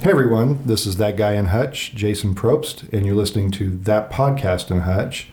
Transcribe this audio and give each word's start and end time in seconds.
Hey 0.00 0.12
everyone, 0.12 0.64
this 0.64 0.86
is 0.86 0.98
that 0.98 1.16
guy 1.16 1.32
in 1.32 1.46
Hutch, 1.46 1.92
Jason 1.92 2.32
Probst, 2.32 2.88
and 2.92 3.04
you're 3.04 3.16
listening 3.16 3.50
to 3.50 3.70
that 3.78 4.12
podcast 4.12 4.70
in 4.70 4.82
Hutch. 4.82 5.30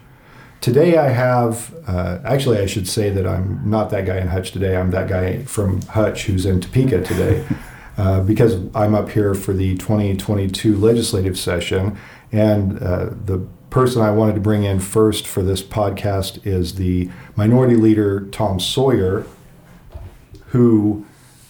Today 0.59 0.97
I 0.97 1.09
have, 1.09 1.75
uh, 1.86 2.18
actually, 2.25 2.57
I 2.57 2.65
should 2.65 2.88
say 2.88 3.11
that 3.11 3.28
I'm 3.28 3.61
not 3.70 3.91
that 3.91 4.07
guy 4.07 4.18
in 4.18 4.29
Hutch 4.29 4.51
today. 4.51 4.75
I'm 4.75 4.89
that 4.89 5.07
guy 5.07 5.43
from 5.43 5.83
Hutch 5.83 6.25
who's 6.25 6.47
in 6.47 6.61
Topeka 6.61 7.04
today, 7.04 7.46
uh, 8.00 8.21
because 8.21 8.55
I'm 8.74 8.96
up 8.96 9.10
here 9.10 9.36
for 9.36 9.54
the 9.54 9.78
2022 9.78 10.75
legislative 10.75 11.38
session, 11.38 11.96
and 12.32 12.82
uh, 12.82 13.11
the 13.24 13.46
person 13.69 14.02
I 14.02 14.10
wanted 14.10 14.33
to 14.33 14.41
bring 14.41 14.63
in 14.63 14.79
first 14.79 15.27
for 15.27 15.43
this 15.43 15.61
podcast 15.61 16.43
is 16.43 16.74
the 16.74 17.11
Minority 17.36 17.75
Leader 17.75 18.21
Tom 18.32 18.60
Sawyer, 18.60 19.27
who 20.47 21.05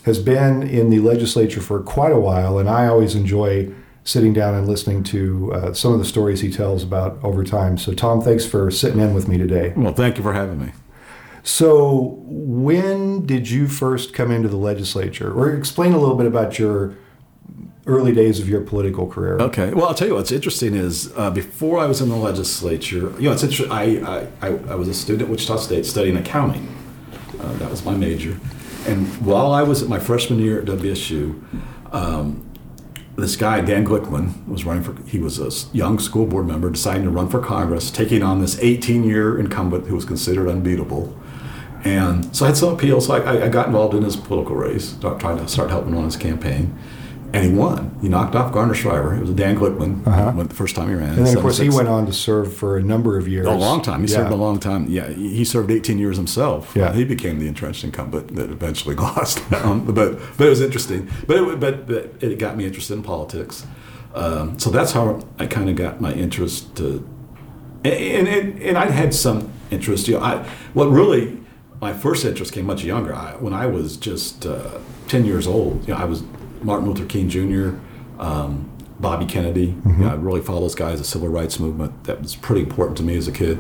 has 0.06 0.20
been 0.20 0.62
in 0.62 0.92
the 0.92 1.00
legislature 1.00 1.60
for 1.60 1.82
quite 1.82 2.12
a 2.12 2.20
while, 2.20 2.60
and 2.60 2.70
I 2.70 2.86
always 2.86 3.16
enjoy 3.16 3.72
sitting 4.04 4.34
down 4.34 4.54
and 4.54 4.68
listening 4.68 5.04
to 5.04 5.52
uh, 5.52 5.74
some 5.74 5.94
of 5.94 6.00
the 6.00 6.06
stories 6.06 6.42
he 6.42 6.52
tells 6.52 6.84
about 6.84 7.18
over 7.24 7.44
time. 7.44 7.76
So, 7.76 7.92
Tom, 7.92 8.22
thanks 8.22 8.46
for 8.46 8.70
sitting 8.70 9.00
in 9.00 9.16
with 9.16 9.28
me 9.28 9.40
today. 9.40 9.74
Well, 9.76 9.94
thank 9.94 10.18
you 10.18 10.24
for 10.24 10.34
having 10.34 10.60
me. 10.60 10.74
So, 11.42 12.20
when 12.22 13.26
did 13.26 13.50
you 13.50 13.68
first 13.68 14.14
come 14.14 14.30
into 14.30 14.48
the 14.48 14.58
legislature? 14.58 15.34
Or 15.34 15.52
explain 15.52 15.94
a 15.94 15.98
little 15.98 16.16
bit 16.16 16.28
about 16.28 16.60
your 16.60 16.96
early 17.88 18.14
days 18.14 18.40
of 18.40 18.48
your 18.48 18.62
political 18.62 19.08
career. 19.08 19.40
Okay. 19.40 19.74
Well, 19.74 19.88
I'll 19.88 19.96
tell 19.96 20.08
you 20.08 20.14
what's 20.14 20.32
interesting 20.32 20.76
is 20.76 21.12
uh, 21.18 21.32
before 21.32 21.80
I 21.80 21.88
was 21.88 22.00
in 22.00 22.10
the 22.10 22.16
legislature, 22.16 23.12
you 23.18 23.24
know, 23.24 23.32
it's 23.32 23.44
interesting. 23.44 23.72
I, 23.72 24.28
I, 24.42 24.48
I 24.50 24.76
was 24.76 24.88
a 24.88 24.94
student 24.94 25.24
at 25.24 25.30
Wichita 25.30 25.58
State 25.58 25.88
studying 25.88 26.18
accounting. 26.18 26.68
Uh, 27.40 27.54
that 27.54 27.72
was 27.72 27.84
my 27.84 27.96
major. 27.96 28.40
And 28.88 29.08
while 29.26 29.52
I 29.52 29.64
was 29.64 29.82
at 29.82 29.90
my 29.90 30.00
freshman 30.00 30.40
year 30.40 30.60
at 30.60 30.66
WSU, 30.66 31.42
um, 31.94 32.42
this 33.16 33.36
guy 33.36 33.62
Dan 33.62 33.86
Glickman 33.86 34.48
was 34.48 34.66
running 34.66 34.84
for. 34.84 34.96
He 35.08 35.20
was 35.20 35.40
a 35.40 35.76
young 35.76 36.00
school 36.00 36.26
board 36.26 36.48
member, 36.48 36.70
deciding 36.70 37.04
to 37.04 37.10
run 37.10 37.30
for 37.30 37.40
Congress, 37.40 37.90
taking 37.90 38.22
on 38.22 38.42
this 38.42 38.56
18-year 38.58 39.40
incumbent 39.40 39.88
who 39.88 39.96
was 39.96 40.06
considered 40.06 40.50
unbeatable. 40.50 41.18
And 41.84 42.36
so 42.36 42.46
I 42.46 42.50
had 42.50 42.58
some 42.58 42.74
appeal. 42.74 43.00
So 43.00 43.14
I, 43.14 43.46
I 43.46 43.50
got 43.50 43.68
involved 43.68 43.94
in 43.94 44.04
his 44.04 44.16
political 44.16 44.56
race, 44.56 44.96
trying 45.00 45.38
to 45.38 45.48
start 45.48 45.70
helping 45.70 45.96
on 45.96 46.04
his 46.04 46.18
campaign 46.18 46.78
and 47.36 47.46
he 47.46 47.58
won. 47.58 47.98
He 48.02 48.08
knocked 48.08 48.36
off 48.36 48.54
Garner 48.54 48.74
Shriver. 48.74 49.16
It 49.16 49.22
was 49.22 49.32
Dan 49.32 49.58
Glickman. 49.58 50.06
Uh-huh. 50.08 50.44
The 50.44 50.54
first 50.54 50.76
time 50.76 50.90
he 50.90 50.96
ran. 50.96 51.10
And 51.10 51.26
then, 51.26 51.36
of 51.36 51.42
course, 51.42 51.58
he 51.58 51.70
went 51.70 51.88
on 51.88 52.06
to 52.06 52.14
serve 52.14 52.54
for 52.54 52.78
a 52.78 52.84
number 52.84 53.18
of 53.18 53.28
years. 53.28 53.46
A 53.46 53.52
long 53.52 53.82
time. 53.82 54.02
He 54.04 54.12
yeah. 54.12 54.18
served 54.18 54.32
a 54.32 54.36
long 54.36 54.60
time. 54.60 54.88
Yeah, 54.88 55.10
he 55.10 55.44
served 55.44 55.70
18 55.70 56.00
years 56.00 56.18
himself. 56.18 56.74
Yeah. 56.76 56.94
he 56.94 57.04
became 57.04 57.40
the 57.40 57.48
entrenched 57.48 57.84
incumbent 57.84 58.36
that 58.36 58.50
eventually 58.50 58.96
lost. 59.08 59.40
um, 59.54 59.86
but 59.86 60.20
but 60.38 60.48
it 60.48 60.50
was 60.50 60.62
interesting. 60.62 61.10
But 61.28 61.38
it, 61.38 61.60
but, 61.60 61.88
but 61.88 62.24
it 62.24 62.40
got 62.40 62.58
me 62.58 62.66
interested 62.66 62.94
in 62.94 63.04
politics. 63.04 63.66
Um, 64.14 64.58
so 64.58 64.70
that's 64.70 64.94
how 64.94 65.22
I 65.38 65.46
kind 65.46 65.70
of 65.70 65.76
got 65.76 66.00
my 66.00 66.14
interest 66.14 66.78
to, 66.78 67.06
and, 67.84 68.28
and, 68.30 68.62
and 68.62 68.78
I 68.78 68.90
had 68.90 69.14
some 69.14 69.52
interest. 69.72 70.08
You 70.08 70.16
know, 70.16 70.24
I 70.24 70.48
what 70.74 70.86
really 70.86 71.38
my 71.82 71.92
first 71.92 72.24
interest 72.24 72.54
came 72.54 72.66
much 72.66 72.84
younger. 72.84 73.14
I, 73.14 73.34
when 73.36 73.54
I 73.54 73.66
was 73.66 73.98
just 73.98 74.46
uh, 74.46 74.80
10 75.10 75.26
years 75.26 75.46
old, 75.46 75.86
you 75.88 75.94
know, 75.94 76.00
I 76.00 76.06
was 76.06 76.24
Martin 76.66 76.88
Luther 76.90 77.06
King 77.06 77.30
Jr., 77.30 77.78
um, 78.20 78.72
Bobby 79.00 79.26
Kennedy. 79.26 79.68
Mm-hmm. 79.68 80.02
You 80.02 80.08
know, 80.08 80.12
I 80.12 80.16
really 80.16 80.42
followed 80.42 80.62
those 80.62 80.76
guys, 80.76 81.00
the 81.00 81.06
civil 81.06 81.28
rights 81.28 81.60
movement. 81.60 82.06
That 82.06 82.22
was 82.22 82.36
pretty 82.36 82.62
important 82.62 82.98
to 82.98 83.04
me 83.04 83.16
as 83.16 83.28
a 83.28 83.32
kid. 83.32 83.60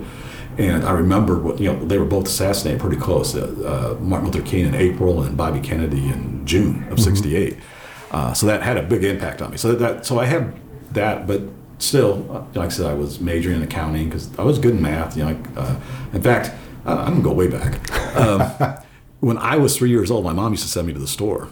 And 0.57 0.85
I 0.85 0.91
remember, 0.91 1.37
what, 1.37 1.59
you 1.59 1.71
know, 1.71 1.85
they 1.85 1.97
were 1.97 2.05
both 2.05 2.27
assassinated 2.27 2.81
pretty 2.81 2.95
close. 2.95 3.35
Uh, 3.35 3.97
uh, 3.97 4.01
Martin 4.01 4.31
Luther 4.31 4.45
King 4.45 4.65
in 4.65 4.75
April 4.75 5.21
and 5.21 5.35
Bobby 5.35 5.59
Kennedy 5.59 6.07
in 6.07 6.45
June 6.45 6.87
of 6.89 6.99
'68. 6.99 7.53
Mm-hmm. 7.53 8.15
Uh, 8.15 8.33
so 8.33 8.47
that 8.47 8.63
had 8.63 8.77
a 8.77 8.83
big 8.83 9.03
impact 9.03 9.41
on 9.41 9.51
me. 9.51 9.57
So 9.57 9.75
that, 9.75 10.05
so 10.05 10.17
I 10.17 10.25
had 10.25 10.53
that, 10.93 11.27
but 11.27 11.41
still, 11.79 12.25
uh, 12.31 12.45
like 12.57 12.67
I 12.67 12.69
said, 12.69 12.85
I 12.85 12.93
was 12.93 13.19
majoring 13.19 13.57
in 13.57 13.63
accounting 13.63 14.05
because 14.05 14.37
I 14.39 14.43
was 14.43 14.57
good 14.57 14.75
in 14.75 14.81
math. 14.81 15.17
You 15.17 15.25
know, 15.25 15.43
uh, 15.57 15.79
in 16.13 16.21
fact, 16.21 16.51
I'm 16.85 17.21
gonna 17.21 17.21
go 17.21 17.33
way 17.33 17.49
back. 17.49 17.91
Um, 18.15 18.77
when 19.19 19.37
I 19.37 19.57
was 19.57 19.75
three 19.75 19.89
years 19.89 20.09
old, 20.09 20.23
my 20.23 20.31
mom 20.31 20.53
used 20.53 20.63
to 20.63 20.69
send 20.69 20.87
me 20.87 20.93
to 20.93 20.99
the 20.99 21.07
store 21.07 21.49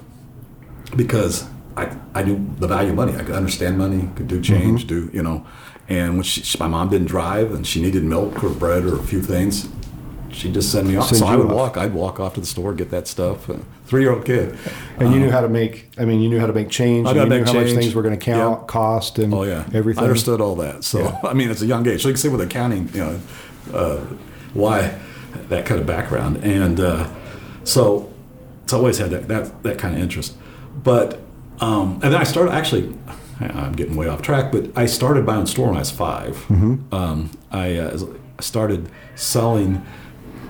because 0.96 1.48
I, 1.76 1.96
I 2.14 2.24
knew 2.24 2.50
the 2.60 2.68
value 2.68 2.90
of 2.90 2.96
money. 2.96 3.16
I 3.16 3.24
could 3.24 3.36
understand 3.36 3.78
money, 3.78 4.10
could 4.16 4.28
do 4.28 4.42
change, 4.42 4.86
mm-hmm. 4.86 5.10
do, 5.10 5.18
you 5.18 5.24
know. 5.24 5.46
And 5.90 6.16
when 6.16 6.24
she, 6.24 6.58
my 6.60 6.68
mom 6.68 6.90
didn't 6.90 7.08
drive 7.08 7.52
and 7.52 7.68
she 7.68 7.82
needed 7.82 8.04
milk 8.04 8.44
or 8.44 8.50
bread 8.50 8.86
or 8.86 9.00
a 9.00 9.04
few 9.04 9.22
things, 9.22 9.68
she 10.32 10.52
just 10.52 10.72
sent 10.72 10.88
me 10.88 10.96
off. 10.96 11.08
Send 11.08 11.20
so 11.20 11.28
I 11.28 11.36
would 11.36 11.48
off. 11.48 11.54
walk. 11.54 11.78
I'd 11.78 11.94
walk 11.94 12.20
off 12.20 12.34
to 12.36 12.40
the 12.40 12.46
store, 12.46 12.74
get 12.74 12.90
that 12.92 13.08
stuff. 13.08 13.50
Three-year-old 13.86 14.26
kid. 14.26 14.58
And 14.98 15.10
um, 15.10 15.14
you 15.14 15.20
knew 15.20 15.30
how 15.30 15.42
to 15.42 15.50
make. 15.50 15.90
I 15.98 16.06
mean, 16.06 16.22
you 16.22 16.30
knew 16.30 16.40
how 16.40 16.48
to 16.48 16.54
make 16.54 16.70
change. 16.70 17.08
I 17.08 17.14
knew 17.14 17.26
make 17.26 17.46
how 17.46 17.54
change. 17.54 17.74
much 17.74 17.84
things 17.84 17.94
were 17.94 18.02
going 18.02 18.18
to 18.18 18.26
count, 18.26 18.62
yep. 18.62 18.68
cost, 18.68 19.20
and 19.20 19.34
oh 19.34 19.44
yeah, 19.44 19.68
everything. 19.74 20.04
I 20.04 20.08
understood 20.08 20.42
all 20.42 20.56
that. 20.56 20.84
So 20.84 21.02
yeah. 21.02 21.20
I 21.24 21.34
mean, 21.34 21.52
it's 21.52 21.62
a 21.62 21.66
young 21.66 21.88
age. 21.88 22.02
So 22.02 22.08
you 22.08 22.14
can 22.14 22.22
see 22.22 22.30
with 22.30 22.42
accounting, 22.42 22.90
you 22.94 23.00
know, 23.00 23.20
uh, 23.74 23.98
why 24.54 25.00
that 25.50 25.66
kind 25.66 25.80
of 25.80 25.86
background, 25.86 26.38
and 26.38 26.80
uh, 26.80 27.10
so 27.64 28.12
it's 28.64 28.74
always 28.74 28.98
had 28.98 29.12
that 29.12 29.28
that, 29.28 29.64
that 29.64 29.78
kind 29.78 29.96
of 29.96 30.02
interest. 30.02 30.36
But 30.76 31.20
um, 31.60 31.94
and 32.04 32.14
then 32.14 32.16
I 32.16 32.24
started 32.24 32.52
actually. 32.52 32.96
I'm 33.40 33.74
getting 33.74 33.96
way 33.96 34.08
off 34.08 34.22
track, 34.22 34.52
but 34.52 34.70
I 34.76 34.86
started 34.86 35.26
my 35.26 35.36
own 35.36 35.48
store 35.48 35.68
when 35.68 35.76
I 35.76 35.80
was 35.80 35.92
5 35.92 36.36
mm-hmm. 36.36 36.94
um, 36.94 37.32
I 37.52 37.76
uh, 37.76 37.98
started 38.40 38.90
selling 39.16 39.84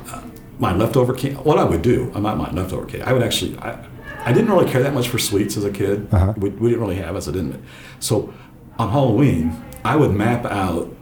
uh, 0.09 0.22
my 0.59 0.75
leftover 0.75 1.13
candy. 1.13 1.38
What 1.38 1.57
I 1.57 1.63
would 1.63 1.81
do, 1.81 2.11
I'm 2.13 2.23
not 2.23 2.38
my 2.38 2.51
leftover 2.51 2.85
candy. 2.85 3.03
I 3.03 3.13
would 3.13 3.23
actually. 3.23 3.57
I, 3.59 3.88
I 4.25 4.31
didn't 4.31 4.51
really 4.51 4.69
care 4.69 4.84
that 4.84 4.94
much 4.94 5.09
for 5.09 5.17
sweets 5.17 5.57
as 5.57 5.63
a 5.63 5.72
kid. 5.72 6.07
Uh-huh. 6.13 6.34
We, 6.38 6.50
we, 6.50 6.69
didn't 6.69 6.81
really 6.81 6.95
have 6.95 7.22
so 7.23 7.31
I 7.31 7.34
didn't. 7.34 7.63
So 8.00 8.34
on 8.78 8.90
Halloween, 8.90 9.63
I 9.84 9.95
would 9.95 10.11
map 10.11 10.45
out 10.45 10.94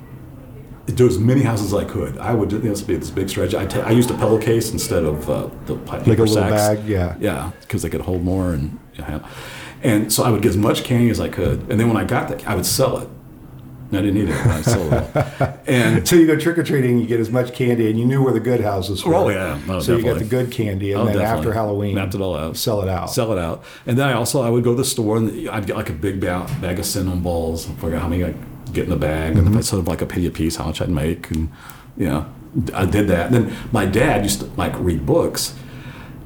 do 0.88 1.08
as 1.08 1.18
many 1.18 1.42
houses 1.42 1.74
as 1.74 1.80
I 1.80 1.86
could. 1.86 2.18
I 2.18 2.34
would, 2.34 2.52
you 2.52 2.60
know, 2.60 2.70
this 2.70 2.82
be 2.82 2.96
this 2.96 3.10
big 3.10 3.30
stretch. 3.30 3.54
I, 3.54 3.66
t- 3.66 3.80
I 3.80 3.92
used 3.92 4.12
a 4.12 4.14
pillowcase 4.16 4.72
instead 4.72 5.04
of 5.04 5.30
uh, 5.30 5.50
the 5.66 5.78
paper 5.78 6.10
like 6.10 6.20
a 6.20 6.24
little 6.24 6.36
bag, 6.36 6.86
yeah, 6.86 7.16
yeah, 7.20 7.52
because 7.62 7.82
they 7.82 7.90
could 7.90 8.02
hold 8.02 8.24
more 8.24 8.54
and. 8.54 8.80
And 9.84 10.14
so 10.14 10.24
I 10.24 10.30
would 10.30 10.42
get 10.42 10.50
as 10.50 10.58
much 10.58 10.84
candy 10.84 11.10
as 11.10 11.20
I 11.20 11.30
could, 11.30 11.62
and 11.70 11.80
then 11.80 11.88
when 11.88 11.98
I 11.98 12.04
got 12.04 12.30
that, 12.30 12.48
I 12.48 12.56
would 12.56 12.66
sell 12.66 13.00
it. 13.00 13.10
I 13.94 14.02
didn't 14.02 14.18
eat 14.18 14.30
it. 14.30 14.46
I 14.46 14.62
sold 14.62 14.94
it. 14.94 15.58
And 15.68 16.08
so 16.08 16.16
you 16.16 16.26
go 16.26 16.38
trick 16.38 16.58
or 16.58 16.64
treating, 16.64 16.98
you 16.98 17.06
get 17.06 17.20
as 17.20 17.30
much 17.30 17.54
candy, 17.54 17.90
and 17.90 18.00
you 18.00 18.06
knew 18.06 18.24
where 18.24 18.34
the 18.34 18.40
good 18.40 18.62
houses 18.62 19.04
were. 19.06 19.16
Oh 19.16 19.30
yeah, 19.30 19.60
no, 19.68 19.80
so 19.80 19.98
definitely. 19.98 19.98
you 19.98 20.14
got 20.14 20.20
the 20.20 20.26
good 20.26 20.52
candy, 20.52 20.92
and 20.92 21.02
oh, 21.02 21.06
then 21.06 21.18
definitely. 21.18 21.38
after 21.38 21.54
Halloween, 21.54 21.96
mapped 21.96 22.16
it 22.16 22.22
all 22.22 22.36
out, 22.36 22.58
sell 22.58 22.82
it 22.82 22.88
out, 22.88 23.10
sell 23.10 23.32
it 23.32 23.38
out. 23.38 23.64
And 23.86 23.98
then 23.98 24.08
I 24.08 24.14
also 24.14 24.42
I 24.42 24.50
would 24.50 24.64
go 24.64 24.72
to 24.72 24.78
the 24.78 24.86
store 24.86 25.18
and 25.18 25.50
I'd 25.50 25.68
get 25.68 25.76
like 25.76 25.90
a 25.90 25.94
big 25.94 26.20
bag, 26.20 26.48
bag 26.62 26.80
of 26.80 26.86
cinnamon 26.86 27.22
balls. 27.22 27.70
I 27.70 27.74
forget 27.76 28.02
how 28.02 28.08
many 28.08 28.24
I 28.24 28.34
get 28.72 28.86
in 28.86 28.90
the 28.90 28.96
bag, 28.96 29.36
mm-hmm. 29.36 29.48
and 29.48 29.58
I 29.58 29.62
sort 29.62 29.82
of 29.82 29.88
like 29.88 30.02
a 30.02 30.06
penny 30.06 30.26
a 30.26 30.32
piece, 30.32 30.56
how 30.56 30.66
much 30.66 30.82
I'd 30.82 30.90
make, 30.90 31.30
and 31.32 31.52
you 31.98 32.08
know, 32.08 32.34
I 32.74 32.86
did 32.86 33.08
that. 33.10 33.28
And 33.28 33.36
then 33.36 33.58
my 33.72 33.86
dad 33.86 34.24
used 34.24 34.40
to 34.40 34.46
like 34.58 34.74
read 34.80 35.06
books. 35.06 35.56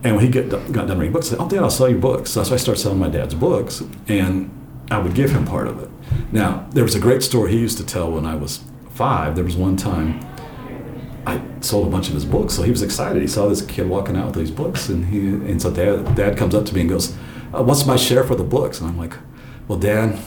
And 0.06 0.16
when 0.16 0.24
he 0.24 0.32
get, 0.32 0.52
got 0.72 0.88
done 0.88 1.00
reading 1.00 1.14
books, 1.14 1.28
I 1.28 1.30
said, 1.32 1.40
"Oh, 1.40 1.50
Dad, 1.50 1.64
I'll 1.64 1.72
sell 1.72 1.90
you 1.90 1.98
books." 1.98 2.30
So 2.30 2.42
I 2.42 2.58
started 2.58 2.80
selling 2.80 3.00
my 3.00 3.10
dad's 3.10 3.34
books, 3.34 3.82
and 4.08 4.52
I 4.92 5.00
would 5.00 5.16
give 5.16 5.32
him 5.32 5.46
part 5.46 5.68
of 5.68 5.82
it. 5.82 5.90
Now, 6.32 6.68
there 6.74 6.84
was 6.84 6.94
a 6.94 7.00
great 7.00 7.24
story 7.24 7.54
he 7.54 7.58
used 7.58 7.80
to 7.80 7.86
tell 7.86 8.12
when 8.12 8.24
I 8.24 8.36
was 8.36 8.64
five. 8.92 9.34
There 9.34 9.44
was 9.44 9.56
one 9.56 9.78
time 9.78 10.24
I 11.26 11.42
sold 11.62 11.88
a 11.88 11.90
bunch 11.90 12.08
of 12.08 12.14
his 12.14 12.24
books, 12.24 12.54
so 12.54 12.62
he 12.62 12.70
was 12.70 12.84
excited. 12.84 13.20
He 13.20 13.28
saw 13.28 13.48
this 13.48 13.64
kid 13.64 13.90
walking 13.90 14.16
out 14.16 14.28
with 14.28 14.36
these 14.36 14.52
books, 14.52 14.90
and 14.90 15.06
he 15.06 15.20
and 15.52 15.60
so 15.60 15.72
dad, 15.72 16.14
dad 16.16 16.38
comes 16.38 16.54
up 16.54 16.66
to 16.68 16.76
me 16.76 16.82
and 16.82 16.90
goes, 16.92 17.16
uh, 17.51 17.63
"What's 17.63 17.88
my 17.88 17.96
share 17.96 18.24
for 18.24 18.36
the 18.36 18.44
books?" 18.44 18.80
And 18.80 18.88
I'm 18.88 19.00
like, 19.00 19.16
"Well, 19.68 19.80
Dad, 19.80 20.19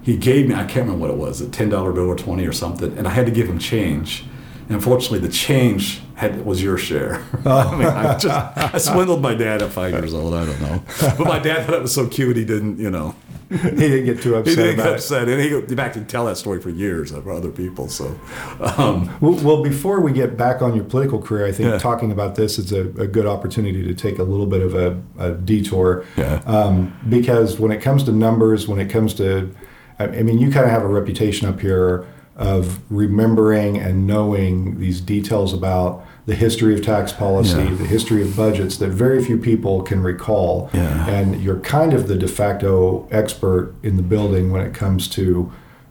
he 0.00 0.16
gave 0.16 0.48
me 0.48 0.54
I 0.54 0.64
can't 0.64 0.86
remember 0.86 1.00
what 1.00 1.10
it 1.10 1.18
was, 1.18 1.42
a 1.42 1.50
ten 1.50 1.68
dollar 1.68 1.92
bill 1.92 2.06
or 2.06 2.16
twenty 2.16 2.46
or 2.46 2.52
something, 2.54 2.96
and 2.96 3.06
I 3.06 3.10
had 3.10 3.26
to 3.26 3.32
give 3.32 3.46
him 3.46 3.58
change." 3.58 4.24
And 4.68 4.76
unfortunately, 4.76 5.18
the 5.18 5.28
change 5.28 6.00
had, 6.18 6.44
was 6.44 6.60
your 6.60 6.76
share. 6.76 7.24
I 7.46 7.76
mean, 7.76 7.86
I 7.86 8.18
just 8.18 8.74
I 8.74 8.78
swindled 8.78 9.22
my 9.22 9.34
dad 9.34 9.62
at 9.62 9.70
five 9.70 9.92
years 9.92 10.12
old. 10.12 10.34
I 10.34 10.44
don't 10.44 10.60
know, 10.60 10.82
but 11.16 11.26
my 11.26 11.38
dad 11.38 11.64
thought 11.64 11.76
it 11.76 11.82
was 11.82 11.94
so 11.94 12.08
cute. 12.08 12.36
He 12.36 12.44
didn't, 12.44 12.78
you 12.78 12.90
know. 12.90 13.14
he 13.48 13.56
didn't 13.56 14.04
get 14.04 14.20
too 14.20 14.34
upset. 14.34 14.50
He 14.50 14.62
didn't 14.62 14.76
get 14.76 14.94
upset, 14.94 15.28
and 15.28 15.40
he 15.40 15.54
in 15.54 15.76
fact 15.76 15.94
he 15.94 16.02
tell 16.02 16.26
that 16.26 16.36
story 16.36 16.60
for 16.60 16.70
years 16.70 17.12
for 17.12 17.30
other 17.30 17.50
people. 17.50 17.88
So, 17.88 18.18
um, 18.60 19.16
well, 19.20 19.34
well, 19.44 19.62
before 19.62 20.00
we 20.00 20.12
get 20.12 20.36
back 20.36 20.60
on 20.60 20.74
your 20.74 20.84
political 20.84 21.22
career, 21.22 21.46
I 21.46 21.52
think 21.52 21.70
yeah. 21.70 21.78
talking 21.78 22.10
about 22.10 22.34
this 22.34 22.58
is 22.58 22.72
a, 22.72 22.80
a, 23.00 23.06
good 23.06 23.24
opportunity 23.24 23.84
to 23.84 23.94
take 23.94 24.18
a 24.18 24.24
little 24.24 24.44
bit 24.44 24.60
of 24.60 24.74
a, 24.74 25.00
a 25.18 25.32
detour. 25.32 26.04
Yeah. 26.16 26.42
Um, 26.46 26.98
because 27.08 27.58
when 27.58 27.70
it 27.70 27.80
comes 27.80 28.02
to 28.04 28.12
numbers, 28.12 28.68
when 28.68 28.80
it 28.80 28.90
comes 28.90 29.14
to, 29.14 29.54
I 29.98 30.08
mean, 30.08 30.38
you 30.38 30.50
kind 30.50 30.66
of 30.66 30.70
have 30.70 30.82
a 30.82 30.88
reputation 30.88 31.48
up 31.48 31.60
here 31.60 32.06
of 32.38 32.80
remembering 32.90 33.78
and 33.78 34.06
knowing 34.06 34.78
these 34.78 35.00
details 35.00 35.52
about 35.52 36.06
the 36.28 36.34
history 36.34 36.74
of 36.74 36.84
tax 36.84 37.10
policy, 37.10 37.56
yeah. 37.56 37.70
the 37.70 37.86
history 37.86 38.20
of 38.20 38.36
budgets 38.36 38.76
that 38.76 38.90
very 38.90 39.24
few 39.24 39.38
people 39.38 39.80
can 39.80 40.02
recall. 40.02 40.68
Yeah. 40.74 41.08
And 41.08 41.42
you're 41.42 41.60
kind 41.60 41.94
of 41.94 42.06
the 42.06 42.16
de 42.16 42.28
facto 42.28 43.08
expert 43.10 43.74
in 43.82 43.96
the 43.96 44.02
building 44.02 44.52
when 44.52 44.60
it 44.60 44.74
comes 44.74 45.08
to 45.08 45.50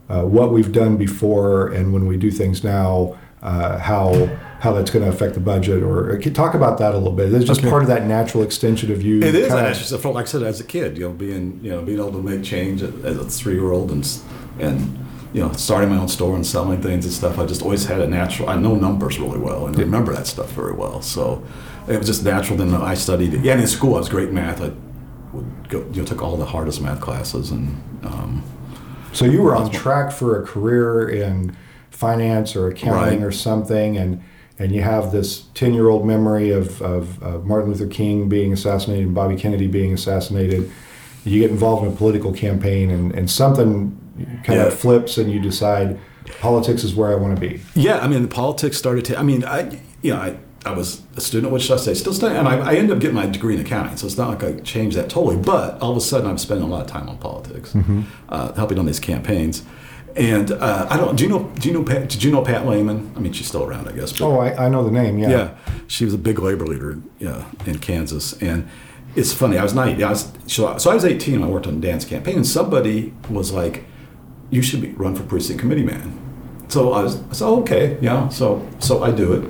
uh, 0.10 0.22
what 0.22 0.52
we've 0.52 0.72
done 0.72 0.96
before 0.96 1.70
and 1.70 1.92
when 1.92 2.06
we 2.06 2.18
do 2.18 2.30
things 2.30 2.64
now, 2.64 3.18
uh, 3.42 3.80
how 3.80 4.14
how 4.14 4.38
how 4.60 4.74
that's 4.74 4.92
going 4.92 5.04
to 5.04 5.10
affect 5.10 5.34
the 5.34 5.40
budget, 5.40 5.82
or 5.82 6.20
talk 6.20 6.54
about 6.54 6.78
that 6.78 6.94
a 6.94 6.98
little 6.98 7.14
bit. 7.14 7.34
It's 7.34 7.46
just 7.46 7.62
okay. 7.62 7.70
part 7.70 7.82
of 7.82 7.88
that 7.88 8.06
natural 8.06 8.44
extension 8.44 8.92
of 8.92 9.02
you. 9.02 9.22
It 9.24 9.34
is. 9.34 9.48
kind 9.48 9.66
I 9.66 9.74
just 9.74 9.90
felt 10.02 10.14
like 10.14 10.26
I 10.26 10.28
said 10.28 10.44
as 10.44 10.60
a 10.60 10.64
kid, 10.64 10.98
you 10.98 11.08
know, 11.08 11.14
being 11.14 11.60
you 11.64 11.72
know 11.72 11.82
being 11.82 11.98
able 11.98 12.12
to 12.12 12.22
make 12.22 12.44
change 12.44 12.84
as 12.84 13.18
a 13.18 13.26
three 13.26 13.56
year 13.56 13.72
old 13.72 13.92
and 13.92 14.08
and 14.60 15.07
you 15.34 15.42
know 15.42 15.52
starting 15.54 15.90
my 15.90 15.98
own 15.98 16.08
store 16.08 16.36
and 16.36 16.46
selling 16.46 16.82
things 16.82 17.06
and 17.06 17.14
stuff. 17.14 17.40
I 17.40 17.46
just 17.46 17.62
always 17.62 17.86
had 17.86 18.02
a 18.02 18.08
natural. 18.08 18.50
I 18.50 18.56
know 18.56 18.76
numbers 18.76 19.20
really 19.20 19.40
well 19.40 19.68
and 19.68 19.78
remember 19.78 20.14
that 20.14 20.28
stuff 20.28 20.52
very 20.52 20.74
well. 20.74 21.02
So 21.02 21.46
it 21.88 21.98
was 21.98 22.08
just 22.08 22.24
natural. 22.24 22.58
Then 22.58 22.74
I 22.74 22.94
studied. 22.94 23.34
Yeah, 23.34 23.54
and 23.54 23.62
in 23.62 23.68
school 23.68 23.96
I 23.96 24.00
was 24.00 24.10
great 24.10 24.30
in 24.30 24.36
math. 24.36 24.62
I 24.62 24.72
would 25.34 25.70
go, 25.70 25.80
you 25.92 26.02
know, 26.02 26.06
took 26.06 26.22
all 26.22 26.38
the 26.38 26.46
hardest 26.46 26.82
math 26.82 27.02
classes 27.02 27.52
and. 27.52 27.82
Um, 28.04 28.44
so 29.14 29.26
you 29.26 29.42
were 29.42 29.56
on 29.56 29.72
track 29.72 30.12
for 30.12 30.40
a 30.40 30.46
career 30.46 31.10
in 31.10 31.58
finance 31.90 32.56
or 32.56 32.68
accounting 32.68 33.22
right. 33.22 33.28
or 33.28 33.32
something, 33.32 33.98
and 33.98 34.24
and 34.60 34.72
you 34.72 34.82
have 34.82 35.12
this 35.12 35.42
10 35.54 35.74
year 35.74 35.90
old 35.90 36.06
memory 36.06 36.52
of, 36.52 36.82
of, 36.82 37.22
of, 37.22 37.46
Martin 37.46 37.72
Luther 37.72 37.88
King 37.88 38.28
being 38.28 38.54
assassinated 38.54 39.06
and 39.06 39.16
Bobby 39.16 39.36
Kennedy 39.36 39.68
being 39.68 39.94
assassinated. 39.94 40.72
You 41.26 41.42
get 41.42 41.52
involved 41.52 41.86
in 41.86 41.94
a 41.94 41.96
political 41.96 42.34
campaign, 42.34 42.90
and, 42.90 43.14
and 43.14 43.30
something 43.30 44.00
kind 44.44 44.60
yeah. 44.60 44.68
of 44.68 44.74
flips, 44.74 45.18
and 45.18 45.32
you 45.32 45.40
decide 45.40 46.00
politics 46.40 46.84
is 46.84 46.96
where 46.96 47.12
I 47.12 47.16
want 47.16 47.36
to 47.36 47.42
be. 47.42 47.62
Yeah, 47.76 48.00
I 48.00 48.08
mean, 48.08 48.22
the 48.22 48.28
politics 48.28 48.78
started 48.78 49.06
to, 49.06 49.20
I 49.20 49.24
mean, 49.24 49.44
I, 49.46 49.80
you 50.02 50.14
know, 50.14 50.20
I, 50.20 50.38
I 50.66 50.72
was 50.72 51.02
a 51.16 51.22
student 51.22 51.48
at 51.48 51.54
Wichita 51.54 51.78
State, 51.78 51.96
still 51.96 52.14
studying, 52.14 52.40
and 52.40 52.48
I, 52.48 52.72
I, 52.72 52.76
ended 52.76 52.96
up 52.96 53.00
getting 53.00 53.16
my 53.16 53.26
degree 53.26 53.56
in 53.56 53.62
accounting, 53.62 53.96
so 53.96 54.06
it's 54.06 54.18
not 54.18 54.30
like 54.30 54.44
I 54.44 54.60
changed 54.62 54.98
that 54.98 55.10
totally. 55.10 55.38
But 55.38 55.82
all 55.82 55.92
of 55.92 55.98
a 55.98 56.02
sudden, 56.02 56.30
I'm 56.30 56.38
spending 56.38 56.66
a 56.66 56.70
lot 56.70 56.82
of 56.82 56.88
time 56.88 57.08
on 57.08 57.18
politics, 57.18 57.74
mm-hmm. 57.74 58.02
uh, 58.28 58.54
helping 58.54 58.78
on 58.78 58.86
these 58.86 59.00
campaigns. 59.00 59.64
And 60.18 60.52
uh, 60.52 60.88
I 60.90 60.98
don't. 60.98 61.16
Do 61.16 61.24
you 61.24 61.30
know? 61.30 61.44
Do 61.60 61.70
you 61.70 61.74
know? 61.74 61.84
Pat, 61.84 62.10
did 62.10 62.24
you 62.24 62.32
know 62.32 62.42
Pat 62.42 62.66
Lehman? 62.66 63.14
I 63.16 63.20
mean, 63.20 63.34
she's 63.34 63.48
still 63.48 63.64
around, 63.64 63.88
I 63.88 63.92
guess. 63.92 64.12
But, 64.12 64.22
oh, 64.26 64.40
I, 64.40 64.66
I 64.66 64.68
know 64.68 64.84
the 64.84 64.92
name. 64.92 65.20
Yeah. 65.20 65.30
Yeah, 65.30 65.58
she 65.86 66.06
was 66.06 66.14
a 66.14 66.18
big 66.18 66.40
labor 66.40 66.66
leader 66.66 67.00
yeah, 67.20 67.46
in 67.68 67.78
Kansas, 67.78 68.34
and 68.42 68.68
it's 69.16 69.32
funny. 69.32 69.60
I 69.60 69.64
was 69.64 69.76
nine. 69.76 70.02
I 70.04 70.10
was 70.10 70.32
so, 70.48 70.66
I 70.66 70.74
was 70.74 71.06
18. 71.06 71.36
and 71.36 71.46
I 71.46 71.48
worked 71.48 71.68
on 71.68 71.80
Dan's 71.80 72.04
campaign, 72.04 72.36
and 72.36 72.48
somebody 72.48 73.14
was 73.30 73.52
like, 73.52 73.86
"You 74.50 74.62
should 74.62 74.82
be, 74.82 74.90
run 74.90 75.16
for 75.16 75.24
precinct 75.24 75.60
committee 75.60 75.84
man." 75.84 76.18
So 76.70 76.94
I 76.94 77.04
was. 77.04 77.22
I 77.30 77.34
said, 77.34 77.46
"Okay, 77.48 77.98
yeah." 78.02 78.30
So 78.30 78.68
so 78.80 79.04
I 79.04 79.12
do 79.12 79.34
it. 79.34 79.50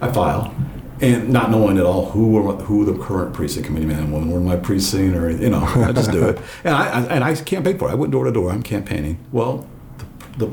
I 0.00 0.12
file, 0.12 0.54
and 1.00 1.28
not 1.30 1.50
knowing 1.50 1.78
at 1.78 1.86
all 1.86 2.10
who 2.10 2.28
were, 2.28 2.52
who 2.54 2.84
the 2.84 3.02
current 3.02 3.34
precinct 3.34 3.66
committee 3.66 3.86
man 3.86 4.00
and 4.00 4.12
woman 4.12 4.30
were 4.30 4.38
in 4.38 4.44
my 4.44 4.56
precinct, 4.56 5.16
or 5.16 5.30
you 5.30 5.50
know, 5.50 5.62
I 5.62 5.92
just 5.92 6.10
do 6.10 6.28
it. 6.28 6.38
And 6.64 6.74
I, 6.74 6.88
I 6.88 7.02
and 7.06 7.24
I 7.24 7.34
campaigned 7.34 7.78
for 7.78 7.88
it. 7.88 7.92
I 7.92 7.94
went 7.94 8.12
door 8.12 8.24
to 8.24 8.32
door. 8.32 8.50
I'm 8.50 8.62
campaigning. 8.62 9.18
Well, 9.32 9.66
the 10.38 10.48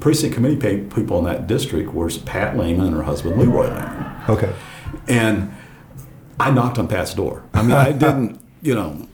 precinct 0.00 0.34
committee 0.34 0.56
people 0.88 1.18
in 1.18 1.24
that 1.24 1.46
district 1.46 1.92
were 1.94 2.10
Pat 2.26 2.56
Lehman 2.56 2.88
and 2.88 2.96
her 2.96 3.02
husband 3.02 3.38
Leroy 3.38 3.68
Lehman. 3.68 4.22
Okay. 4.28 4.52
And 5.08 5.54
I 6.38 6.50
knocked 6.50 6.78
on 6.78 6.88
Pat's 6.88 7.14
door. 7.14 7.42
I 7.54 7.62
mean, 7.62 7.72
I 7.72 7.92
didn't, 8.04 8.40
you 8.60 8.74
know, 8.74 9.08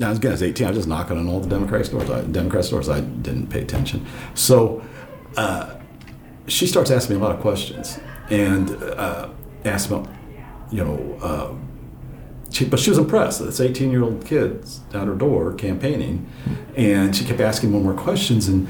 I 0.00 0.08
was, 0.08 0.18
again, 0.18 0.30
I 0.30 0.34
was 0.34 0.42
18. 0.42 0.66
I 0.66 0.70
was 0.70 0.78
just 0.78 0.88
knocking 0.88 1.18
on 1.18 1.28
all 1.28 1.40
the 1.40 1.48
Democratic 1.48 1.86
stores. 1.86 2.10
I, 2.10 2.22
Democrat 2.22 2.64
stores. 2.64 2.88
I 2.88 3.00
didn't 3.00 3.48
pay 3.48 3.60
attention. 3.60 4.06
So 4.34 4.82
uh, 5.36 5.76
she 6.46 6.66
starts 6.66 6.90
asking 6.90 7.16
me 7.16 7.22
a 7.22 7.24
lot 7.24 7.34
of 7.34 7.40
questions 7.40 8.00
and 8.30 8.70
uh, 8.70 9.28
asked 9.64 9.88
about, 9.88 10.08
you 10.70 10.84
know, 10.84 11.18
uh, 11.22 11.54
she, 12.52 12.64
but 12.66 12.78
she 12.78 12.90
was 12.90 12.98
impressed. 12.98 13.38
that 13.38 13.46
This 13.46 13.60
18 13.60 13.90
year 13.90 14.02
old 14.02 14.26
kid's 14.26 14.80
at 14.92 15.06
her 15.06 15.14
door 15.14 15.54
campaigning, 15.54 16.30
and 16.76 17.14
she 17.16 17.24
kept 17.24 17.40
asking 17.40 17.70
more 17.70 17.80
and 17.80 17.90
more 17.90 17.98
questions. 17.98 18.48
And 18.48 18.68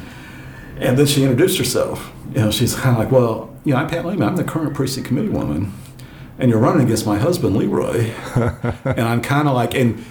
and 0.79 0.99
then 0.99 1.07
she 1.07 1.23
introduced 1.23 1.59
herself. 1.59 2.13
You 2.35 2.41
know, 2.41 2.51
she's 2.51 2.75
kind 2.75 2.97
of 2.97 2.99
like, 2.99 3.13
well, 3.13 3.55
you 3.65 3.73
know, 3.73 3.81
I'm 3.81 3.89
Pat 3.89 4.05
Lehman. 4.05 4.27
I'm 4.27 4.37
the 4.37 4.45
current 4.45 4.75
precinct 4.75 5.07
committee 5.07 5.29
woman, 5.29 5.73
and 6.39 6.51
you're 6.51 6.61
running 6.61 6.85
against 6.85 7.07
my 7.07 7.19
husband 7.19 7.57
Leroy. 7.57 8.11
and 8.85 9.03
I'm 9.03 9.21
kind 9.21 9.49
of 9.49 9.55
like, 9.55 9.75
and 9.75 10.05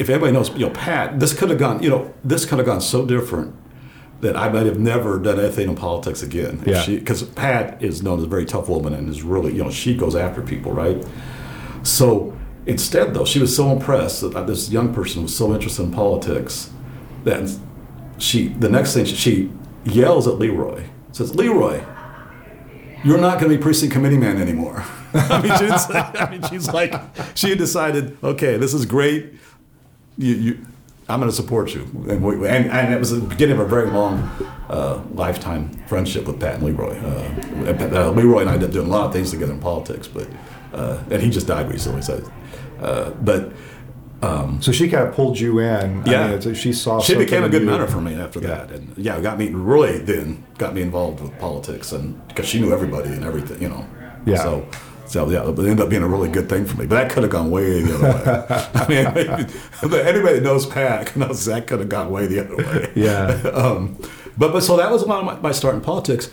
if 0.00 0.08
anybody 0.08 0.32
knows, 0.32 0.48
you 0.50 0.66
know, 0.66 0.70
Pat, 0.70 1.20
this 1.20 1.34
could 1.34 1.50
have 1.50 1.58
gone, 1.58 1.82
you 1.82 1.90
know, 1.90 2.12
this 2.24 2.46
could 2.46 2.56
have 2.58 2.66
gone 2.66 2.80
so 2.80 3.04
different 3.04 3.54
that 4.22 4.34
I 4.34 4.48
might 4.48 4.64
have 4.64 4.80
never 4.80 5.18
done 5.18 5.38
anything 5.38 5.68
in 5.68 5.76
politics 5.76 6.22
again. 6.22 6.62
Yeah. 6.66 6.84
Because 6.86 7.22
Pat 7.22 7.82
is 7.82 8.02
known 8.02 8.18
as 8.18 8.24
a 8.24 8.26
very 8.26 8.46
tough 8.46 8.70
woman 8.70 8.94
and 8.94 9.10
is 9.10 9.22
really, 9.22 9.52
you 9.52 9.62
know, 9.62 9.70
she 9.70 9.94
goes 9.94 10.16
after 10.16 10.40
people, 10.40 10.72
right? 10.72 11.06
So 11.82 12.34
instead, 12.64 13.12
though, 13.12 13.26
she 13.26 13.38
was 13.40 13.54
so 13.54 13.70
impressed 13.72 14.22
that 14.22 14.46
this 14.46 14.70
young 14.70 14.94
person 14.94 15.22
was 15.22 15.36
so 15.36 15.52
interested 15.52 15.82
in 15.82 15.92
politics 15.92 16.70
that 17.24 17.54
she, 18.16 18.48
the 18.48 18.70
next 18.70 18.94
thing 18.94 19.04
she, 19.04 19.16
she 19.16 19.52
yells 19.84 20.26
at 20.26 20.38
Leroy, 20.38 20.84
says, 21.12 21.34
Leroy, 21.34 21.84
you're 23.04 23.18
not 23.18 23.38
going 23.38 23.52
to 23.52 23.58
be 23.58 23.62
precinct 23.62 23.92
committee 23.92 24.18
man 24.18 24.40
anymore. 24.40 24.82
I, 25.12 25.42
mean, 25.42 25.50
like, 25.50 26.20
I 26.20 26.30
mean, 26.30 26.42
she's 26.48 26.68
like, 26.72 26.94
she 27.34 27.50
had 27.50 27.58
decided, 27.58 28.16
okay, 28.22 28.56
this 28.56 28.72
is 28.72 28.86
great. 28.86 29.34
You, 30.20 30.34
you, 30.34 30.66
I'm 31.08 31.18
going 31.18 31.30
to 31.30 31.36
support 31.36 31.74
you. 31.74 31.82
And, 32.08 32.22
we, 32.22 32.34
and, 32.46 32.70
and, 32.70 32.94
it 32.94 32.98
was 32.98 33.10
the 33.10 33.20
beginning 33.20 33.58
of 33.58 33.60
a 33.60 33.68
very 33.68 33.90
long 33.90 34.18
uh, 34.68 35.02
lifetime 35.14 35.70
friendship 35.86 36.26
with 36.26 36.38
Pat 36.38 36.56
and 36.56 36.64
Leroy. 36.64 36.96
Uh, 36.98 38.06
uh, 38.06 38.10
Leroy 38.10 38.42
and 38.42 38.50
I 38.50 38.58
did 38.58 38.70
doing 38.70 38.86
a 38.86 38.90
lot 38.90 39.06
of 39.06 39.12
things 39.12 39.30
together 39.30 39.52
in 39.52 39.60
politics, 39.60 40.06
but 40.06 40.28
uh, 40.72 41.02
and 41.10 41.22
he 41.22 41.30
just 41.30 41.46
died 41.46 41.70
recently. 41.70 42.02
So, 42.02 42.30
uh, 42.80 43.10
but 43.10 43.52
um, 44.22 44.60
so 44.60 44.72
she 44.72 44.88
kind 44.88 45.08
of 45.08 45.14
pulled 45.14 45.40
you 45.40 45.58
in. 45.60 46.04
Yeah, 46.04 46.26
I 46.26 46.36
mean, 46.36 46.54
she 46.54 46.72
saw. 46.72 47.00
She 47.00 47.16
became 47.16 47.42
a 47.42 47.48
good 47.48 47.64
mentor 47.64 47.86
for 47.86 48.00
me 48.00 48.14
after 48.14 48.40
yeah. 48.40 48.48
that, 48.48 48.70
and 48.70 48.96
yeah, 48.98 49.20
got 49.20 49.38
me 49.38 49.48
really 49.48 49.98
then 49.98 50.44
got 50.58 50.74
me 50.74 50.82
involved 50.82 51.20
with 51.20 51.36
politics, 51.38 51.92
and 51.92 52.26
because 52.28 52.46
she 52.46 52.60
knew 52.60 52.72
everybody 52.72 53.08
and 53.08 53.24
everything, 53.24 53.60
you 53.62 53.68
know. 53.68 53.86
Yeah. 54.26 54.42
So, 54.42 54.68
so 55.10 55.28
yeah, 55.28 55.42
it 55.42 55.58
ended 55.58 55.80
up 55.80 55.88
being 55.88 56.04
a 56.04 56.08
really 56.08 56.28
good 56.28 56.48
thing 56.48 56.64
for 56.64 56.76
me. 56.76 56.86
But 56.86 56.94
that 56.94 57.10
could 57.10 57.24
have 57.24 57.32
gone 57.32 57.50
way 57.50 57.82
the 57.82 57.94
other 57.96 58.06
way. 58.06 58.70
I 58.74 58.88
mean, 58.88 60.06
anybody 60.06 60.34
that 60.34 60.42
knows 60.44 60.66
Pat 60.66 61.16
knows 61.16 61.46
that 61.46 61.66
could 61.66 61.80
have 61.80 61.88
gone 61.88 62.10
way 62.10 62.28
the 62.28 62.44
other 62.44 62.56
way. 62.56 62.92
Yeah. 62.94 63.26
um, 63.52 63.96
but 64.38 64.52
but 64.52 64.62
so 64.62 64.76
that 64.76 64.88
was 64.88 65.02
a 65.02 65.06
lot 65.06 65.18
of 65.18 65.24
my, 65.24 65.48
my 65.48 65.52
start 65.52 65.74
in 65.74 65.80
politics, 65.80 66.30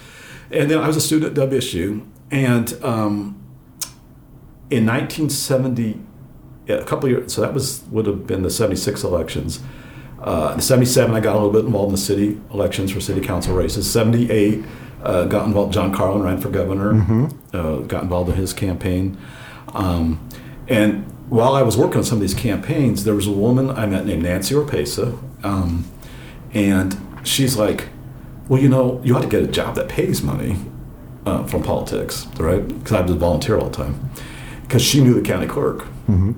and 0.51 0.69
then 0.69 0.77
I 0.77 0.85
was 0.85 0.95
a 0.95 1.01
student 1.01 1.35
at 1.35 1.49
WSU, 1.49 2.05
and 2.29 2.71
um, 2.83 3.41
in 4.69 4.85
1970 4.85 5.99
yeah, 6.67 6.75
a 6.75 6.85
couple 6.85 7.09
years. 7.09 7.33
So 7.33 7.41
that 7.41 7.55
was 7.55 7.83
would 7.85 8.05
have 8.05 8.27
been 8.27 8.43
the 8.43 8.51
'76 8.51 9.03
elections. 9.03 9.59
Uh, 10.21 10.51
in 10.53 10.61
'77, 10.61 11.15
I 11.15 11.19
got 11.19 11.33
a 11.33 11.39
little 11.39 11.51
bit 11.51 11.65
involved 11.65 11.89
in 11.89 11.95
the 11.95 12.01
city 12.01 12.39
elections 12.53 12.91
for 12.91 13.01
city 13.01 13.21
council 13.21 13.55
races. 13.55 13.91
'78, 13.91 14.63
uh, 15.03 15.25
got 15.25 15.45
involved. 15.45 15.73
John 15.73 15.93
Carlin 15.93 16.23
ran 16.23 16.39
for 16.39 16.49
governor. 16.49 16.93
Mm-hmm. 16.93 17.25
Uh, 17.53 17.77
got 17.79 18.03
involved 18.03 18.29
in 18.29 18.35
his 18.35 18.53
campaign. 18.53 19.17
Um, 19.73 20.27
and 20.67 21.05
while 21.29 21.53
I 21.53 21.61
was 21.61 21.77
working 21.77 21.97
on 21.97 22.03
some 22.03 22.17
of 22.17 22.21
these 22.21 22.33
campaigns, 22.33 23.03
there 23.03 23.15
was 23.15 23.27
a 23.27 23.31
woman 23.31 23.69
I 23.69 23.85
met 23.85 24.05
named 24.05 24.23
Nancy 24.23 24.55
Oropesa, 24.55 25.17
um, 25.43 25.85
and 26.53 26.97
she's 27.23 27.57
like, 27.57 27.89
"Well, 28.47 28.61
you 28.61 28.69
know, 28.69 29.01
you 29.03 29.15
ought 29.15 29.21
to 29.21 29.27
get 29.27 29.43
a 29.43 29.47
job 29.47 29.75
that 29.75 29.89
pays 29.89 30.21
money 30.21 30.57
uh, 31.25 31.45
from 31.45 31.63
politics, 31.63 32.27
right?" 32.37 32.65
Because 32.67 32.93
I 32.93 33.01
was 33.01 33.15
volunteer 33.15 33.57
all 33.57 33.69
the 33.69 33.75
time. 33.75 34.09
Because 34.61 34.81
she 34.81 35.01
knew 35.01 35.13
the 35.13 35.21
county 35.21 35.47
clerk. 35.47 35.79
Mm-hmm. 36.07 36.33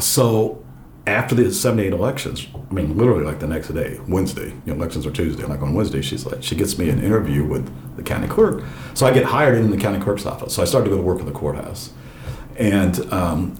So 0.00 0.64
after 1.08 1.34
the 1.34 1.52
78 1.52 1.92
elections, 1.92 2.46
I 2.54 2.74
mean, 2.74 2.96
literally 2.96 3.24
like 3.24 3.40
the 3.40 3.46
next 3.46 3.68
day, 3.68 3.98
Wednesday, 4.08 4.48
you 4.48 4.62
know, 4.66 4.74
elections 4.74 5.06
are 5.06 5.10
Tuesday, 5.10 5.44
like 5.44 5.62
on 5.62 5.74
Wednesday, 5.74 6.02
she's 6.02 6.26
like, 6.26 6.42
she 6.42 6.54
gets 6.54 6.78
me 6.78 6.90
an 6.90 7.02
interview 7.02 7.44
with 7.44 7.96
the 7.96 8.02
county 8.02 8.28
clerk. 8.28 8.64
So 8.94 9.06
I 9.06 9.12
get 9.12 9.24
hired 9.24 9.56
in 9.56 9.70
the 9.70 9.76
county 9.76 10.00
clerk's 10.00 10.26
office. 10.26 10.54
So 10.54 10.62
I 10.62 10.64
started 10.64 10.90
to 10.90 10.90
go 10.90 10.96
to 10.96 11.02
work 11.02 11.20
in 11.20 11.26
the 11.26 11.32
courthouse. 11.32 11.92
And 12.56 13.00
um, 13.12 13.56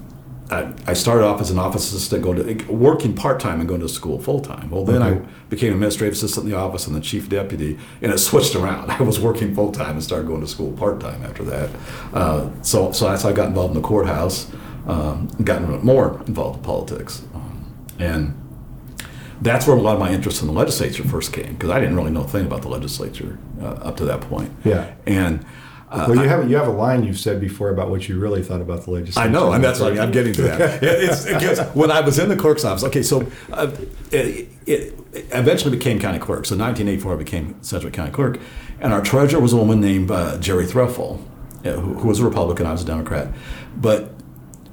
I, 0.50 0.72
I, 0.86 0.92
started 0.92 1.24
off 1.24 1.40
as 1.40 1.50
an 1.50 1.58
office 1.58 1.92
assistant, 1.92 2.22
going 2.22 2.58
to 2.58 2.72
working 2.72 3.14
part 3.14 3.38
time 3.38 3.60
and 3.60 3.68
going 3.68 3.80
to 3.80 3.88
school 3.88 4.20
full 4.20 4.40
time. 4.40 4.70
Well, 4.70 4.84
then. 4.84 5.02
I 5.02 5.20
became 5.48 5.72
administrative 5.72 6.12
assistant 6.12 6.44
in 6.44 6.50
the 6.50 6.58
office 6.58 6.86
and 6.86 6.94
then 6.94 7.02
chief 7.02 7.28
deputy, 7.28 7.78
and 8.02 8.12
it 8.12 8.18
switched 8.18 8.54
around. 8.54 8.90
I 8.90 9.02
was 9.02 9.18
working 9.20 9.54
full 9.54 9.72
time 9.72 9.92
and 9.92 10.02
started 10.02 10.26
going 10.26 10.40
to 10.40 10.46
school 10.46 10.72
part 10.72 11.00
time 11.00 11.22
after 11.22 11.44
that. 11.44 11.70
Uh, 12.12 12.50
so, 12.62 12.92
so 12.92 13.08
that's 13.08 13.22
how 13.22 13.30
I 13.30 13.32
got 13.32 13.48
involved 13.48 13.74
in 13.74 13.80
the 13.80 13.86
courthouse 13.86 14.50
um, 14.88 15.28
gotten 15.44 15.84
more 15.84 16.20
involved 16.26 16.58
in 16.58 16.64
politics. 16.64 17.22
And 17.98 18.34
that's 19.40 19.66
where 19.66 19.76
a 19.76 19.80
lot 19.80 19.94
of 19.94 20.00
my 20.00 20.10
interest 20.10 20.40
in 20.40 20.48
the 20.48 20.52
legislature 20.52 21.04
first 21.04 21.32
came 21.32 21.54
because 21.54 21.70
I 21.70 21.80
didn't 21.80 21.96
really 21.96 22.10
know 22.10 22.22
a 22.22 22.28
thing 22.28 22.46
about 22.46 22.62
the 22.62 22.68
legislature 22.68 23.38
uh, 23.60 23.66
up 23.66 23.96
to 23.98 24.04
that 24.06 24.22
point. 24.22 24.52
Yeah. 24.64 24.94
And 25.06 25.44
uh, 25.90 26.04
well, 26.08 26.22
you 26.22 26.28
have 26.28 26.50
you 26.50 26.56
have 26.56 26.66
a 26.66 26.72
line 26.72 27.02
you've 27.02 27.18
said 27.18 27.40
before 27.40 27.70
about 27.70 27.88
what 27.88 28.08
you 28.08 28.18
really 28.18 28.42
thought 28.42 28.60
about 28.60 28.82
the 28.84 28.90
legislature. 28.90 29.26
I 29.26 29.30
know, 29.30 29.52
and 29.52 29.64
that's 29.64 29.80
what 29.80 29.98
I'm 29.98 30.10
getting 30.10 30.34
to 30.34 30.42
that. 30.42 30.82
it's, 30.82 31.24
because 31.24 31.60
when 31.74 31.90
I 31.90 32.02
was 32.02 32.18
in 32.18 32.28
the 32.28 32.36
clerk's 32.36 32.62
office, 32.62 32.84
okay, 32.84 33.02
so 33.02 33.26
uh, 33.52 33.74
it, 34.12 34.48
it, 34.66 34.94
eventually 35.32 35.74
became 35.74 35.98
county 35.98 36.18
clerk. 36.18 36.44
So 36.44 36.56
1984, 36.56 37.14
I 37.14 37.16
became 37.16 37.62
Sedgwick 37.62 37.94
County 37.94 38.10
clerk, 38.10 38.38
and 38.80 38.92
our 38.92 39.00
treasurer 39.00 39.40
was 39.40 39.54
a 39.54 39.56
woman 39.56 39.80
named 39.80 40.10
uh, 40.10 40.36
Jerry 40.38 40.66
Threffel, 40.66 41.22
who, 41.62 41.94
who 41.94 42.08
was 42.08 42.20
a 42.20 42.24
Republican. 42.24 42.66
I 42.66 42.72
was 42.72 42.82
a 42.82 42.86
Democrat, 42.86 43.32
but 43.74 44.12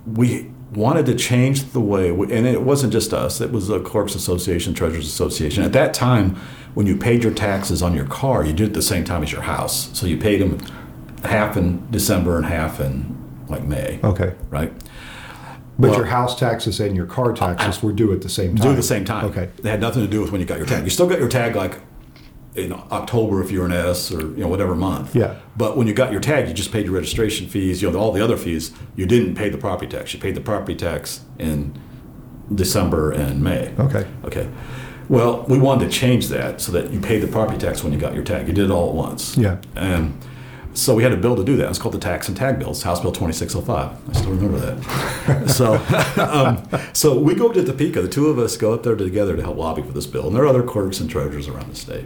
we 0.06 0.52
wanted 0.76 1.06
to 1.08 1.16
change 1.16 1.72
the 1.72 1.80
way, 1.80 2.12
we, 2.12 2.32
and 2.32 2.46
it 2.46 2.62
wasn't 2.62 2.94
just 2.94 3.14
us, 3.14 3.42
it 3.42 3.52
was 3.52 3.68
the 3.68 3.80
Clerks 3.80 4.16
Association, 4.16 4.74
Treasurers 4.74 5.08
Association. 5.08 5.64
At 5.64 5.74
that 5.74 5.94
time, 5.94 6.36
when 6.74 6.86
you 6.86 6.98
paid 6.98 7.24
your 7.24 7.34
taxes 7.34 7.82
on 7.82 7.96
your 7.96 8.06
car, 8.06 8.46
you 8.46 8.54
did 8.54 8.64
it 8.64 8.68
at 8.68 8.74
the 8.74 8.82
same 8.82 9.04
time 9.04 9.24
as 9.24 9.32
your 9.32 9.42
house. 9.42 9.98
So 9.98 10.06
you 10.06 10.18
paid 10.18 10.42
them 10.42 10.60
half 11.24 11.58
in 11.58 11.90
December 11.92 12.38
and 12.38 12.46
half 12.46 12.80
in 12.80 13.16
like 13.48 13.64
May. 13.64 14.00
Okay. 14.04 14.36
Right. 14.50 14.74
But 15.78 15.90
well, 15.90 16.00
your 16.00 16.06
house 16.06 16.40
taxes 16.40 16.80
and 16.80 16.96
your 16.96 17.06
car 17.06 17.34
taxes 17.34 17.84
were 17.84 17.92
due 17.92 18.14
at 18.14 18.22
the 18.22 18.30
same 18.30 18.56
time. 18.56 18.64
Due 18.64 18.72
at 18.72 18.78
the 18.78 18.84
same 18.84 19.04
time. 19.04 19.26
Okay. 19.26 19.50
They 19.58 19.70
had 19.70 19.82
nothing 19.82 20.04
to 20.04 20.08
do 20.08 20.22
with 20.22 20.32
when 20.32 20.40
you 20.40 20.48
got 20.48 20.58
your 20.58 20.68
tag. 20.68 20.84
You 20.84 20.90
still 20.90 21.08
got 21.08 21.20
your 21.20 21.28
tag 21.28 21.56
like 21.56 21.80
in 22.56 22.72
October 22.72 23.44
if 23.44 23.52
you're 23.52 23.66
an 23.66 23.72
S 23.72 24.12
or 24.12 24.22
you 24.22 24.38
know 24.38 24.48
whatever 24.48 24.76
month. 24.76 25.16
Yeah. 25.16 25.36
But 25.58 25.78
when 25.78 25.88
you 25.88 25.94
got 25.94 26.12
your 26.12 26.22
tag, 26.22 26.48
you 26.48 26.54
just 26.54 26.72
paid 26.72 26.86
your 26.86 26.94
registration 26.96 27.48
fees. 27.48 27.82
You 27.82 27.92
know 27.92 28.00
all 28.00 28.12
the 28.12 28.24
other 28.24 28.38
fees. 28.38 28.72
You 28.96 29.06
didn't 29.06 29.36
pay 29.36 29.50
the 29.50 29.58
property 29.58 29.92
tax. 29.92 30.14
You 30.14 30.20
paid 30.20 30.36
the 30.36 30.42
property 30.42 30.76
tax 30.76 31.22
in 31.38 31.80
December 32.54 33.12
and 33.12 33.44
May. 33.44 33.74
Okay. 33.78 34.08
Okay. 34.24 34.50
Well, 35.08 35.44
we 35.44 35.60
wanted 35.60 35.92
to 35.92 35.98
change 35.98 36.30
that 36.30 36.62
so 36.62 36.72
that 36.72 36.92
you 36.92 37.00
paid 37.00 37.20
the 37.20 37.28
property 37.28 37.60
tax 37.60 37.84
when 37.84 37.94
you 37.94 38.00
got 38.00 38.16
your 38.16 38.24
tag. 38.24 38.48
You 38.48 38.54
did 38.54 38.66
it 38.66 38.72
all 38.72 38.90
at 38.90 38.96
once. 38.96 39.38
Yeah. 39.38 39.62
And 39.76 40.20
so 40.74 40.94
we 40.96 41.04
had 41.04 41.14
a 41.14 41.18
bill 41.18 41.36
to 41.36 41.44
do 41.44 41.56
that. 41.58 41.70
It's 41.70 41.80
called 41.80 41.94
the 41.94 42.00
Tax 42.00 42.28
and 42.28 42.36
Tag 42.36 42.60
Bills, 42.60 42.84
House 42.84 43.00
Bill 43.00 43.12
2605. 43.12 44.10
I 44.10 44.14
still 44.14 44.32
remember 44.32 44.60
that. 44.60 45.50
so, 45.50 45.76
um, 46.22 46.68
so 46.94 47.18
we 47.18 47.36
go 47.36 47.52
to 47.52 47.64
Topeka. 47.64 48.02
The 48.02 48.10
two 48.10 48.28
of 48.28 48.40
us 48.40 48.58
go 48.58 48.74
up 48.74 48.84
there 48.84 48.96
together 48.96 49.36
to 49.36 49.42
help 49.42 49.58
lobby 49.58 49.84
for 49.84 49.94
this 49.94 50.06
bill, 50.06 50.28
and 50.28 50.36
there 50.36 50.44
are 50.44 50.48
other 50.48 50.64
clerks 50.64 51.00
and 51.00 51.10
treasurers 51.10 51.48
around 51.48 51.72
the 51.72 51.76
state. 51.76 52.06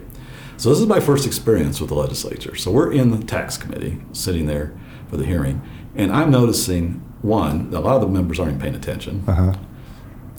So 0.59 0.67
this 0.71 0.79
is 0.79 0.87
my 0.87 0.99
first 0.99 1.25
experience 1.25 1.79
with 1.79 1.87
the 1.87 1.95
legislature. 1.95 2.53
So 2.57 2.69
we're 2.69 2.91
in 2.91 3.11
the 3.11 3.25
tax 3.25 3.57
committee, 3.57 4.01
sitting 4.11 4.45
there 4.45 4.77
for 5.07 5.15
the 5.15 5.25
hearing, 5.25 5.61
and 5.95 6.11
I'm 6.11 6.29
noticing 6.29 6.95
one, 7.21 7.73
a 7.73 7.79
lot 7.79 7.95
of 7.95 8.01
the 8.01 8.09
members 8.09 8.41
aren't 8.41 8.59
paying 8.59 8.75
attention. 8.75 9.23
Uh-huh. 9.25 9.53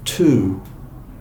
Two, 0.04 0.62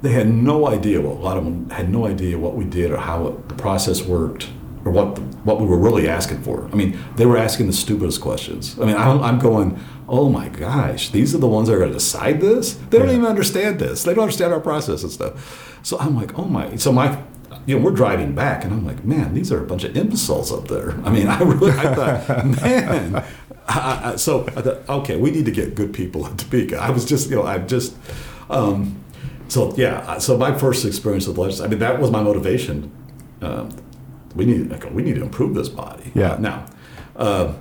they 0.01 0.11
had 0.11 0.27
no 0.27 0.67
idea. 0.67 0.99
Well, 0.99 1.13
a 1.13 1.23
lot 1.23 1.37
of 1.37 1.45
them 1.45 1.69
had 1.69 1.89
no 1.89 2.07
idea 2.07 2.37
what 2.37 2.55
we 2.55 2.65
did 2.65 2.91
or 2.91 2.97
how 2.97 3.27
it, 3.27 3.47
the 3.47 3.55
process 3.55 4.01
worked 4.01 4.49
or 4.83 4.91
what 4.91 5.15
the, 5.15 5.21
what 5.21 5.61
we 5.61 5.65
were 5.65 5.79
really 5.79 6.09
asking 6.09 6.41
for. 6.43 6.65
I 6.65 6.75
mean, 6.75 6.99
they 7.15 7.25
were 7.25 7.37
asking 7.37 7.67
the 7.67 7.73
stupidest 7.73 8.19
questions. 8.19 8.77
I 8.79 8.85
mean, 8.85 8.97
I'm, 8.97 9.23
I'm 9.23 9.39
going, 9.39 9.79
oh 10.09 10.27
my 10.27 10.49
gosh, 10.49 11.09
these 11.09 11.33
are 11.33 11.37
the 11.37 11.47
ones 11.47 11.69
that 11.69 11.75
are 11.75 11.79
going 11.79 11.91
to 11.91 11.97
decide 11.97 12.41
this. 12.41 12.73
They 12.73 12.97
don't 12.97 13.07
yeah. 13.07 13.15
even 13.15 13.27
understand 13.27 13.79
this. 13.79 14.03
They 14.03 14.13
don't 14.13 14.23
understand 14.23 14.51
our 14.51 14.59
process 14.59 15.03
and 15.03 15.11
stuff. 15.11 15.79
So 15.83 15.97
I'm 15.99 16.17
like, 16.17 16.37
oh 16.37 16.45
my. 16.45 16.75
So 16.75 16.91
my, 16.91 17.21
you 17.65 17.77
know, 17.77 17.83
we're 17.83 17.91
driving 17.91 18.33
back, 18.33 18.63
and 18.63 18.73
I'm 18.73 18.85
like, 18.85 19.03
man, 19.03 19.33
these 19.33 19.51
are 19.51 19.63
a 19.63 19.67
bunch 19.67 19.83
of 19.83 19.95
imbeciles 19.95 20.51
up 20.51 20.67
there. 20.67 20.91
I 21.03 21.09
mean, 21.09 21.27
I 21.29 21.39
really, 21.39 21.71
I 21.71 21.95
thought, 21.95 22.45
man. 22.61 23.23
I, 23.67 24.11
I, 24.11 24.15
so 24.15 24.45
I 24.47 24.61
thought, 24.61 24.89
okay, 24.89 25.15
we 25.15 25.31
need 25.31 25.45
to 25.45 25.51
get 25.51 25.75
good 25.75 25.93
people 25.93 26.25
in 26.25 26.37
Topeka. 26.37 26.77
I 26.77 26.89
was 26.89 27.05
just, 27.05 27.29
you 27.29 27.35
know, 27.35 27.43
I'm 27.43 27.67
just. 27.67 27.95
Um, 28.49 29.03
so 29.47 29.73
yeah, 29.75 30.19
so 30.19 30.37
my 30.37 30.57
first 30.57 30.85
experience 30.85 31.27
with 31.27 31.37
legislation, 31.37 31.65
I 31.65 31.69
mean, 31.69 31.79
that 31.79 31.99
was 31.99 32.11
my 32.11 32.21
motivation. 32.21 32.91
Um, 33.41 33.69
we 34.35 34.45
need 34.45 34.83
we 34.93 35.01
need 35.01 35.15
to 35.15 35.23
improve 35.23 35.55
this 35.55 35.69
body. 35.69 36.11
Yeah. 36.13 36.33
Uh, 36.33 36.37
now, 36.37 36.65
uh, 37.15 37.53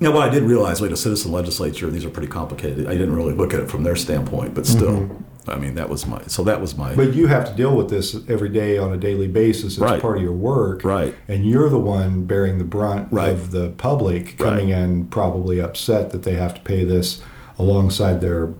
you 0.00 0.08
know 0.08 0.12
what 0.12 0.28
I 0.28 0.30
did 0.30 0.44
realize, 0.44 0.80
wait, 0.80 0.92
a 0.92 0.96
citizen 0.96 1.32
legislature, 1.32 1.90
these 1.90 2.04
are 2.04 2.10
pretty 2.10 2.28
complicated. 2.28 2.86
I 2.86 2.92
didn't 2.92 3.14
really 3.14 3.34
look 3.34 3.52
at 3.52 3.60
it 3.60 3.68
from 3.68 3.82
their 3.82 3.96
standpoint, 3.96 4.54
but 4.54 4.66
still, 4.66 4.92
mm-hmm. 4.92 5.22
I 5.48 5.56
mean, 5.56 5.74
that 5.74 5.88
was 5.88 6.06
my 6.06 6.22
so 6.26 6.44
that 6.44 6.60
was 6.60 6.76
my. 6.76 6.94
But 6.94 7.14
you 7.14 7.26
have 7.26 7.48
to 7.48 7.54
deal 7.54 7.76
with 7.76 7.90
this 7.90 8.16
every 8.28 8.48
day 8.48 8.78
on 8.78 8.92
a 8.92 8.96
daily 8.96 9.28
basis. 9.28 9.74
It's 9.74 9.78
right. 9.78 10.00
part 10.00 10.16
of 10.16 10.22
your 10.22 10.32
work, 10.32 10.84
right? 10.84 11.14
And 11.26 11.48
you're 11.48 11.68
the 11.68 11.78
one 11.78 12.24
bearing 12.24 12.58
the 12.58 12.64
brunt 12.64 13.12
right. 13.12 13.30
of 13.30 13.50
the 13.50 13.70
public 13.70 14.38
coming 14.38 14.70
right. 14.70 14.78
in 14.78 15.06
probably 15.06 15.60
upset 15.60 16.10
that 16.10 16.22
they 16.22 16.34
have 16.34 16.54
to 16.54 16.60
pay 16.60 16.84
this 16.84 17.22
alongside 17.58 18.20
their 18.20 18.54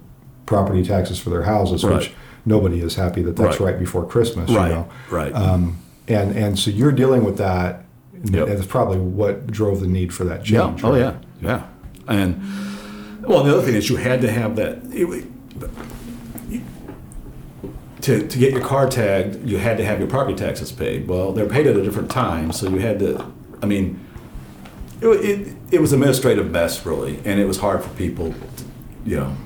property 0.47 0.83
taxes 0.83 1.18
for 1.18 1.30
their 1.30 1.42
houses, 1.42 1.85
which 1.85 2.12
nobody 2.45 2.80
is 2.80 2.97
happy 2.97 3.23
that 3.23 3.37
that's 3.37 3.61
right, 3.61 3.78
before 3.78 4.07
Christmas. 4.07 4.50
Right. 4.50 4.68
You 4.68 4.75
know? 4.75 4.88
Right. 5.11 5.33
Um, 5.33 5.78
and 6.09 6.37
and 6.37 6.59
so 6.59 6.71
you're 6.71 6.92
dealing 6.92 7.25
with 7.25 7.38
that. 7.38 7.85
Yep. 8.25 8.49
And 8.49 8.59
it's 8.59 8.66
probably 8.66 8.99
what 8.99 9.47
drove 9.47 9.80
the 9.80 9.87
need 9.87 10.12
for 10.12 10.25
that 10.25 10.42
change. 10.42 10.83
Yeah. 10.83 10.88
Oh 10.88 10.95
yeah. 10.95 11.18
Yeah. 11.40 11.66
And 12.09 12.42
well, 13.23 13.45
the 13.45 13.52
other 13.52 13.62
thing 13.62 13.75
is 13.75 13.88
you 13.88 13.97
had 13.97 14.21
to 14.23 14.30
have 14.30 14.57
that. 14.57 14.78
It, 14.90 15.26
to, 18.08 18.26
to 18.26 18.38
get 18.38 18.52
your 18.52 18.62
car 18.62 18.88
tagged, 18.88 19.46
you 19.46 19.58
had 19.58 19.76
to 19.76 19.84
have 19.84 19.98
your 19.98 20.08
property 20.08 20.34
taxes 20.34 20.72
paid. 20.72 21.06
Well, 21.06 21.32
they're 21.32 21.48
paid 21.48 21.66
at 21.66 21.76
a 21.76 21.82
different 21.82 22.10
time, 22.10 22.52
so 22.52 22.66
you 22.70 22.78
had 22.78 22.98
to. 23.00 23.30
I 23.62 23.66
mean, 23.66 24.00
it, 25.02 25.08
it, 25.08 25.56
it 25.70 25.80
was 25.80 25.92
administrative 25.92 26.50
mess 26.50 26.86
really, 26.86 27.18
and 27.26 27.38
it 27.38 27.44
was 27.44 27.58
hard 27.58 27.84
for 27.84 27.90
people. 27.90 28.32
To, 28.32 28.64
you 29.04 29.16
know, 29.16 29.36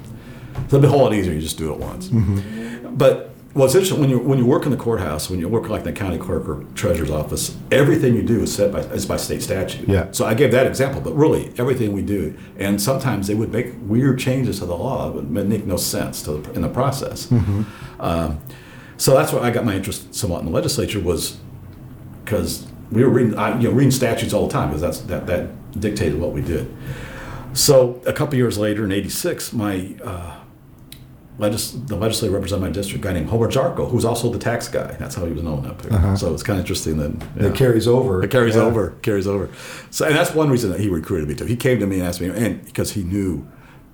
so 0.55 0.77
it'd 0.77 0.83
be 0.83 0.87
a 0.87 0.91
whole 0.91 1.03
lot 1.03 1.13
easier. 1.13 1.33
You 1.33 1.41
just 1.41 1.59
do 1.59 1.73
it 1.73 1.79
once. 1.79 2.09
Mm-hmm. 2.09 2.95
But 2.95 3.32
well, 3.55 3.67
it's 3.67 3.75
interesting 3.75 4.01
when 4.01 4.09
you 4.09 4.19
when 4.19 4.39
you 4.39 4.47
work 4.47 4.65
in 4.65 4.71
the 4.71 4.79
courthouse, 4.79 5.29
when 5.29 5.39
you 5.39 5.49
work 5.49 5.69
like 5.69 5.81
in 5.81 5.87
the 5.87 5.93
county 5.93 6.17
clerk 6.17 6.49
or 6.49 6.65
treasurer's 6.75 7.11
office, 7.11 7.57
everything 7.71 8.15
you 8.15 8.23
do 8.23 8.43
is 8.43 8.55
set 8.55 8.73
by 8.73 8.81
is 8.81 9.05
by 9.05 9.19
state 9.19 9.43
statute. 9.43 9.87
Yeah. 9.89 10.11
So 10.13 10.25
I 10.25 10.33
gave 10.33 10.53
that 10.53 10.67
example, 10.67 11.03
but 11.03 11.13
really 11.13 11.53
everything 11.59 11.93
we 11.93 12.01
do, 12.01 12.35
and 12.59 12.81
sometimes 12.81 13.27
they 13.27 13.35
would 13.35 13.53
make 13.53 13.75
weird 13.83 14.19
changes 14.19 14.61
to 14.61 14.67
the 14.67 14.77
law 14.77 15.07
that 15.07 15.15
would 15.15 15.31
make 15.31 15.67
no 15.67 15.77
sense 15.77 16.23
to 16.23 16.33
the, 16.33 16.53
in 16.53 16.63
the 16.63 16.69
process. 16.69 17.27
Mm-hmm. 17.27 17.63
Um, 18.01 18.41
so 18.97 19.15
that's 19.15 19.33
where 19.33 19.43
I 19.43 19.51
got 19.51 19.65
my 19.65 19.75
interest 19.75 20.15
somewhat 20.15 20.41
in 20.41 20.47
the 20.47 20.53
legislature 20.53 21.01
was 21.01 21.37
because 22.25 22.67
we 22.91 23.05
were 23.05 23.11
reading 23.11 23.37
I, 23.37 23.59
you 23.59 23.69
know 23.69 23.75
reading 23.75 23.91
statutes 23.91 24.33
all 24.33 24.47
the 24.47 24.53
time 24.53 24.69
because 24.69 24.81
that's 24.81 25.01
that 25.01 25.27
that 25.27 25.81
dictated 25.81 26.19
what 26.19 26.33
we 26.33 26.41
did. 26.41 26.75
So 27.53 28.01
a 28.07 28.15
couple 28.15 28.37
years 28.37 28.57
later 28.57 28.85
in 28.85 28.93
'86, 28.93 29.53
my 29.53 29.95
uh, 30.03 30.42
legis- 31.39 31.73
the 31.73 31.97
legislator 31.97 32.35
representing 32.35 32.65
my 32.65 32.71
district, 32.71 33.05
a 33.05 33.09
guy 33.09 33.15
named 33.15 33.29
Homer 33.29 33.51
Jarchow, 33.51 33.91
who's 33.91 34.05
also 34.05 34.31
the 34.31 34.39
tax 34.39 34.69
guy. 34.69 34.93
That's 34.99 35.15
how 35.15 35.25
he 35.25 35.33
was 35.33 35.43
known 35.43 35.67
up 35.67 35.81
there. 35.83 35.93
Uh-huh. 35.93 36.17
So 36.17 36.35
it's 36.35 36.43
kind 36.43 36.59
of 36.59 36.65
interesting 36.65 36.99
that 36.99 37.27
yeah. 37.37 37.49
it 37.49 37.55
carries 37.55 37.89
over. 37.89 38.23
It 38.23 38.31
carries 38.31 38.55
yeah. 38.55 38.63
over. 38.63 38.91
Carries 39.03 39.27
over. 39.27 39.49
So 39.91 40.07
and 40.07 40.15
that's 40.15 40.35
one 40.35 40.51
reason 40.51 40.71
that 40.71 40.81
he 40.81 40.89
recruited 40.89 41.29
me 41.29 41.35
too. 41.35 41.47
He 41.47 41.57
came 41.57 41.81
to 41.81 41.87
me 41.87 41.99
and 41.99 42.07
asked 42.07 42.21
me, 42.21 42.29
and 42.29 42.65
because 42.65 42.93
he 42.93 43.03
knew 43.03 43.47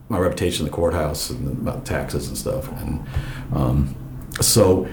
my 0.09 0.19
reputation 0.19 0.65
in 0.65 0.71
the 0.71 0.75
courthouse 0.75 1.31
and 1.31 1.47
about 1.59 1.85
taxes 1.85 2.29
and 2.29 2.37
stuff, 2.37 2.71
and 2.81 3.07
um, 3.53 3.95
so 4.41 4.89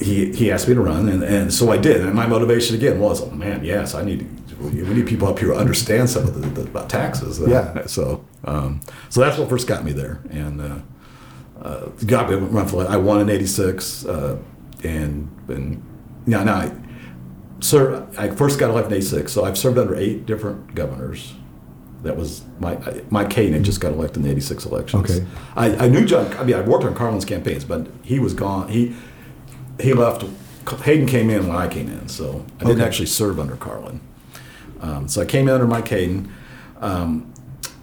he 0.00 0.32
he 0.32 0.50
asked 0.50 0.68
me 0.68 0.74
to 0.74 0.80
run, 0.80 1.08
and, 1.08 1.22
and 1.22 1.52
so 1.52 1.70
I 1.70 1.76
did. 1.76 2.00
And 2.00 2.14
my 2.14 2.26
motivation 2.26 2.74
again 2.74 2.98
was, 2.98 3.22
oh 3.22 3.30
man, 3.30 3.64
yes, 3.64 3.94
I 3.94 4.02
need 4.04 4.26
we 4.60 4.82
need 4.82 5.06
people 5.06 5.28
up 5.28 5.38
here 5.38 5.48
who 5.48 5.54
understand 5.54 6.10
some 6.10 6.24
of 6.24 6.34
the, 6.34 6.48
the 6.48 6.62
about 6.62 6.90
taxes. 6.90 7.40
Yeah. 7.40 7.86
So 7.86 8.24
um, 8.44 8.80
so 9.10 9.20
that's 9.20 9.38
what 9.38 9.48
first 9.48 9.68
got 9.68 9.84
me 9.84 9.92
there, 9.92 10.20
and. 10.30 10.60
Uh, 10.60 10.78
uh, 11.62 11.86
got 12.06 12.30
run 12.30 12.66
for 12.66 12.86
I 12.86 12.96
won 12.96 13.20
in 13.20 13.28
'86, 13.28 14.06
uh, 14.06 14.38
and 14.82 15.30
and 15.48 15.82
yeah, 16.26 16.42
now 16.42 16.54
I 16.54 16.72
served. 17.60 18.16
I 18.16 18.30
first 18.30 18.58
got 18.58 18.70
elected 18.70 18.92
in 18.92 18.98
'86, 18.98 19.32
so 19.32 19.44
I've 19.44 19.58
served 19.58 19.78
under 19.78 19.94
eight 19.94 20.26
different 20.26 20.74
governors. 20.74 21.34
That 22.02 22.16
was 22.16 22.44
my 22.60 22.78
Mike 23.10 23.32
Hayden 23.34 23.62
just 23.62 23.80
got 23.80 23.92
elected 23.92 24.18
in 24.18 24.22
the 24.22 24.30
'86 24.30 24.64
elections. 24.64 25.10
Okay, 25.10 25.26
I, 25.54 25.84
I 25.84 25.88
knew 25.88 26.06
John. 26.06 26.34
I 26.38 26.44
mean, 26.44 26.56
I 26.56 26.62
worked 26.62 26.84
on 26.84 26.94
Carlin's 26.94 27.26
campaigns, 27.26 27.64
but 27.64 27.86
he 28.02 28.18
was 28.18 28.32
gone. 28.32 28.68
He 28.68 28.96
he 29.78 29.92
left. 29.92 30.24
Hayden 30.84 31.06
came 31.06 31.30
in 31.30 31.46
when 31.46 31.56
I 31.56 31.68
came 31.68 31.88
in, 31.88 32.08
so 32.08 32.44
I 32.56 32.64
didn't 32.64 32.80
okay. 32.80 32.86
actually 32.86 33.06
serve 33.06 33.38
under 33.38 33.56
Carlin. 33.56 34.00
Um, 34.80 35.08
so 35.08 35.20
I 35.20 35.26
came 35.26 35.48
in 35.48 35.54
under 35.54 35.66
Mike 35.66 35.88
Hayden, 35.88 36.32
um, 36.80 37.34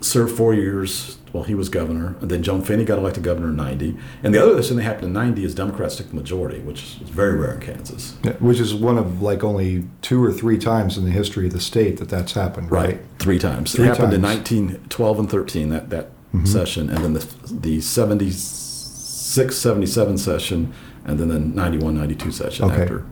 served 0.01 0.36
four 0.36 0.53
years 0.53 1.16
well, 1.38 1.46
he 1.46 1.53
was 1.53 1.70
governor. 1.70 2.15
And 2.20 2.32
then 2.32 2.41
Joan 2.41 2.63
Finney 2.63 2.84
got 2.84 2.98
elected 2.98 3.24
governor 3.24 3.50
in 3.50 3.56
90. 3.56 3.96
And 4.24 4.34
the 4.34 4.41
other 4.41 4.60
thing 4.63 4.77
that 4.77 4.84
happened 4.84 5.06
in 5.06 5.13
90 5.13 5.44
is 5.44 5.53
Democrats 5.53 5.96
took 5.96 6.10
the 6.10 6.15
majority, 6.15 6.60
which 6.62 6.82
is 6.82 6.94
very 7.10 7.38
rare 7.38 7.53
in 7.53 7.62
Kansas. 7.62 8.15
Yeah, 8.24 8.32
which 8.34 8.60
is 8.60 8.74
one 8.74 8.98
of 8.98 9.22
like 9.22 9.44
only 9.44 9.88
two 10.01 10.24
or 10.24 10.32
three 10.32 10.58
times 10.58 10.98
in 10.98 11.06
the 11.06 11.12
history 11.12 11.46
of 11.46 11.53
the 11.53 11.62
state 11.62 11.98
that 11.98 12.10
that's 12.10 12.34
happened, 12.34 12.72
right? 12.72 12.96
right. 12.96 13.00
Three 13.20 13.38
times. 13.38 13.74
Three 13.74 13.86
it 13.86 13.89
happened 13.89 14.13
times. 14.13 14.50
in 14.50 14.58
1912 14.58 15.20
and 15.20 15.29
13, 15.29 15.70
that, 15.70 15.91
that 15.91 16.06
mm-hmm. 16.34 16.46
session. 16.46 16.89
And 16.89 17.03
then 17.03 17.13
the, 17.13 17.27
the 17.51 17.82
76, 17.82 19.56
77 19.56 20.17
session, 20.17 20.74
and 21.06 21.20
then 21.20 21.27
the 21.27 21.39
91, 21.39 21.94
92 21.96 22.32
session 22.32 22.65
okay. 22.65 22.82
after. 22.82 23.06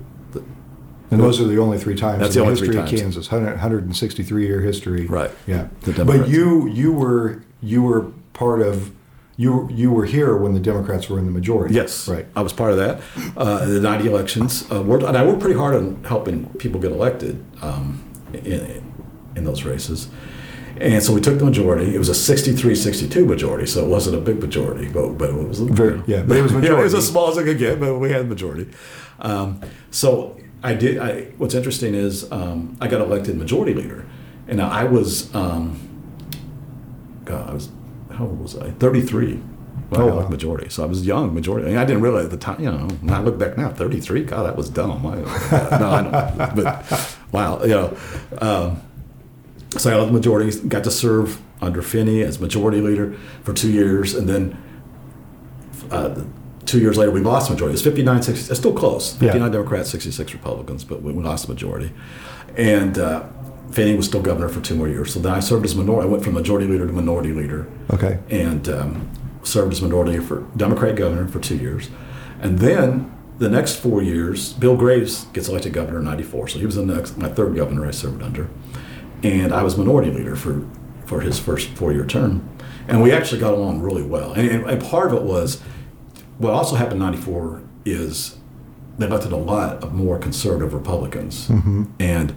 And 1.11 1.21
those 1.21 1.39
are 1.39 1.45
the 1.45 1.59
only 1.59 1.77
three 1.77 1.95
times 1.95 2.19
That's 2.19 2.35
in 2.35 2.39
the, 2.39 2.45
the 2.45 2.51
history 2.51 2.77
of 2.77 2.89
Kansas, 2.89 3.31
163 3.31 4.47
year 4.47 4.61
history. 4.61 5.05
Right. 5.05 5.29
Yeah. 5.45 5.67
But 5.85 6.27
you 6.27 6.67
you 6.67 6.91
were 6.91 7.44
you 7.65 7.81
were 7.81 8.11
part 8.33 8.61
of 8.61 8.91
you 9.37 9.67
you 9.69 9.91
were 9.91 10.05
here 10.05 10.35
when 10.37 10.53
the 10.53 10.59
Democrats 10.59 11.09
were 11.09 11.19
in 11.19 11.25
the 11.25 11.31
majority. 11.31 11.73
Yes, 11.73 12.07
right. 12.07 12.25
I 12.35 12.41
was 12.41 12.53
part 12.53 12.71
of 12.71 12.77
that. 12.77 13.01
Uh, 13.35 13.65
the 13.65 13.81
'90 13.81 14.07
elections, 14.07 14.69
uh, 14.71 14.81
worked, 14.81 15.03
and 15.03 15.17
I 15.17 15.25
worked 15.25 15.41
pretty 15.41 15.57
hard 15.57 15.75
on 15.75 16.03
helping 16.05 16.47
people 16.53 16.79
get 16.79 16.91
elected 16.91 17.43
um, 17.61 18.03
in, 18.33 18.93
in 19.35 19.43
those 19.43 19.63
races. 19.63 20.09
And 20.77 21.01
so 21.01 21.13
we 21.13 21.21
took 21.21 21.39
the 21.39 21.45
majority. 21.45 21.95
It 21.95 21.97
was 21.97 22.09
a 22.09 22.35
63-62 22.35 23.25
majority, 23.25 23.65
so 23.65 23.85
it 23.85 23.87
wasn't 23.87 24.17
a 24.17 24.21
big 24.21 24.41
majority, 24.41 24.89
but 24.89 25.17
but 25.17 25.29
it 25.29 25.47
was 25.47 25.59
very 25.59 26.01
yeah. 26.05 26.21
But 26.21 26.37
it 26.37 26.41
was 26.41 26.53
majority. 26.53 26.79
it 26.81 26.83
was 26.83 26.93
as 26.93 27.07
small 27.07 27.29
as 27.29 27.37
it 27.37 27.43
could 27.43 27.57
get, 27.57 27.79
but 27.79 27.97
we 27.97 28.11
had 28.11 28.21
the 28.21 28.29
majority. 28.29 28.69
Um, 29.19 29.61
so 29.91 30.37
I 30.63 30.73
did. 30.73 30.97
I, 30.97 31.23
what's 31.37 31.55
interesting 31.55 31.93
is 31.93 32.29
um, 32.31 32.77
I 32.79 32.87
got 32.87 33.01
elected 33.01 33.37
majority 33.37 33.73
leader, 33.73 34.05
and 34.47 34.61
I 34.61 34.85
was. 34.85 35.33
Um, 35.35 35.91
God, 37.25 37.49
I 37.49 37.53
was 37.53 37.69
how 38.11 38.25
old 38.25 38.39
was 38.39 38.57
I? 38.57 38.71
33. 38.71 39.41
Well, 39.89 40.01
oh, 40.01 40.05
I 40.05 40.09
got 40.09 40.23
wow. 40.23 40.29
majority. 40.29 40.69
So 40.69 40.83
I 40.83 40.85
was 40.85 41.05
young, 41.05 41.33
majority. 41.33 41.67
I, 41.67 41.69
mean, 41.69 41.77
I 41.77 41.85
didn't 41.85 42.01
realize 42.01 42.25
at 42.25 42.31
the 42.31 42.37
time, 42.37 42.59
you 42.59 42.71
know, 42.71 42.87
when 43.01 43.13
I 43.13 43.21
look 43.21 43.37
back 43.37 43.57
now, 43.57 43.69
33, 43.69 44.23
God, 44.23 44.45
that 44.45 44.55
was 44.55 44.69
dumb. 44.69 45.05
I, 45.05 45.15
no, 45.79 45.89
I 45.89 46.01
don't. 46.01 46.55
But 46.55 47.17
wow, 47.31 47.61
you 47.61 47.69
know. 47.69 47.97
Um, 48.39 48.81
so 49.77 49.91
I 49.91 49.99
led 49.99 50.07
the 50.07 50.13
majority, 50.13 50.67
got 50.67 50.83
to 50.85 50.91
serve 50.91 51.41
under 51.61 51.81
Finney 51.81 52.21
as 52.21 52.39
majority 52.39 52.81
leader 52.81 53.13
for 53.43 53.53
two 53.53 53.71
years, 53.71 54.15
and 54.15 54.27
then 54.29 54.57
uh, 55.91 56.23
two 56.65 56.79
years 56.79 56.97
later 56.97 57.11
we 57.11 57.19
lost 57.19 57.47
the 57.47 57.53
majority. 57.53 57.73
It 57.73 57.75
was 57.75 57.83
59, 57.83 58.23
60, 58.23 58.51
it's 58.51 58.59
still 58.59 58.73
close. 58.73 59.13
59 59.13 59.41
yeah. 59.41 59.49
Democrats, 59.49 59.89
66 59.89 60.33
Republicans, 60.33 60.83
but 60.83 61.01
we, 61.01 61.11
we 61.11 61.23
lost 61.23 61.47
the 61.47 61.53
majority. 61.53 61.91
And 62.55 62.97
uh, 62.97 63.27
Finney 63.71 63.95
was 63.95 64.05
still 64.05 64.21
governor 64.21 64.49
for 64.49 64.61
two 64.61 64.75
more 64.75 64.87
years. 64.87 65.13
So 65.13 65.19
then 65.19 65.33
I 65.33 65.39
served 65.39 65.65
as 65.65 65.75
minority. 65.75 66.07
I 66.07 66.11
went 66.11 66.23
from 66.23 66.33
majority 66.33 66.67
leader 66.67 66.87
to 66.87 66.93
minority 66.93 67.33
leader. 67.33 67.67
Okay. 67.91 68.19
And 68.29 68.69
um, 68.69 69.09
served 69.43 69.71
as 69.73 69.81
minority 69.81 70.19
for 70.19 70.41
Democrat 70.55 70.95
governor 70.95 71.27
for 71.27 71.39
two 71.39 71.57
years, 71.57 71.89
and 72.41 72.59
then 72.59 73.11
the 73.37 73.49
next 73.49 73.75
four 73.75 74.01
years, 74.01 74.53
Bill 74.53 74.77
Graves 74.77 75.25
gets 75.25 75.49
elected 75.49 75.73
governor 75.73 75.99
in 75.99 76.05
'94. 76.05 76.49
So 76.49 76.59
he 76.59 76.65
was 76.65 76.75
the 76.75 76.85
next 76.85 77.17
my 77.17 77.29
third 77.29 77.55
governor 77.55 77.85
I 77.85 77.91
served 77.91 78.21
under, 78.21 78.49
and 79.23 79.53
I 79.53 79.63
was 79.63 79.77
minority 79.77 80.11
leader 80.11 80.35
for 80.35 80.65
for 81.05 81.21
his 81.21 81.39
first 81.39 81.69
four-year 81.69 82.05
term, 82.05 82.49
and 82.87 83.01
we 83.01 83.11
actually 83.11 83.39
got 83.39 83.53
along 83.53 83.81
really 83.81 84.01
well. 84.01 84.33
And, 84.33 84.49
and, 84.49 84.69
and 84.69 84.81
part 84.81 85.11
of 85.11 85.13
it 85.13 85.23
was 85.23 85.61
what 86.37 86.53
also 86.53 86.75
happened 86.75 86.95
in 86.95 86.99
'94 86.99 87.61
is 87.85 88.37
they 88.97 89.05
elected 89.05 89.31
a 89.31 89.37
lot 89.37 89.83
of 89.83 89.93
more 89.93 90.17
conservative 90.17 90.73
Republicans, 90.73 91.47
mm-hmm. 91.47 91.83
and 91.99 92.35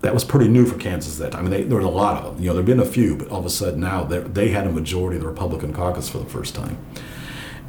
that 0.00 0.14
was 0.14 0.24
pretty 0.24 0.48
new 0.48 0.64
for 0.64 0.78
Kansas 0.78 1.20
at 1.20 1.24
that 1.24 1.36
time. 1.36 1.46
I 1.46 1.50
mean, 1.50 1.50
they, 1.50 1.62
there 1.64 1.78
was 1.78 1.86
a 1.86 1.90
lot 1.90 2.22
of 2.22 2.24
them. 2.34 2.42
You 2.42 2.48
know, 2.48 2.54
there'd 2.54 2.66
been 2.66 2.80
a 2.80 2.84
few, 2.84 3.16
but 3.16 3.28
all 3.28 3.40
of 3.40 3.46
a 3.46 3.50
sudden 3.50 3.80
now 3.80 4.04
they 4.04 4.48
had 4.50 4.66
a 4.66 4.72
majority 4.72 5.16
of 5.16 5.22
the 5.22 5.28
Republican 5.28 5.72
caucus 5.72 6.08
for 6.08 6.18
the 6.18 6.26
first 6.26 6.54
time, 6.54 6.78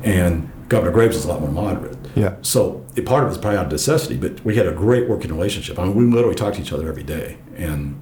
and 0.03 0.51
Governor 0.69 0.91
Graves 0.91 1.15
was 1.15 1.25
a 1.25 1.27
lot 1.27 1.41
more 1.41 1.51
moderate. 1.51 1.98
Yeah. 2.15 2.36
So 2.41 2.86
it, 2.95 3.05
part 3.05 3.24
of 3.24 3.27
it 3.27 3.29
was 3.29 3.38
probably 3.39 3.57
out 3.57 3.65
of 3.65 3.71
necessity, 3.71 4.17
but 4.17 4.43
we 4.45 4.55
had 4.55 4.67
a 4.67 4.71
great 4.71 5.09
working 5.09 5.31
relationship. 5.31 5.79
I 5.79 5.86
mean, 5.86 5.95
we 5.95 6.05
literally 6.05 6.36
talked 6.36 6.57
to 6.57 6.62
each 6.62 6.71
other 6.71 6.88
every 6.88 7.03
day, 7.03 7.38
and 7.55 8.00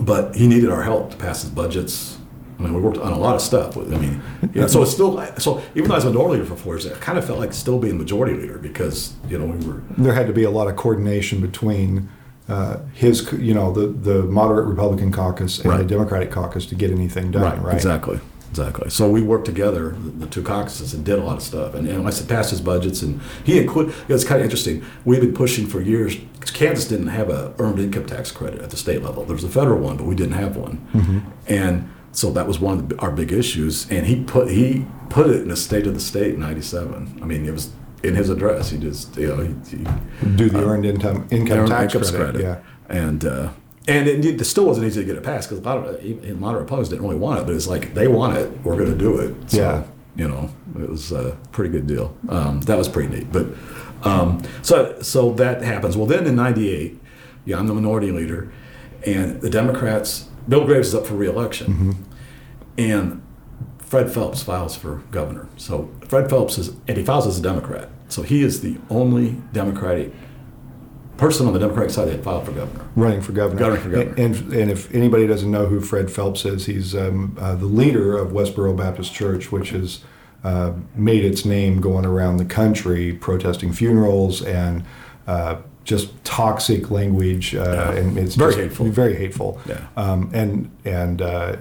but 0.00 0.34
he 0.34 0.46
needed 0.46 0.70
our 0.70 0.82
help 0.82 1.10
to 1.10 1.16
pass 1.16 1.42
his 1.42 1.50
budgets. 1.50 2.18
I 2.58 2.62
mean, 2.62 2.74
we 2.74 2.80
worked 2.80 2.98
on 2.98 3.12
a 3.12 3.18
lot 3.18 3.36
of 3.36 3.42
stuff. 3.42 3.76
I 3.76 3.82
mean, 3.82 4.20
yeah, 4.52 4.66
so 4.66 4.82
it's 4.82 4.90
still 4.90 5.22
so. 5.38 5.62
Even 5.74 5.88
though 5.88 5.94
I 5.94 5.98
was 5.98 6.04
a 6.04 6.10
minority 6.10 6.42
leader 6.42 6.54
for 6.54 6.60
four 6.60 6.74
years, 6.74 6.86
I 6.86 6.94
kind 6.98 7.18
of 7.18 7.24
felt 7.24 7.38
like 7.38 7.52
still 7.52 7.78
being 7.78 7.98
majority 7.98 8.34
leader 8.34 8.58
because 8.58 9.14
you 9.28 9.38
know 9.38 9.46
we 9.46 9.64
were. 9.66 9.82
There 9.96 10.12
had 10.12 10.26
to 10.26 10.32
be 10.32 10.44
a 10.44 10.50
lot 10.50 10.66
of 10.66 10.76
coordination 10.76 11.40
between 11.40 12.08
uh, 12.48 12.78
his, 12.94 13.30
you 13.32 13.54
know, 13.54 13.72
the 13.72 13.88
the 13.88 14.22
moderate 14.24 14.66
Republican 14.66 15.12
caucus 15.12 15.58
and 15.58 15.70
right. 15.70 15.78
the 15.78 15.84
Democratic 15.84 16.30
caucus 16.30 16.66
to 16.66 16.74
get 16.74 16.90
anything 16.90 17.30
done. 17.30 17.42
Right. 17.42 17.62
right? 17.62 17.74
Exactly. 17.74 18.20
Exactly. 18.50 18.88
So 18.88 19.10
we 19.10 19.20
worked 19.20 19.44
together, 19.44 19.90
the, 19.90 20.26
two 20.26 20.42
caucuses, 20.42 20.94
and 20.94 21.04
did 21.04 21.18
a 21.18 21.22
lot 21.22 21.36
of 21.36 21.42
stuff. 21.42 21.74
And, 21.74 21.86
and 21.86 22.06
I 22.06 22.10
said, 22.10 22.28
passed 22.28 22.50
his 22.50 22.62
budgets, 22.62 23.02
and 23.02 23.20
he 23.44 23.58
included. 23.58 23.94
It's 24.08 24.24
kind 24.24 24.40
of 24.40 24.44
interesting. 24.44 24.82
We've 25.04 25.20
been 25.20 25.34
pushing 25.34 25.66
for 25.66 25.80
years. 25.80 26.16
Kansas 26.54 26.88
didn't 26.88 27.08
have 27.08 27.28
a 27.28 27.54
earned 27.58 27.78
income 27.78 28.06
tax 28.06 28.32
credit 28.32 28.62
at 28.62 28.70
the 28.70 28.76
state 28.76 29.02
level. 29.02 29.24
There 29.24 29.34
was 29.34 29.44
a 29.44 29.50
federal 29.50 29.78
one, 29.80 29.98
but 29.98 30.04
we 30.04 30.14
didn't 30.14 30.32
have 30.32 30.56
one. 30.56 30.78
Mm-hmm. 30.94 31.18
And 31.46 31.90
so 32.12 32.32
that 32.32 32.46
was 32.46 32.58
one 32.58 32.78
of 32.78 33.00
our 33.00 33.10
big 33.10 33.32
issues. 33.32 33.88
And 33.90 34.06
he 34.06 34.24
put 34.24 34.50
he 34.50 34.86
put 35.10 35.26
it 35.28 35.42
in 35.42 35.48
the 35.48 35.56
state 35.56 35.86
of 35.86 35.94
the 35.94 36.00
state 36.00 36.34
in 36.34 36.40
'97. 36.40 37.18
I 37.22 37.26
mean, 37.26 37.44
it 37.44 37.52
was 37.52 37.70
in 38.02 38.14
his 38.14 38.30
address. 38.30 38.70
He 38.70 38.78
just 38.78 39.16
you 39.16 39.28
know 39.28 39.42
he, 39.42 39.76
he 39.76 39.84
do 40.36 40.48
the 40.48 40.58
uh, 40.58 40.70
earned 40.70 40.86
income 40.86 41.26
income 41.30 41.60
earned 41.60 41.68
tax 41.68 41.92
credit, 41.92 42.14
credit, 42.14 42.42
yeah, 42.42 42.60
and. 42.88 43.24
Uh, 43.24 43.50
and 43.86 44.06
it, 44.06 44.22
it, 44.22 44.44
still 44.44 44.66
wasn't 44.66 44.86
easy 44.86 45.00
to 45.00 45.06
get 45.06 45.16
it 45.16 45.22
passed 45.22 45.48
because 45.48 45.64
a 45.64 45.66
lot 45.66 45.78
of 45.78 46.04
a 46.04 46.32
lot 46.34 46.54
of 46.54 46.60
Republicans 46.60 46.90
didn't 46.90 47.04
really 47.04 47.16
want 47.16 47.40
it, 47.40 47.46
but 47.46 47.54
it's 47.54 47.66
like 47.66 47.94
they 47.94 48.06
want 48.06 48.36
it, 48.36 48.50
we're 48.62 48.76
going 48.76 48.92
to 48.92 48.98
do 48.98 49.16
it. 49.18 49.50
So, 49.50 49.56
yeah, 49.56 49.84
you 50.14 50.28
know, 50.28 50.50
it 50.78 50.90
was 50.90 51.10
a 51.10 51.38
pretty 51.52 51.70
good 51.70 51.86
deal. 51.86 52.14
Um, 52.28 52.60
that 52.62 52.76
was 52.76 52.86
pretty 52.86 53.16
neat. 53.16 53.32
But 53.32 53.46
um, 54.02 54.42
so 54.60 55.00
so 55.00 55.32
that 55.34 55.62
happens. 55.62 55.96
Well, 55.96 56.06
then 56.06 56.26
in 56.26 56.36
'98, 56.36 57.00
yeah, 57.46 57.58
I'm 57.58 57.66
the 57.66 57.72
minority 57.72 58.12
leader, 58.12 58.52
and 59.06 59.40
the 59.40 59.48
Democrats. 59.48 60.28
Bill 60.46 60.64
Graves 60.64 60.88
is 60.88 60.94
up 60.94 61.06
for 61.06 61.14
reelection, 61.14 61.66
mm-hmm. 61.72 61.92
and 62.78 63.22
Fred 63.88 64.12
Phelps 64.12 64.42
files 64.42 64.76
for 64.76 64.96
governor. 65.10 65.48
So 65.56 65.90
Fred 66.02 66.28
Phelps 66.28 66.58
is, 66.58 66.68
and 66.86 66.98
he 66.98 67.04
files 67.04 67.26
as 67.26 67.38
a 67.38 67.42
Democrat. 67.42 67.88
So 68.08 68.22
he 68.22 68.42
is 68.42 68.60
the 68.60 68.76
only 68.90 69.36
Democratic 69.52 70.12
person 71.16 71.46
on 71.46 71.54
the 71.54 71.58
Democratic 71.58 71.90
side 71.90 72.08
that 72.08 72.22
filed 72.22 72.44
for 72.44 72.52
governor. 72.52 72.86
Running 72.96 73.22
for 73.22 73.32
governor. 73.32 73.62
Running 73.62 73.80
for 73.80 73.88
governor. 73.88 74.10
And, 74.10 74.36
and, 74.36 74.52
and 74.52 74.70
if 74.70 74.94
anybody 74.94 75.26
doesn't 75.26 75.50
know 75.50 75.66
who 75.66 75.80
Fred 75.80 76.10
Phelps 76.10 76.44
is, 76.44 76.66
he's 76.66 76.94
um, 76.94 77.36
uh, 77.40 77.54
the 77.54 77.66
leader 77.66 78.16
of 78.16 78.28
Westboro 78.28 78.76
Baptist 78.76 79.14
Church, 79.14 79.50
which 79.50 79.70
has 79.70 80.04
uh, 80.44 80.74
made 80.94 81.24
its 81.24 81.46
name 81.46 81.80
going 81.80 82.04
around 82.04 82.36
the 82.36 82.44
country 82.44 83.14
protesting 83.14 83.72
funerals 83.72 84.42
and 84.42 84.84
uh, 85.26 85.56
just 85.84 86.12
toxic 86.24 86.90
language. 86.90 87.54
Uh, 87.54 87.62
yeah. 87.62 87.92
And 87.92 88.18
it's 88.18 88.34
very 88.34 88.54
hateful. 88.54 88.86
Very 88.86 89.16
hateful. 89.16 89.58
Yeah. 89.66 89.86
Um, 89.96 90.30
and 90.34 90.70
and 90.84 91.22
uh, 91.22 91.56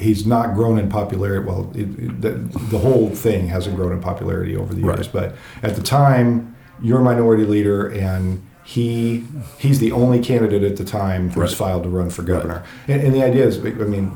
he's 0.00 0.26
not 0.26 0.54
grown 0.54 0.78
in 0.78 0.88
popularity. 0.88 1.46
Well, 1.46 1.70
it, 1.74 1.80
it, 1.80 2.20
the, 2.20 2.30
the, 2.70 2.78
whole 2.78 3.10
thing 3.10 3.48
hasn't 3.48 3.76
grown 3.76 3.92
in 3.92 4.00
popularity 4.00 4.56
over 4.56 4.74
the 4.74 4.80
years. 4.80 5.12
Right. 5.12 5.12
But 5.12 5.36
at 5.62 5.76
the 5.76 5.82
time, 5.82 6.56
you're 6.82 7.00
a 7.00 7.04
minority 7.04 7.44
leader, 7.44 7.86
and 7.86 8.42
he 8.64 9.26
he's 9.58 9.78
the 9.78 9.92
only 9.92 10.20
candidate 10.20 10.62
at 10.62 10.76
the 10.76 10.84
time 10.84 11.30
who's 11.30 11.50
right. 11.50 11.58
filed 11.58 11.82
to 11.84 11.88
run 11.88 12.10
for 12.10 12.22
governor. 12.22 12.64
Right. 12.88 12.96
And, 12.96 13.02
and, 13.02 13.14
the 13.14 13.22
idea 13.22 13.46
is, 13.46 13.58
I 13.58 13.70
mean, 13.70 14.10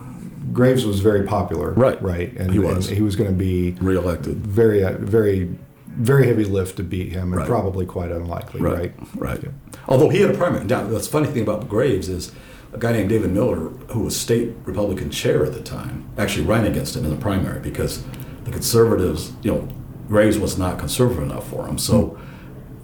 Graves 0.52 0.86
was 0.86 1.00
very 1.00 1.26
popular, 1.26 1.72
right? 1.72 2.00
Right, 2.02 2.32
and 2.36 2.52
he 2.52 2.58
was. 2.58 2.88
And 2.88 2.96
he 2.96 3.02
was 3.02 3.16
going 3.16 3.30
to 3.30 3.36
be 3.36 3.72
reelected. 3.72 4.38
Very, 4.38 4.82
uh, 4.82 4.92
very, 4.98 5.56
very 5.86 6.26
heavy 6.26 6.44
lift 6.44 6.76
to 6.78 6.82
beat 6.82 7.12
him, 7.12 7.32
and 7.32 7.46
probably 7.46 7.84
quite 7.86 8.10
unlikely, 8.10 8.60
right? 8.60 8.92
Right. 9.14 9.42
Yeah. 9.42 9.50
Although 9.86 10.08
he 10.08 10.20
had 10.20 10.30
a 10.30 10.38
primary. 10.38 10.64
Now, 10.64 10.86
the 10.86 11.00
funny 11.00 11.26
thing 11.26 11.42
about 11.42 11.68
Graves 11.68 12.08
is 12.08 12.32
a 12.74 12.78
guy 12.78 12.92
named 12.92 13.08
David 13.08 13.30
Miller, 13.32 13.68
who 13.92 14.00
was 14.00 14.20
state 14.20 14.52
Republican 14.64 15.08
chair 15.08 15.44
at 15.44 15.54
the 15.54 15.62
time, 15.62 16.10
actually 16.18 16.44
ran 16.44 16.66
against 16.66 16.96
him 16.96 17.04
in 17.04 17.10
the 17.10 17.16
primary 17.16 17.60
because 17.60 18.04
the 18.42 18.50
conservatives, 18.50 19.32
you 19.42 19.52
know, 19.52 19.68
Graves 20.08 20.38
was 20.38 20.58
not 20.58 20.78
conservative 20.78 21.22
enough 21.22 21.48
for 21.48 21.66
him. 21.66 21.78
So 21.78 22.18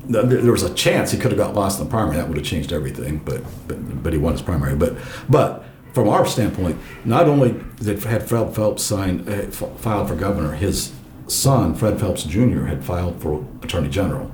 there 0.09 0.53
was 0.53 0.63
a 0.63 0.73
chance 0.75 1.11
he 1.11 1.19
could 1.19 1.33
have 1.33 1.39
got 1.39 1.55
lost 1.55 1.79
in 1.79 1.85
the 1.85 1.91
primary. 1.91 2.17
That 2.17 2.29
would 2.29 2.37
have 2.37 2.47
changed 2.47 2.73
everything, 2.73 3.19
but 3.19 3.43
but, 3.69 4.03
but 4.03 4.13
he 4.13 4.19
won 4.19 4.33
his 4.33 4.43
primary. 4.43 4.75
But 4.75 4.97
but 5.29 5.65
from 5.93 6.09
our 6.09 6.25
standpoint, 6.25 6.79
not 7.05 7.29
only 7.29 7.63
did 7.83 8.03
had 8.05 8.27
Fred 8.27 8.55
Phelps 8.55 8.83
signed 8.83 9.29
uh, 9.29 9.51
filed 9.51 10.09
for 10.09 10.15
governor, 10.15 10.53
his 10.53 10.93
son 11.27 11.75
Fred 11.75 12.01
Phelps 12.01 12.25
Jr. 12.25 12.65
had 12.65 12.83
filed 12.85 13.21
for 13.21 13.45
attorney 13.63 13.91
general 13.91 14.31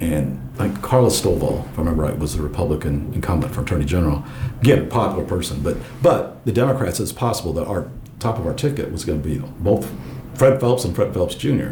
and 0.00 0.42
like 0.58 0.82
Carla 0.82 1.08
Stovall, 1.08 1.64
if 1.70 1.78
I 1.78 1.82
remember 1.82 2.02
right, 2.02 2.18
was 2.18 2.36
the 2.36 2.42
Republican 2.42 3.12
incumbent 3.14 3.54
for 3.54 3.62
Attorney 3.62 3.84
General. 3.84 4.24
Again, 4.60 4.88
popular 4.88 5.24
person, 5.24 5.62
but 5.62 5.76
but 6.02 6.44
the 6.44 6.52
Democrats, 6.52 7.00
it's 7.00 7.12
possible 7.12 7.52
that 7.54 7.66
our 7.66 7.88
top 8.18 8.38
of 8.38 8.46
our 8.46 8.54
ticket 8.54 8.92
was 8.92 9.04
going 9.04 9.22
to 9.22 9.28
be 9.28 9.38
both 9.58 9.90
Fred 10.34 10.60
Phelps 10.60 10.84
and 10.84 10.94
Fred 10.94 11.14
Phelps 11.14 11.34
Jr. 11.34 11.70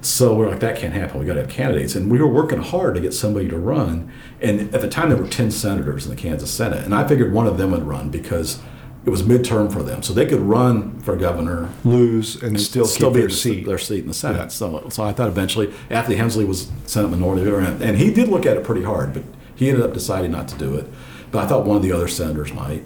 So 0.00 0.34
we're 0.34 0.48
like, 0.48 0.60
that 0.60 0.78
can't 0.78 0.94
happen. 0.94 1.18
We 1.18 1.26
got 1.26 1.34
to 1.34 1.40
have 1.40 1.50
candidates, 1.50 1.94
and 1.94 2.10
we 2.10 2.18
were 2.18 2.28
working 2.28 2.60
hard 2.60 2.94
to 2.94 3.00
get 3.00 3.12
somebody 3.12 3.48
to 3.48 3.58
run. 3.58 4.10
And 4.40 4.72
at 4.74 4.80
the 4.80 4.88
time, 4.88 5.08
there 5.08 5.18
were 5.18 5.28
ten 5.28 5.50
senators 5.50 6.04
in 6.06 6.10
the 6.10 6.16
Kansas 6.16 6.50
Senate, 6.50 6.84
and 6.84 6.94
I 6.94 7.06
figured 7.06 7.32
one 7.32 7.46
of 7.46 7.58
them 7.58 7.72
would 7.72 7.82
run 7.82 8.08
because 8.10 8.60
it 9.08 9.10
was 9.10 9.22
midterm 9.22 9.72
for 9.72 9.82
them, 9.82 10.02
so 10.02 10.12
they 10.12 10.26
could 10.26 10.40
run 10.40 11.00
for 11.00 11.16
governor, 11.16 11.70
lose, 11.82 12.34
and, 12.36 12.56
and 12.56 12.60
still, 12.60 12.84
still 12.84 13.10
be 13.10 13.20
their 13.20 13.30
seat, 13.30 13.64
their 13.64 13.78
seat 13.78 14.00
in 14.00 14.08
the 14.08 14.12
Senate. 14.12 14.36
Yeah. 14.36 14.48
So, 14.48 14.86
so 14.90 15.02
I 15.02 15.14
thought 15.14 15.28
eventually, 15.28 15.72
Anthony 15.88 16.16
Hensley 16.16 16.44
was 16.44 16.70
Senate 16.84 17.08
Minority 17.08 17.42
Leader, 17.42 17.58
and 17.60 17.96
he 17.96 18.12
did 18.12 18.28
look 18.28 18.44
at 18.44 18.58
it 18.58 18.64
pretty 18.64 18.82
hard, 18.82 19.14
but 19.14 19.22
he 19.54 19.70
ended 19.70 19.82
up 19.82 19.94
deciding 19.94 20.30
not 20.30 20.46
to 20.48 20.58
do 20.58 20.76
it. 20.76 20.86
But 21.30 21.42
I 21.42 21.46
thought 21.46 21.64
one 21.64 21.78
of 21.78 21.82
the 21.82 21.90
other 21.90 22.06
senators 22.06 22.52
might. 22.52 22.84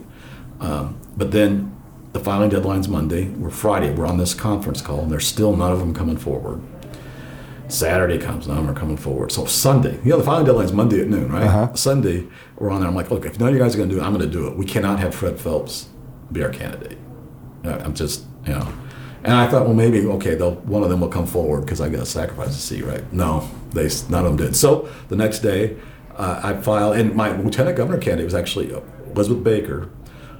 Um, 0.60 1.00
but 1.16 1.32
then 1.32 1.76
the 2.12 2.20
filing 2.20 2.50
deadline's 2.50 2.86
Monday. 2.86 3.28
We're 3.28 3.50
Friday. 3.50 3.92
We're 3.92 4.06
on 4.06 4.18
this 4.18 4.32
conference 4.32 4.80
call, 4.80 5.00
and 5.00 5.10
there's 5.10 5.26
still 5.26 5.56
none 5.56 5.72
of 5.72 5.80
them 5.80 5.92
coming 5.92 6.16
forward. 6.16 6.62
Saturday 7.66 8.18
comes, 8.18 8.46
none 8.46 8.58
of 8.58 8.66
them 8.66 8.76
are 8.76 8.78
coming 8.78 8.96
forward. 8.96 9.32
So 9.32 9.46
Sunday, 9.46 9.98
you 10.04 10.10
know, 10.10 10.18
the 10.18 10.24
filing 10.24 10.44
deadline's 10.44 10.72
Monday 10.72 11.00
at 11.00 11.08
noon, 11.08 11.32
right? 11.32 11.46
Uh-huh. 11.46 11.74
Sunday, 11.74 12.28
we're 12.56 12.70
on 12.70 12.80
there. 12.80 12.88
I'm 12.88 12.94
like, 12.94 13.10
look, 13.10 13.24
if 13.24 13.40
none 13.40 13.48
of 13.48 13.54
you 13.54 13.60
guys 13.60 13.74
are 13.74 13.78
going 13.78 13.88
to 13.88 13.94
do 13.94 14.00
it, 14.00 14.04
I'm 14.04 14.12
going 14.12 14.24
to 14.24 14.30
do 14.30 14.46
it. 14.46 14.56
We 14.56 14.66
cannot 14.66 15.00
have 15.00 15.14
Fred 15.14 15.40
Phelps 15.40 15.88
be 16.32 16.42
our 16.42 16.50
candidate. 16.50 16.98
I'm 17.64 17.94
just, 17.94 18.24
you 18.46 18.52
know. 18.52 18.72
And 19.24 19.34
I 19.34 19.48
thought, 19.48 19.66
well, 19.66 19.74
maybe 19.74 20.04
okay, 20.04 20.34
they'll 20.34 20.56
one 20.56 20.82
of 20.82 20.90
them 20.90 21.00
will 21.00 21.08
come 21.08 21.26
forward 21.26 21.60
because 21.60 21.80
I 21.80 21.88
got 21.88 22.00
to 22.00 22.06
sacrifice 22.06 22.48
a 22.48 22.60
seat, 22.60 22.84
right? 22.84 23.10
No, 23.12 23.48
they 23.70 23.88
none 24.08 24.26
of 24.26 24.36
them 24.36 24.46
did. 24.46 24.56
So 24.56 24.88
the 25.08 25.16
next 25.16 25.40
day, 25.40 25.76
uh, 26.16 26.40
I 26.42 26.60
filed, 26.60 26.96
and 26.96 27.14
my 27.14 27.36
lieutenant 27.36 27.76
governor 27.76 27.98
candidate 27.98 28.24
was 28.24 28.34
actually 28.34 28.74
uh, 28.74 28.80
Elizabeth 29.14 29.44
Baker, 29.44 29.90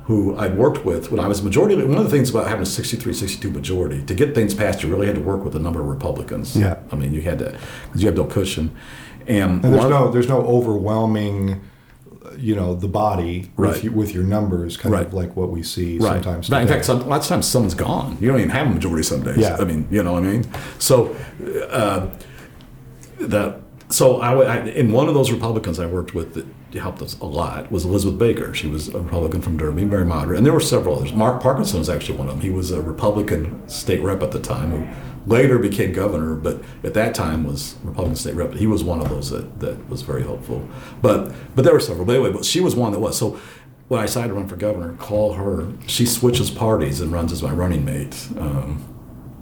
who 0.05 0.37
I'd 0.37 0.57
worked 0.59 0.85
with 0.85 1.13
when 1.13 1.21
I 1.21 1.29
was 1.29 1.43
majority. 1.43 1.77
One 1.77 1.97
of 1.97 2.05
the 2.05 2.11
things 2.11 2.29
about 2.31 2.49
having 2.49 2.63
a 2.63 2.67
63, 2.67 3.13
62 3.13 3.51
majority 3.51 4.03
to 4.03 4.15
get 4.15 4.35
things 4.35 4.53
passed, 4.53 4.83
you 4.83 4.89
really 4.89 5.07
had 5.07 5.15
to 5.15 5.23
work 5.23 5.45
with 5.45 5.55
a 5.55 5.61
number 5.61 5.81
of 5.81 5.87
Republicans. 5.87 6.57
Yeah, 6.57 6.81
I 6.91 6.97
mean, 6.97 7.15
you 7.15 7.21
had 7.21 7.39
to 7.39 7.57
because 7.85 8.03
you 8.03 8.09
have 8.09 8.17
no 8.17 8.25
cushion. 8.25 8.75
And, 9.29 9.65
and 9.65 9.73
there's 9.73 9.89
no 9.89 10.11
there's 10.11 10.29
no 10.29 10.41
overwhelming 10.41 11.61
you 12.39 12.55
know 12.55 12.75
the 12.75 12.89
body 12.89 13.51
right. 13.57 13.71
with, 13.71 13.85
you, 13.85 13.93
with 13.93 14.15
your 14.15 14.25
numbers, 14.25 14.77
kind 14.77 14.93
right. 14.93 15.07
of 15.07 15.15
like 15.15 15.37
what 15.37 15.51
we 15.51 15.63
see 15.63 15.99
right. 15.99 16.23
sometimes. 16.23 16.47
Today. 16.47 16.63
In 16.63 16.69
fact, 16.69 16.85
some, 16.85 17.09
lots 17.09 17.27
of 17.27 17.31
times 17.31 17.47
someone's 17.47 17.75
gone. 17.75 18.17
You 18.21 18.29
don't 18.29 18.39
even 18.39 18.51
have 18.51 18.67
a 18.67 18.71
majority 18.71 19.03
some 19.03 19.23
days. 19.23 19.39
Yeah. 19.39 19.57
I 19.59 19.65
mean, 19.65 19.87
you 19.91 20.03
know 20.03 20.15
what 20.15 20.25
I 20.25 20.27
mean. 20.27 20.45
So 20.79 21.17
uh, 21.71 22.09
the 23.19 23.61
so 23.89 24.21
I, 24.21 24.33
I, 24.33 24.65
in 24.65 24.93
one 24.93 25.09
of 25.09 25.15
those 25.15 25.31
Republicans 25.31 25.79
I 25.79 25.87
worked 25.87 26.15
with 26.15 26.35
that 26.35 26.47
helped 26.79 27.03
us 27.03 27.19
a 27.21 27.27
lot 27.27 27.71
was 27.71 27.85
Elizabeth 27.85 28.19
Baker. 28.19 28.55
She 28.55 28.67
was 28.67 28.89
a 28.89 29.01
Republican 29.01 29.43
from 29.43 29.57
Derby, 29.57 29.85
very 29.85 30.07
moderate, 30.07 30.39
and 30.39 30.47
there 30.47 30.53
were 30.53 30.61
several 30.61 30.97
others. 30.97 31.13
Mark 31.13 31.43
Parkinson 31.43 31.79
was 31.79 31.91
actually 31.91 32.19
one 32.19 32.29
of 32.29 32.35
them. 32.35 32.43
He 32.43 32.51
was 32.51 32.71
a 32.71 32.81
Republican 32.81 33.69
state 33.69 34.01
rep 34.03 34.23
at 34.23 34.33
the 34.33 34.41
time 34.41 34.71
who 34.71 34.89
later 35.27 35.59
became 35.59 35.93
governor, 35.93 36.35
but 36.35 36.63
at 36.83 36.95
that 36.95 37.15
time 37.15 37.45
was 37.45 37.77
Republican 37.83 38.17
state 38.17 38.35
rep. 38.35 38.55
He 38.55 38.67
was 38.67 38.83
one 38.83 39.01
of 39.01 39.09
those 39.09 39.31
that, 39.31 39.61
that 39.61 39.89
was 39.89 40.03
very 40.03 40.23
helpful. 40.23 40.69
But 41.01 41.33
but 41.55 41.65
there 41.65 41.75
were 41.75 41.81
several. 41.81 42.05
But 42.05 42.17
anyway, 42.17 42.33
but 42.33 42.45
she 42.45 42.61
was 42.61 42.75
one 42.75 42.93
that 42.93 43.01
was. 43.01 43.17
So 43.17 43.39
when 43.89 44.01
I 44.01 44.07
decided 44.07 44.29
to 44.29 44.35
run 44.35 44.49
for 44.49 44.57
governor, 44.57 44.95
call 44.95 45.35
her. 45.35 45.73
She 45.87 46.07
switches 46.07 46.51
parties 46.51 47.01
and 47.01 47.13
runs 47.13 47.33
as 47.33 47.43
my 47.43 47.53
running 47.53 47.85
mate. 47.85 48.29
Um, 48.39 48.89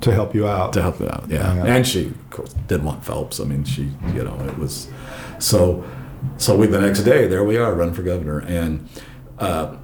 to 0.01 0.13
help 0.13 0.35
you 0.35 0.49
out. 0.49 0.73
To 0.73 0.83
help 0.83 0.99
you 0.99 1.09
out, 1.09 1.27
yeah. 1.29 1.55
yeah. 1.55 1.65
And 1.67 1.87
she, 1.87 2.07
of 2.07 2.31
course, 2.31 2.55
did 2.67 2.83
want 2.83 3.05
Phelps. 3.05 3.39
I 3.39 3.45
mean, 3.45 3.65
she, 3.65 3.91
you 4.15 4.25
know, 4.25 4.39
it 4.47 4.59
was 4.59 4.89
so. 5.39 5.85
So 6.37 6.55
we 6.55 6.67
the 6.67 6.81
next 6.81 7.03
day 7.03 7.27
there 7.27 7.45
we 7.45 7.57
are 7.57 7.73
running 7.75 7.95
for 7.95 8.03
governor, 8.03 8.41
and 8.41 8.89
uh, 9.39 9.75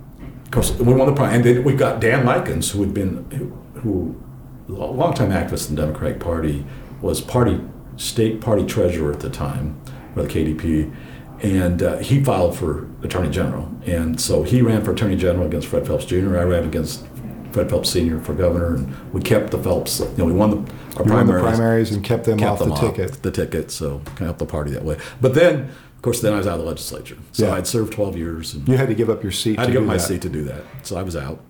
of 0.44 0.50
course 0.50 0.72
we 0.72 0.92
won 0.92 1.06
the 1.06 1.14
prize. 1.14 1.34
And 1.34 1.44
then 1.44 1.64
we 1.64 1.74
got 1.74 2.00
Dan 2.00 2.26
Likens, 2.26 2.70
who 2.70 2.82
had 2.82 2.92
been 2.92 3.30
who, 3.30 3.80
who 3.80 4.22
longtime 4.68 5.30
activist 5.30 5.68
in 5.68 5.76
the 5.76 5.82
Democratic 5.82 6.20
Party, 6.20 6.64
was 7.00 7.20
party 7.20 7.60
state 7.96 8.40
party 8.40 8.64
treasurer 8.64 9.12
at 9.12 9.20
the 9.20 9.30
time 9.30 9.80
for 10.14 10.22
the 10.22 10.28
KDP, 10.28 10.94
and 11.42 11.82
uh, 11.82 11.98
he 11.98 12.22
filed 12.22 12.56
for 12.56 12.88
attorney 13.02 13.30
general. 13.30 13.70
And 13.86 14.20
so 14.20 14.42
he 14.42 14.62
ran 14.62 14.84
for 14.84 14.92
attorney 14.92 15.16
general 15.16 15.46
against 15.46 15.68
Fred 15.68 15.86
Phelps 15.86 16.04
Jr. 16.04 16.38
I 16.38 16.42
ran 16.42 16.64
against 16.64 17.04
Fred 17.52 17.70
Phelps 17.70 17.90
Sr. 17.90 18.20
for 18.20 18.34
governor, 18.34 18.74
and 18.74 19.12
we 19.12 19.20
kept 19.20 19.50
the 19.50 19.58
Phelps. 19.58 20.00
You 20.00 20.12
know, 20.18 20.24
we 20.26 20.32
won 20.32 20.50
the 20.50 20.56
our 20.98 21.04
primaries, 21.04 21.08
won 21.08 21.26
the 21.26 21.56
primaries 21.56 21.92
and 21.92 22.04
kept 22.04 22.24
them 22.24 22.38
kept 22.38 22.52
off 22.52 22.58
them 22.58 22.68
the 22.70 22.74
off 22.74 22.80
ticket. 22.80 23.22
The 23.22 23.30
ticket, 23.30 23.70
so 23.70 23.98
kind 24.00 24.20
of 24.20 24.26
helped 24.26 24.38
the 24.40 24.46
party 24.46 24.72
that 24.72 24.84
way. 24.84 24.98
But 25.20 25.34
then, 25.34 25.62
of 25.96 26.02
course, 26.02 26.20
then 26.20 26.32
I 26.32 26.38
was 26.38 26.46
out 26.46 26.54
of 26.54 26.60
the 26.60 26.66
legislature. 26.66 27.16
So 27.32 27.46
yeah. 27.46 27.54
I'd 27.54 27.66
served 27.66 27.92
12 27.92 28.16
years. 28.16 28.54
And 28.54 28.68
you 28.68 28.76
had 28.76 28.88
to 28.88 28.94
give 28.94 29.08
up 29.08 29.22
your 29.22 29.32
seat. 29.32 29.58
I 29.58 29.62
had 29.62 29.66
to, 29.68 29.72
give 29.72 29.82
up 29.82 29.86
my 29.86 29.96
that. 29.96 30.00
seat 30.00 30.22
to 30.22 30.28
do 30.28 30.44
that. 30.44 30.64
So 30.82 30.96
I 30.96 31.02
was 31.02 31.16
out. 31.16 31.42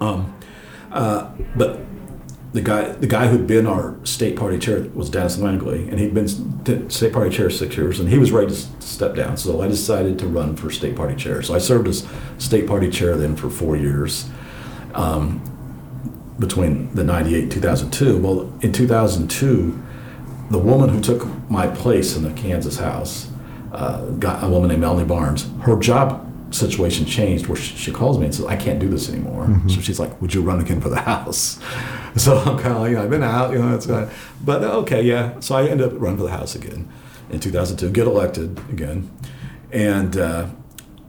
Um, 0.00 0.36
uh, 0.92 1.30
but 1.56 1.80
the 2.54 2.62
guy 2.62 2.92
the 2.92 3.08
guy 3.08 3.26
who'd 3.26 3.48
been 3.48 3.66
our 3.66 3.96
state 4.04 4.36
party 4.36 4.58
chair 4.58 4.86
was 4.94 5.10
Dennis 5.10 5.38
Langley, 5.38 5.88
and 5.88 5.98
he'd 5.98 6.14
been 6.14 6.88
state 6.88 7.12
party 7.12 7.36
chair 7.36 7.50
six 7.50 7.76
years, 7.76 7.98
and 7.98 8.08
he 8.08 8.16
was 8.16 8.30
ready 8.30 8.46
to 8.46 8.54
step 8.80 9.16
down. 9.16 9.36
So 9.36 9.60
I 9.60 9.66
decided 9.66 10.20
to 10.20 10.28
run 10.28 10.54
for 10.54 10.70
state 10.70 10.94
party 10.94 11.16
chair. 11.16 11.42
So 11.42 11.54
I 11.54 11.58
served 11.58 11.88
as 11.88 12.06
state 12.38 12.68
party 12.68 12.90
chair 12.90 13.16
then 13.16 13.34
for 13.34 13.50
four 13.50 13.76
years, 13.76 14.30
um, 14.94 15.42
between 16.38 16.94
the 16.94 17.02
'98 17.02 17.42
and 17.42 17.52
2002. 17.52 18.18
Well, 18.18 18.52
in 18.60 18.72
2002, 18.72 19.82
the 20.50 20.58
woman 20.58 20.90
who 20.90 21.00
took 21.00 21.26
my 21.50 21.66
place 21.66 22.16
in 22.16 22.22
the 22.22 22.32
Kansas 22.40 22.78
House, 22.78 23.30
uh, 23.72 24.10
got 24.10 24.44
a 24.44 24.48
woman 24.48 24.68
named 24.68 24.80
Melanie 24.80 25.08
Barnes. 25.08 25.50
Her 25.62 25.76
job 25.76 26.24
situation 26.54 27.04
changed 27.04 27.46
where 27.46 27.56
she, 27.56 27.76
she, 27.76 27.92
calls 27.92 28.18
me 28.18 28.26
and 28.26 28.34
says, 28.34 28.46
I 28.46 28.56
can't 28.56 28.78
do 28.78 28.88
this 28.88 29.08
anymore. 29.08 29.46
Mm-hmm. 29.46 29.68
So 29.68 29.80
she's 29.80 29.98
like, 29.98 30.20
Would 30.20 30.34
you 30.34 30.42
run 30.42 30.60
again 30.60 30.80
for 30.80 30.88
the 30.88 31.00
house? 31.12 31.58
So 32.16 32.38
I'm 32.38 32.58
kind 32.58 32.74
of 32.74 32.82
like, 32.82 32.90
you 32.90 32.96
know, 32.96 33.02
I've 33.02 33.10
been 33.10 33.22
out, 33.22 33.52
you 33.52 33.58
know, 33.58 33.74
it's 33.74 33.86
kind 33.86 34.04
of, 34.04 34.32
but 34.44 34.62
okay, 34.62 35.02
yeah. 35.02 35.38
So 35.40 35.56
I 35.56 35.66
ended 35.66 35.92
up 35.92 36.00
running 36.00 36.18
for 36.18 36.24
the 36.24 36.30
house 36.30 36.54
again 36.54 36.90
in 37.30 37.40
2002, 37.40 37.90
get 37.90 38.06
elected 38.06 38.58
again. 38.70 39.10
And 39.72 40.16
uh, 40.16 40.48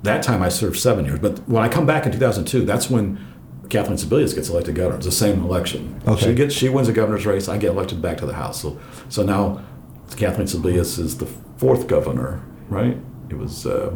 that 0.02 0.24
time 0.24 0.42
I 0.42 0.50
served 0.50 0.78
seven 0.78 1.06
years. 1.06 1.20
But 1.20 1.48
when 1.48 1.64
I 1.64 1.70
come 1.70 1.86
back 1.86 2.06
in 2.06 2.12
2002, 2.12 2.66
that's 2.66 2.90
when 2.90 3.24
Kathleen 3.70 3.98
Sebelius 3.98 4.34
gets 4.34 4.50
elected 4.50 4.76
governor. 4.76 4.98
It's 4.98 5.06
the 5.06 5.12
same 5.12 5.44
election. 5.44 6.02
Okay. 6.08 6.26
She 6.28 6.34
gets 6.34 6.54
she 6.54 6.70
wins 6.70 6.88
a 6.88 6.94
governor's 6.94 7.26
race. 7.26 7.48
I 7.48 7.58
get 7.58 7.72
elected 7.72 8.02
back 8.02 8.18
to 8.18 8.26
the 8.26 8.34
House. 8.34 8.62
So 8.62 8.80
so 9.10 9.24
now 9.24 9.64
Kathleen 10.16 10.48
Sebelius 10.48 11.00
is 11.00 11.18
the 11.18 11.26
fourth 11.58 11.88
governor, 11.88 12.44
right? 12.70 12.98
It 13.30 13.38
was 13.38 13.66
uh, 13.66 13.94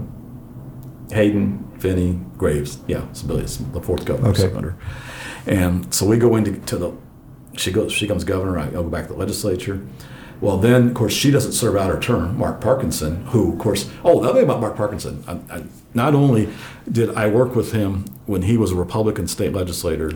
Hayden, 1.12 1.72
Finney, 1.80 2.19
Graves. 2.38 2.80
Yeah, 2.88 3.02
Sebelius, 3.13 3.72
the 3.74 3.82
fourth 3.82 4.06
governor 4.06 4.30
okay. 4.30 4.52
under. 4.54 4.76
And 5.45 5.93
so 5.93 6.06
we 6.06 6.17
go 6.17 6.36
into 6.36 6.58
to 6.58 6.78
the. 6.78 6.93
She 7.58 7.72
goes. 7.72 7.91
She 7.91 8.06
becomes 8.06 8.24
governor. 8.24 8.60
I, 8.60 8.69
will 8.69 8.84
go 8.84 8.89
back 8.89 9.08
to 9.08 9.13
the 9.13 9.19
legislature. 9.19 9.86
Well, 10.41 10.58
then, 10.58 10.89
of 10.89 10.93
course, 10.93 11.12
she 11.12 11.32
doesn't 11.32 11.52
serve 11.52 11.76
out 11.76 11.89
her 11.93 12.00
term. 12.00 12.38
Mark 12.38 12.62
Parkinson, 12.62 13.26
who, 13.28 13.54
of 13.54 13.60
course, 13.60 13.89
oh, 14.06 14.22
the 14.22 14.30
other 14.30 14.39
thing 14.39 14.45
about 14.45 14.62
Mark 14.62 14.78
Parkinson, 14.78 15.24
I, 15.28 15.58
I, 15.58 15.63
not 15.93 16.15
only 16.15 16.48
did 16.89 17.10
I 17.10 17.28
work 17.28 17.56
with 17.56 17.74
him 17.74 18.06
when 18.26 18.43
he 18.43 18.56
was 18.56 18.72
a 18.72 18.76
Republican 18.76 19.28
state 19.28 19.52
legislator, 19.52 20.13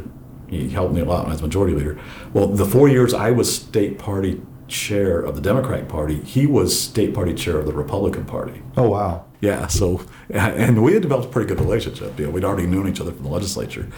he 0.47 0.69
helped 0.69 0.93
me 0.93 1.01
a 1.01 1.05
lot 1.05 1.23
when 1.23 1.31
I 1.31 1.33
was 1.33 1.41
majority 1.41 1.75
leader. 1.75 1.99
Well, 2.31 2.47
the 2.47 2.65
four 2.65 2.87
years 2.87 3.13
I 3.13 3.31
was 3.31 3.53
state 3.53 3.99
party 3.99 4.41
chair 4.69 5.19
of 5.19 5.35
the 5.35 5.41
Democratic 5.41 5.89
Party, 5.89 6.21
he 6.21 6.47
was 6.47 6.79
state 6.79 7.13
party 7.13 7.33
chair 7.33 7.57
of 7.57 7.65
the 7.65 7.73
Republican 7.73 8.23
Party. 8.23 8.61
Oh, 8.77 8.89
wow. 8.89 9.25
Yeah, 9.43 9.67
so 9.67 10.01
and 10.29 10.81
we 10.81 10.93
had 10.93 11.01
developed 11.01 11.27
a 11.27 11.29
pretty 11.29 11.49
good 11.49 11.59
relationship. 11.59 12.17
You 12.17 12.27
know, 12.27 12.31
we'd 12.31 12.45
already 12.45 12.65
known 12.65 12.87
each 12.87 13.01
other 13.01 13.11
from 13.11 13.23
the 13.23 13.29
legislature, 13.29 13.89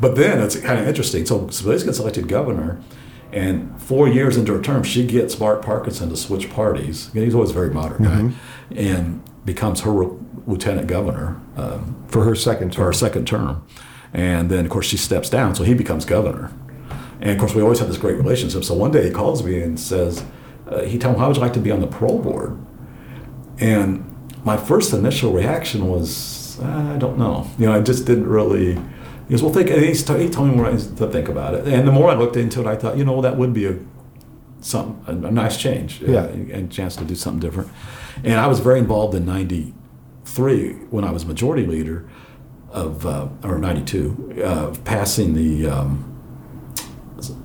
but 0.00 0.14
then 0.14 0.40
it's 0.40 0.54
kind 0.60 0.78
of 0.78 0.86
interesting. 0.86 1.26
So 1.26 1.40
Sebelius 1.48 1.84
gets 1.84 1.98
elected 1.98 2.28
governor, 2.28 2.80
and 3.32 3.82
four 3.82 4.06
years 4.06 4.36
into 4.36 4.54
her 4.54 4.62
term, 4.62 4.84
she 4.84 5.04
gets 5.04 5.40
Mark 5.40 5.60
Parkinson 5.60 6.08
to 6.10 6.16
switch 6.16 6.48
parties. 6.50 7.10
He's 7.12 7.34
always 7.34 7.50
a 7.50 7.52
very 7.52 7.70
moderate 7.70 8.02
guy, 8.02 8.20
mm-hmm. 8.20 8.78
and 8.78 9.22
becomes 9.44 9.80
her 9.80 9.92
lieutenant 10.46 10.86
governor 10.86 11.40
um, 11.56 12.04
for 12.06 12.22
her 12.22 12.36
second 12.36 12.72
term. 12.72 12.82
For 12.82 12.84
her 12.84 12.92
second 12.92 13.26
term, 13.26 13.66
and 14.12 14.50
then 14.50 14.66
of 14.66 14.70
course 14.70 14.86
she 14.86 14.96
steps 14.96 15.28
down, 15.28 15.56
so 15.56 15.64
he 15.64 15.74
becomes 15.74 16.04
governor. 16.04 16.52
And 17.20 17.30
of 17.30 17.38
course, 17.38 17.56
we 17.56 17.62
always 17.62 17.80
have 17.80 17.88
this 17.88 17.98
great 17.98 18.18
relationship. 18.18 18.62
So 18.62 18.74
one 18.74 18.92
day 18.92 19.04
he 19.08 19.10
calls 19.10 19.42
me 19.42 19.62
and 19.62 19.80
says, 19.80 20.24
uh, 20.68 20.82
he 20.82 20.96
told 20.96 21.14
me, 21.16 21.20
how 21.20 21.26
would 21.26 21.36
you 21.36 21.42
like 21.42 21.54
to 21.54 21.60
be 21.60 21.72
on 21.72 21.80
the 21.80 21.88
parole 21.88 22.20
board? 22.20 22.56
And 23.58 24.11
my 24.44 24.56
first 24.56 24.92
initial 24.92 25.32
reaction 25.32 25.88
was, 25.88 26.60
I 26.60 26.96
don't 26.98 27.18
know. 27.18 27.48
You 27.58 27.66
know, 27.66 27.74
I 27.74 27.80
just 27.80 28.06
didn't 28.06 28.28
really. 28.28 28.74
He 28.74 29.30
goes, 29.30 29.42
well, 29.42 29.52
think. 29.52 29.68
He, 29.68 29.92
he 29.92 30.30
told 30.30 30.48
me 30.48 30.56
more 30.56 30.70
to 30.70 30.76
think 31.08 31.28
about 31.28 31.54
it. 31.54 31.66
And 31.66 31.86
the 31.86 31.92
more 31.92 32.10
I 32.10 32.14
looked 32.14 32.36
into 32.36 32.60
it, 32.60 32.66
I 32.66 32.76
thought, 32.76 32.96
you 32.96 33.04
know, 33.04 33.20
that 33.20 33.36
would 33.36 33.52
be 33.52 33.66
a 33.66 33.78
some 34.60 35.02
a, 35.06 35.12
nice 35.12 35.56
change. 35.56 36.00
Yeah. 36.00 36.24
and 36.24 36.50
a 36.50 36.66
chance 36.74 36.96
to 36.96 37.04
do 37.04 37.14
something 37.14 37.40
different. 37.40 37.70
And 38.24 38.34
I 38.34 38.46
was 38.46 38.60
very 38.60 38.78
involved 38.78 39.14
in 39.14 39.24
'93 39.24 40.72
when 40.90 41.04
I 41.04 41.10
was 41.10 41.24
majority 41.26 41.66
leader 41.66 42.08
of, 42.70 43.06
uh, 43.06 43.28
or 43.42 43.58
'92, 43.58 44.42
uh, 44.44 44.74
passing 44.84 45.34
the 45.34 45.68
um, 45.68 46.08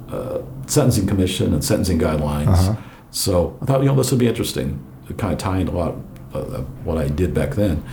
uh, 0.10 0.42
sentencing 0.68 1.08
commission 1.08 1.54
and 1.54 1.64
sentencing 1.64 2.00
guidelines. 2.00 2.48
Uh-huh. 2.48 2.76
So 3.12 3.58
I 3.62 3.66
thought, 3.66 3.82
you 3.82 3.88
know, 3.88 3.96
this 3.96 4.12
would 4.12 4.20
be 4.20 4.28
interesting. 4.28 4.84
Kind 5.18 5.34
of 5.34 5.40
tying 5.40 5.68
a 5.70 5.72
lot 5.72 5.96
uh, 6.42 6.62
what 6.84 6.98
I 6.98 7.08
did 7.08 7.34
back 7.34 7.52
then. 7.52 7.84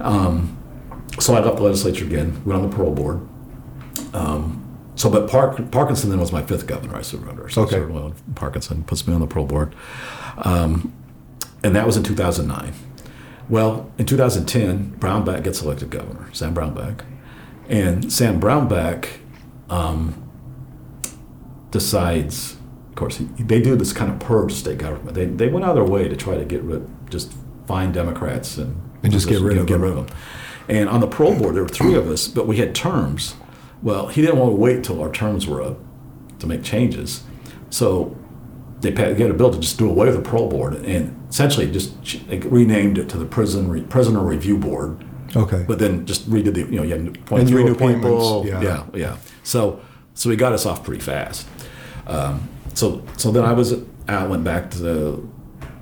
Um, 0.00 0.58
so 1.18 1.34
I 1.34 1.40
left 1.40 1.56
the 1.56 1.62
legislature 1.62 2.04
again, 2.04 2.42
went 2.44 2.62
on 2.62 2.70
the 2.70 2.74
parole 2.74 2.94
board. 2.94 3.26
Um, 4.14 4.58
so, 4.94 5.10
but 5.10 5.28
Park, 5.28 5.70
Parkinson 5.70 6.10
then 6.10 6.20
was 6.20 6.32
my 6.32 6.42
fifth 6.42 6.66
governor 6.66 6.96
I 6.96 7.02
served 7.02 7.28
under. 7.28 7.48
So 7.48 7.62
okay. 7.62 8.14
Parkinson 8.34 8.84
puts 8.84 9.06
me 9.06 9.14
on 9.14 9.20
the 9.20 9.26
parole 9.26 9.46
board. 9.46 9.74
Um, 10.38 10.92
and 11.62 11.74
that 11.76 11.86
was 11.86 11.96
in 11.96 12.02
2009. 12.02 12.74
Well, 13.48 13.90
in 13.98 14.06
2010, 14.06 14.96
Brownback 14.98 15.44
gets 15.44 15.62
elected 15.62 15.90
governor, 15.90 16.32
Sam 16.32 16.54
Brownback. 16.54 17.04
And 17.68 18.12
Sam 18.12 18.40
Brownback 18.40 19.08
um, 19.70 20.30
decides, 21.70 22.56
of 22.90 22.94
course, 22.94 23.16
he, 23.16 23.24
they 23.24 23.60
do 23.60 23.76
this 23.76 23.92
kind 23.92 24.10
of 24.10 24.20
purge 24.20 24.52
state 24.52 24.78
government. 24.78 25.14
They, 25.14 25.26
they 25.26 25.48
went 25.48 25.64
out 25.64 25.70
of 25.70 25.76
their 25.76 25.84
way 25.84 26.08
to 26.08 26.16
try 26.16 26.36
to 26.36 26.44
get 26.44 26.62
rid, 26.62 26.88
just 27.10 27.32
find 27.72 27.94
Democrats 27.94 28.58
and, 28.58 28.78
and 29.02 29.10
just 29.10 29.26
get 29.26 29.40
rid, 29.40 29.56
of, 29.56 29.66
get 29.66 29.78
rid 29.78 29.96
of 29.96 30.06
them. 30.06 30.16
And 30.68 30.90
on 30.90 31.00
the 31.00 31.06
parole 31.06 31.34
board, 31.38 31.54
there 31.54 31.62
were 31.62 31.68
three 31.68 31.94
of 31.94 32.06
us, 32.10 32.28
but 32.28 32.46
we 32.46 32.58
had 32.58 32.74
terms. 32.74 33.34
Well, 33.82 34.08
he 34.08 34.20
didn't 34.20 34.38
want 34.38 34.52
to 34.52 34.56
wait 34.56 34.84
till 34.84 35.00
our 35.00 35.10
terms 35.10 35.46
were 35.46 35.62
up 35.62 35.78
to 36.40 36.46
make 36.46 36.62
changes. 36.62 37.24
So 37.70 38.14
they 38.80 38.90
get 38.90 39.30
a 39.30 39.34
bill 39.34 39.50
to 39.50 39.58
just 39.58 39.78
do 39.78 39.88
away 39.88 40.06
with 40.08 40.16
the 40.16 40.28
parole 40.28 40.50
board 40.50 40.74
and 40.74 41.18
essentially 41.30 41.70
just 41.70 41.94
renamed 42.28 42.98
it 42.98 43.08
to 43.08 43.16
the 43.16 43.24
prison 43.24 43.70
re, 43.70 43.80
prisoner 43.80 44.20
review 44.20 44.58
board. 44.58 45.02
Okay. 45.34 45.64
But 45.66 45.78
then 45.78 46.04
just 46.04 46.28
redid 46.28 46.52
the 46.52 46.60
you 46.60 46.76
know 46.76 46.82
you 46.82 46.92
had 46.92 47.16
appoint 47.16 47.48
three 47.48 47.64
new 47.64 47.74
people. 47.74 48.46
Yeah. 48.46 48.60
yeah, 48.60 48.86
yeah. 48.94 49.16
So 49.44 49.80
so 50.12 50.28
he 50.28 50.36
got 50.36 50.52
us 50.52 50.66
off 50.66 50.84
pretty 50.84 51.00
fast. 51.00 51.48
Um, 52.06 52.46
so 52.74 53.02
so 53.16 53.32
then 53.32 53.44
I 53.44 53.52
was 53.54 53.72
I 54.08 54.26
went 54.26 54.44
back 54.44 54.70
to 54.72 54.78
the 54.78 55.22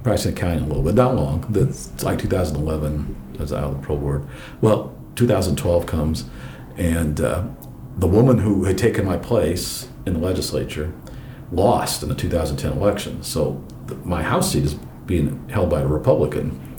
practicing 0.03 0.33
accounting 0.33 0.65
a 0.65 0.67
little 0.67 0.83
bit, 0.83 0.95
not 0.95 1.15
long. 1.15 1.45
That's 1.49 2.03
like 2.03 2.19
2011. 2.19 3.35
I 3.39 3.43
was 3.43 3.53
out 3.53 3.65
of 3.65 3.81
the 3.81 3.87
parole 3.87 4.01
board. 4.01 4.27
Well, 4.61 4.97
2012 5.17 5.87
comes, 5.87 6.25
and 6.77 7.21
uh, 7.21 7.45
the 7.97 8.07
woman 8.07 8.39
who 8.39 8.65
had 8.65 8.79
taken 8.79 9.05
my 9.05 9.17
place 9.17 9.89
in 10.07 10.15
the 10.15 10.21
legislature 10.21 10.93
lost 11.53 12.03
in 12.03 12.09
the 12.09 12.15
2010 12.15 12.73
election. 12.73 13.23
So 13.23 13.63
the, 13.87 13.97
my 13.97 14.23
House 14.23 14.53
seat 14.53 14.65
is 14.65 14.75
being 15.07 15.49
held 15.49 15.71
by 15.71 15.81
a 15.81 15.87
Republican, 15.87 16.77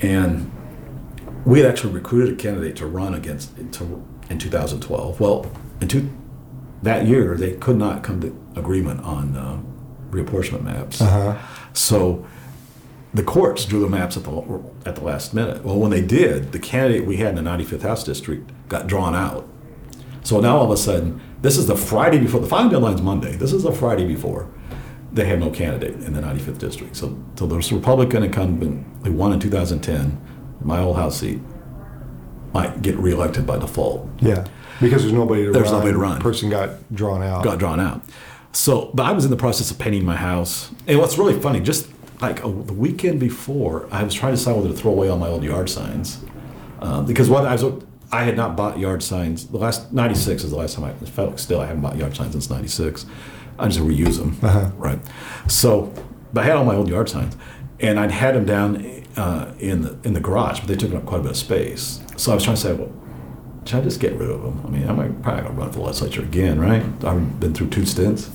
and 0.00 0.52
we 1.44 1.60
had 1.60 1.70
actually 1.70 1.94
recruited 1.94 2.34
a 2.34 2.36
candidate 2.36 2.76
to 2.76 2.86
run 2.86 3.14
against 3.14 3.56
to, 3.74 4.04
in 4.28 4.38
2012. 4.38 5.20
Well, 5.20 5.50
in 5.80 5.88
two, 5.88 6.10
that 6.82 7.06
year 7.06 7.36
they 7.36 7.52
could 7.52 7.76
not 7.76 8.02
come 8.02 8.20
to 8.20 8.36
agreement 8.56 9.00
on 9.02 9.36
uh, 9.36 9.60
reapportionment 10.10 10.62
maps. 10.62 11.00
Uh-huh. 11.00 11.36
So 11.72 12.26
the 13.16 13.22
courts 13.22 13.64
drew 13.64 13.80
the 13.80 13.88
maps 13.88 14.16
at 14.16 14.24
the 14.24 14.62
at 14.84 14.96
the 14.96 15.02
last 15.02 15.32
minute. 15.32 15.64
Well, 15.64 15.78
when 15.78 15.90
they 15.90 16.02
did, 16.02 16.52
the 16.52 16.58
candidate 16.58 17.06
we 17.06 17.16
had 17.16 17.36
in 17.36 17.42
the 17.42 17.50
95th 17.50 17.82
House 17.82 18.04
district 18.04 18.52
got 18.68 18.86
drawn 18.86 19.14
out. 19.14 19.48
So 20.22 20.40
now 20.40 20.58
all 20.58 20.64
of 20.64 20.70
a 20.70 20.76
sudden, 20.76 21.20
this 21.40 21.56
is 21.56 21.66
the 21.66 21.76
Friday 21.76 22.18
before 22.18 22.40
the 22.40 22.46
final 22.46 22.70
deadline's 22.70 23.00
Monday. 23.00 23.36
This 23.36 23.52
is 23.52 23.62
the 23.62 23.72
Friday 23.72 24.06
before 24.06 24.48
they 25.12 25.24
have 25.26 25.38
no 25.38 25.50
candidate 25.50 25.94
in 26.04 26.12
the 26.12 26.20
95th 26.20 26.58
district. 26.58 26.94
So, 26.94 27.18
so 27.36 27.46
the 27.46 27.56
Republican 27.74 28.22
incumbent 28.22 28.86
who 29.04 29.12
won 29.12 29.32
in 29.32 29.40
2010, 29.40 30.20
my 30.60 30.80
old 30.80 30.96
house 30.96 31.20
seat, 31.20 31.40
might 32.52 32.82
get 32.82 32.96
reelected 32.96 33.46
by 33.46 33.58
default. 33.58 34.10
Yeah, 34.20 34.46
because 34.78 35.02
there's 35.02 35.14
nobody 35.14 35.46
to 35.46 35.52
There's 35.52 35.70
run. 35.70 35.74
nobody 35.74 35.92
to 35.92 35.98
run. 35.98 36.20
Person 36.20 36.50
got 36.50 36.92
drawn 36.94 37.22
out. 37.22 37.44
got 37.44 37.58
drawn 37.58 37.80
out. 37.80 38.02
So, 38.52 38.90
but 38.94 39.06
I 39.06 39.12
was 39.12 39.24
in 39.24 39.30
the 39.30 39.36
process 39.36 39.70
of 39.70 39.78
painting 39.78 40.04
my 40.04 40.16
house. 40.16 40.70
And 40.86 40.98
what's 40.98 41.18
really 41.18 41.38
funny, 41.40 41.60
just 41.60 41.88
like 42.20 42.44
a, 42.44 42.48
the 42.48 42.72
weekend 42.72 43.20
before, 43.20 43.88
I 43.90 44.02
was 44.02 44.14
trying 44.14 44.32
to 44.32 44.36
decide 44.36 44.56
whether 44.56 44.68
to 44.68 44.74
throw 44.74 44.92
away 44.92 45.08
all 45.08 45.18
my 45.18 45.28
old 45.28 45.44
yard 45.44 45.68
signs. 45.68 46.24
Um, 46.80 47.06
because 47.06 47.28
what 47.28 47.46
I 47.46 47.52
was, 47.52 47.84
I 48.12 48.24
had 48.24 48.36
not 48.36 48.56
bought 48.56 48.78
yard 48.78 49.02
signs. 49.02 49.46
The 49.46 49.58
last, 49.58 49.92
96 49.92 50.44
is 50.44 50.50
the 50.50 50.56
last 50.56 50.74
time 50.74 50.84
I 50.84 50.92
felt 51.06 51.30
like 51.30 51.38
still, 51.38 51.60
I 51.60 51.66
haven't 51.66 51.82
bought 51.82 51.96
yard 51.96 52.16
signs 52.16 52.32
since 52.32 52.50
96. 52.50 53.06
I 53.58 53.68
just 53.68 53.80
reuse 53.80 54.18
them, 54.18 54.38
right? 54.78 54.98
So, 55.48 55.92
but 56.32 56.44
I 56.44 56.46
had 56.46 56.56
all 56.56 56.64
my 56.64 56.74
old 56.74 56.88
yard 56.88 57.08
signs. 57.08 57.36
And 57.80 58.00
I'd 58.00 58.10
had 58.10 58.34
them 58.34 58.46
down 58.46 59.04
uh, 59.16 59.54
in, 59.58 59.82
the, 59.82 59.98
in 60.04 60.14
the 60.14 60.20
garage, 60.20 60.60
but 60.60 60.68
they 60.68 60.76
took 60.76 60.94
up 60.94 61.04
quite 61.04 61.20
a 61.20 61.22
bit 61.22 61.32
of 61.32 61.36
space. 61.36 62.00
So 62.16 62.32
I 62.32 62.34
was 62.34 62.44
trying 62.44 62.56
to 62.56 62.62
say, 62.62 62.72
well, 62.72 62.92
should 63.66 63.80
I 63.80 63.82
just 63.82 64.00
get 64.00 64.14
rid 64.14 64.30
of 64.30 64.42
them? 64.42 64.62
I 64.64 64.70
mean, 64.70 64.88
I'm 64.88 65.20
probably 65.22 65.42
gonna 65.42 65.54
run 65.54 65.70
for 65.70 65.78
the 65.78 65.84
legislature 65.84 66.22
again, 66.22 66.60
right? 66.60 66.82
I've 67.04 67.40
been 67.40 67.52
through 67.52 67.70
two 67.70 67.84
stints, 67.84 68.30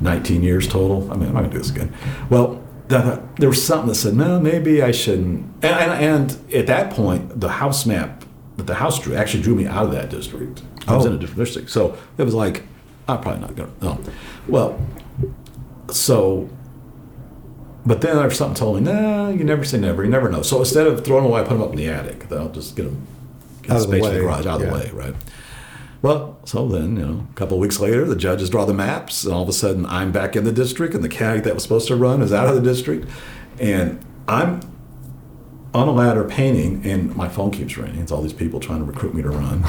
19 0.00 0.42
years 0.42 0.66
total. 0.66 1.10
I 1.12 1.16
mean, 1.16 1.28
I'm 1.28 1.34
not 1.34 1.42
gonna 1.42 1.52
do 1.52 1.58
this 1.58 1.70
again. 1.70 1.94
Well, 2.30 2.65
the, 2.88 2.98
uh, 2.98 3.22
there 3.38 3.48
was 3.48 3.64
something 3.64 3.88
that 3.88 3.94
said, 3.96 4.14
no, 4.14 4.40
maybe 4.40 4.82
I 4.82 4.92
shouldn't. 4.92 5.44
And, 5.62 5.64
and, 5.64 5.92
and 6.30 6.54
at 6.54 6.66
that 6.66 6.92
point, 6.92 7.40
the 7.40 7.48
house 7.48 7.86
map 7.86 8.24
that 8.56 8.66
the 8.66 8.74
house 8.74 9.00
drew 9.00 9.14
actually 9.14 9.42
drew 9.42 9.54
me 9.54 9.66
out 9.66 9.86
of 9.86 9.92
that 9.92 10.10
district. 10.10 10.62
I 10.86 10.96
was 10.96 11.04
Oh. 11.04 11.08
in 11.08 11.12
a 11.14 11.16
oh. 11.16 11.18
different 11.18 11.38
district, 11.38 11.70
so 11.70 11.96
it 12.16 12.22
was 12.22 12.34
like, 12.34 12.62
I'm 13.08 13.20
probably 13.20 13.40
not 13.40 13.56
gonna. 13.56 13.70
No. 13.80 14.00
Well, 14.48 14.80
so 15.90 16.48
but 17.86 18.00
then 18.00 18.16
there's 18.16 18.36
something 18.36 18.56
told 18.56 18.82
me, 18.82 18.92
nah, 18.92 19.28
you 19.28 19.44
never 19.44 19.64
say 19.64 19.78
never. 19.78 20.04
You 20.04 20.10
never 20.10 20.28
know. 20.28 20.42
So 20.42 20.58
instead 20.58 20.88
of 20.88 21.04
throwing 21.04 21.22
them 21.22 21.30
away, 21.30 21.42
I 21.42 21.44
put 21.44 21.54
them 21.54 21.62
up 21.62 21.70
in 21.70 21.76
the 21.76 21.88
attic. 21.88 22.28
Then 22.28 22.40
I'll 22.40 22.48
just 22.48 22.74
get 22.74 22.82
them 22.82 23.06
get 23.62 23.70
Out 23.70 23.76
of 23.76 23.82
the 23.82 23.96
space 23.96 24.06
in 24.06 24.14
the 24.14 24.20
garage 24.20 24.46
out 24.46 24.60
of 24.60 24.62
yeah. 24.62 24.66
the 24.66 24.74
way, 24.74 24.90
right? 24.92 25.14
Well, 26.06 26.38
so 26.44 26.68
then, 26.68 26.96
you 26.96 27.04
know, 27.04 27.26
a 27.28 27.34
couple 27.34 27.56
of 27.56 27.60
weeks 27.60 27.80
later, 27.80 28.04
the 28.04 28.14
judges 28.14 28.48
draw 28.48 28.64
the 28.64 28.72
maps, 28.72 29.24
and 29.24 29.34
all 29.34 29.42
of 29.42 29.48
a 29.48 29.52
sudden 29.52 29.84
I'm 29.86 30.12
back 30.12 30.36
in 30.36 30.44
the 30.44 30.52
district, 30.52 30.94
and 30.94 31.02
the 31.02 31.08
candidate 31.08 31.42
that 31.42 31.54
was 31.54 31.64
supposed 31.64 31.88
to 31.88 31.96
run 31.96 32.22
is 32.22 32.32
out 32.32 32.48
of 32.48 32.54
the 32.54 32.60
district. 32.60 33.08
And 33.58 33.98
I'm 34.28 34.60
on 35.74 35.88
a 35.88 35.90
ladder 35.90 36.22
painting, 36.22 36.86
and 36.86 37.16
my 37.16 37.28
phone 37.28 37.50
keeps 37.50 37.76
ringing. 37.76 38.00
It's 38.00 38.12
all 38.12 38.22
these 38.22 38.32
people 38.32 38.60
trying 38.60 38.78
to 38.78 38.84
recruit 38.84 39.16
me 39.16 39.22
to 39.22 39.30
run. 39.30 39.64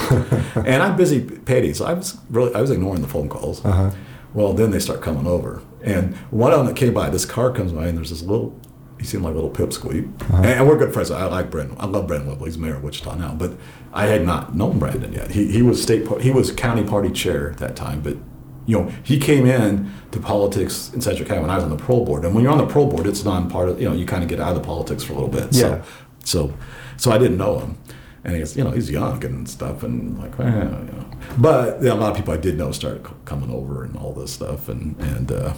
and 0.64 0.84
I'm 0.84 0.96
busy 0.96 1.22
painting, 1.22 1.74
so 1.74 1.86
I 1.86 1.94
was 1.94 2.20
really, 2.30 2.54
I 2.54 2.62
was 2.62 2.70
ignoring 2.70 3.02
the 3.02 3.08
phone 3.08 3.30
calls. 3.30 3.66
Uh-huh. 3.66 3.90
Well, 4.36 4.54
then 4.54 4.70
they 4.70 4.80
start 4.80 5.02
coming 5.02 5.26
over. 5.26 5.64
And 5.84 6.16
one 6.30 6.52
of 6.52 6.60
them 6.60 6.68
that 6.68 6.76
came 6.76 6.94
by, 6.94 7.10
this 7.10 7.26
car 7.26 7.52
comes 7.52 7.72
by, 7.72 7.88
and 7.88 7.98
there's 7.98 8.12
this 8.12 8.22
little, 8.22 8.56
he 9.00 9.06
seemed 9.06 9.24
like 9.24 9.34
a 9.34 9.36
little 9.36 9.52
pipsqueak. 9.52 10.12
And, 10.32 10.46
and 10.46 10.68
we're 10.68 10.78
good 10.78 10.94
friends. 10.94 11.12
I 11.12 11.26
like 11.26 11.52
Brandon. 11.52 11.78
I 11.80 11.86
love 11.86 12.08
Brandon 12.08 12.30
Whipple. 12.30 12.46
He's 12.46 12.58
mayor 12.58 12.76
of 12.76 12.84
Wichita 12.84 13.16
now. 13.16 13.34
But 13.34 13.54
I 13.94 14.08
had 14.08 14.26
not 14.26 14.56
known 14.56 14.80
Brandon 14.80 15.14
yet. 15.14 15.32
He, 15.32 15.52
he 15.52 15.62
was 15.62 15.82
state, 15.82 16.08
he 16.22 16.32
was 16.32 16.52
county 16.52 16.84
party 16.84 17.12
chair 17.12 17.52
at 17.52 17.58
that 17.58 17.76
time. 17.76 18.02
But, 18.02 18.18
you 18.66 18.80
know, 18.80 18.92
he 19.04 19.20
came 19.20 19.46
in 19.46 19.92
to 20.12 20.20
politics 20.20 20.92
in 20.94 21.02
Central 21.02 21.28
County 21.28 21.42
when 21.42 21.50
I 21.50 21.56
was 21.56 21.64
on 21.64 21.70
the 21.70 21.78
pro 21.78 22.04
board. 22.04 22.26
And 22.26 22.34
when 22.34 22.44
you're 22.44 22.52
on 22.52 22.58
the 22.58 22.68
pro 22.68 22.86
board, 22.86 23.06
it's 23.08 23.24
non 23.24 23.50
part 23.50 23.70
of, 23.70 23.80
you 23.80 23.88
know, 23.88 23.96
you 23.96 24.06
kind 24.06 24.24
of 24.24 24.30
get 24.30 24.40
out 24.40 24.56
of 24.56 24.62
the 24.62 24.68
politics 24.68 25.04
for 25.04 25.14
a 25.14 25.16
little 25.16 25.30
bit. 25.30 25.54
Yeah. 25.54 25.84
So, 25.84 25.84
so, 26.24 26.54
so 26.98 27.12
I 27.12 27.18
didn't 27.18 27.38
know 27.38 27.60
him. 27.60 27.78
And 28.24 28.36
he's, 28.36 28.58
you 28.58 28.64
know, 28.64 28.72
he's 28.72 28.92
young 28.92 29.24
and 29.24 29.48
stuff, 29.48 29.84
and 29.84 30.20
like, 30.20 30.38
eh, 30.40 30.44
you 30.44 30.52
know. 30.52 31.10
But 31.38 31.82
know, 31.82 31.94
a 31.94 31.96
lot 31.96 32.12
of 32.12 32.18
people 32.18 32.34
I 32.34 32.38
did 32.38 32.58
know 32.58 32.74
started 32.74 33.08
coming 33.24 33.50
over 33.50 33.86
and 33.86 33.96
all 33.96 34.12
this 34.12 34.34
stuff, 34.34 34.68
and 34.68 35.00
and 35.00 35.32
uh, 35.32 35.54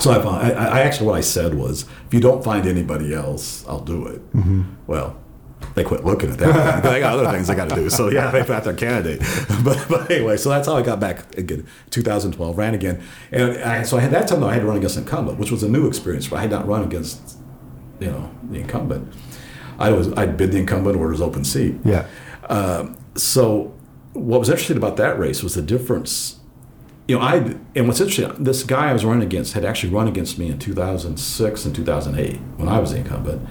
so 0.00 0.10
I, 0.12 0.22
found- 0.22 0.36
I, 0.42 0.50
I 0.50 0.80
actually 0.80 1.06
what 1.08 1.16
I 1.16 1.20
said 1.20 1.54
was, 1.54 1.82
if 2.06 2.14
you 2.14 2.20
don't 2.20 2.42
find 2.44 2.66
anybody 2.66 3.14
else, 3.14 3.66
I'll 3.68 3.80
do 3.80 4.06
it. 4.06 4.20
Well, 4.86 5.16
they 5.74 5.82
quit 5.84 6.04
looking 6.04 6.30
at 6.30 6.38
that. 6.38 6.82
they 6.84 7.00
got 7.00 7.18
other 7.18 7.30
things 7.30 7.48
they 7.48 7.54
got 7.54 7.68
to 7.68 7.74
do. 7.74 7.90
So 7.90 8.08
yeah, 8.10 8.30
they 8.30 8.42
found 8.44 8.64
their 8.64 8.74
candidate. 8.74 9.22
But, 9.64 9.86
but 9.88 10.10
anyway, 10.10 10.36
so 10.36 10.48
that's 10.50 10.68
how 10.68 10.76
I 10.76 10.82
got 10.82 11.00
back 11.00 11.36
again. 11.36 11.66
2012, 11.90 12.56
ran 12.56 12.74
again, 12.74 13.02
and 13.32 13.58
I, 13.58 13.82
so 13.82 13.96
I 13.96 14.00
had 14.00 14.12
that 14.12 14.28
time 14.28 14.40
though 14.40 14.48
I 14.48 14.52
had 14.54 14.60
to 14.60 14.66
run 14.66 14.76
against 14.76 14.96
incumbent, 14.96 15.38
which 15.38 15.50
was 15.50 15.62
a 15.62 15.68
new 15.68 15.86
experience. 15.88 16.32
I 16.32 16.40
had 16.40 16.50
not 16.50 16.66
run 16.66 16.84
against, 16.84 17.38
you 18.00 18.06
know, 18.06 18.30
the 18.50 18.60
incumbent. 18.60 19.12
I 19.78 19.90
was 19.90 20.12
I'd 20.14 20.36
bid 20.36 20.52
the 20.52 20.58
incumbent 20.58 20.96
or 20.96 21.10
his 21.10 21.20
open 21.20 21.44
seat. 21.44 21.74
Yeah. 21.84 22.06
Um, 22.48 22.96
so 23.14 23.74
what 24.12 24.38
was 24.40 24.48
interesting 24.48 24.76
about 24.76 24.96
that 24.96 25.18
race 25.18 25.42
was 25.42 25.54
the 25.54 25.62
difference. 25.62 26.37
You 27.08 27.16
know, 27.16 27.22
I 27.22 27.36
and 27.74 27.88
what's 27.88 28.00
interesting, 28.00 28.44
this 28.44 28.62
guy 28.62 28.90
I 28.90 28.92
was 28.92 29.02
running 29.02 29.22
against 29.22 29.54
had 29.54 29.64
actually 29.64 29.94
run 29.94 30.08
against 30.08 30.38
me 30.38 30.48
in 30.48 30.58
2006 30.58 31.64
and 31.64 31.74
2008 31.74 32.36
when 32.58 32.68
I 32.68 32.78
was 32.78 32.92
the 32.92 32.98
incumbent. 32.98 33.48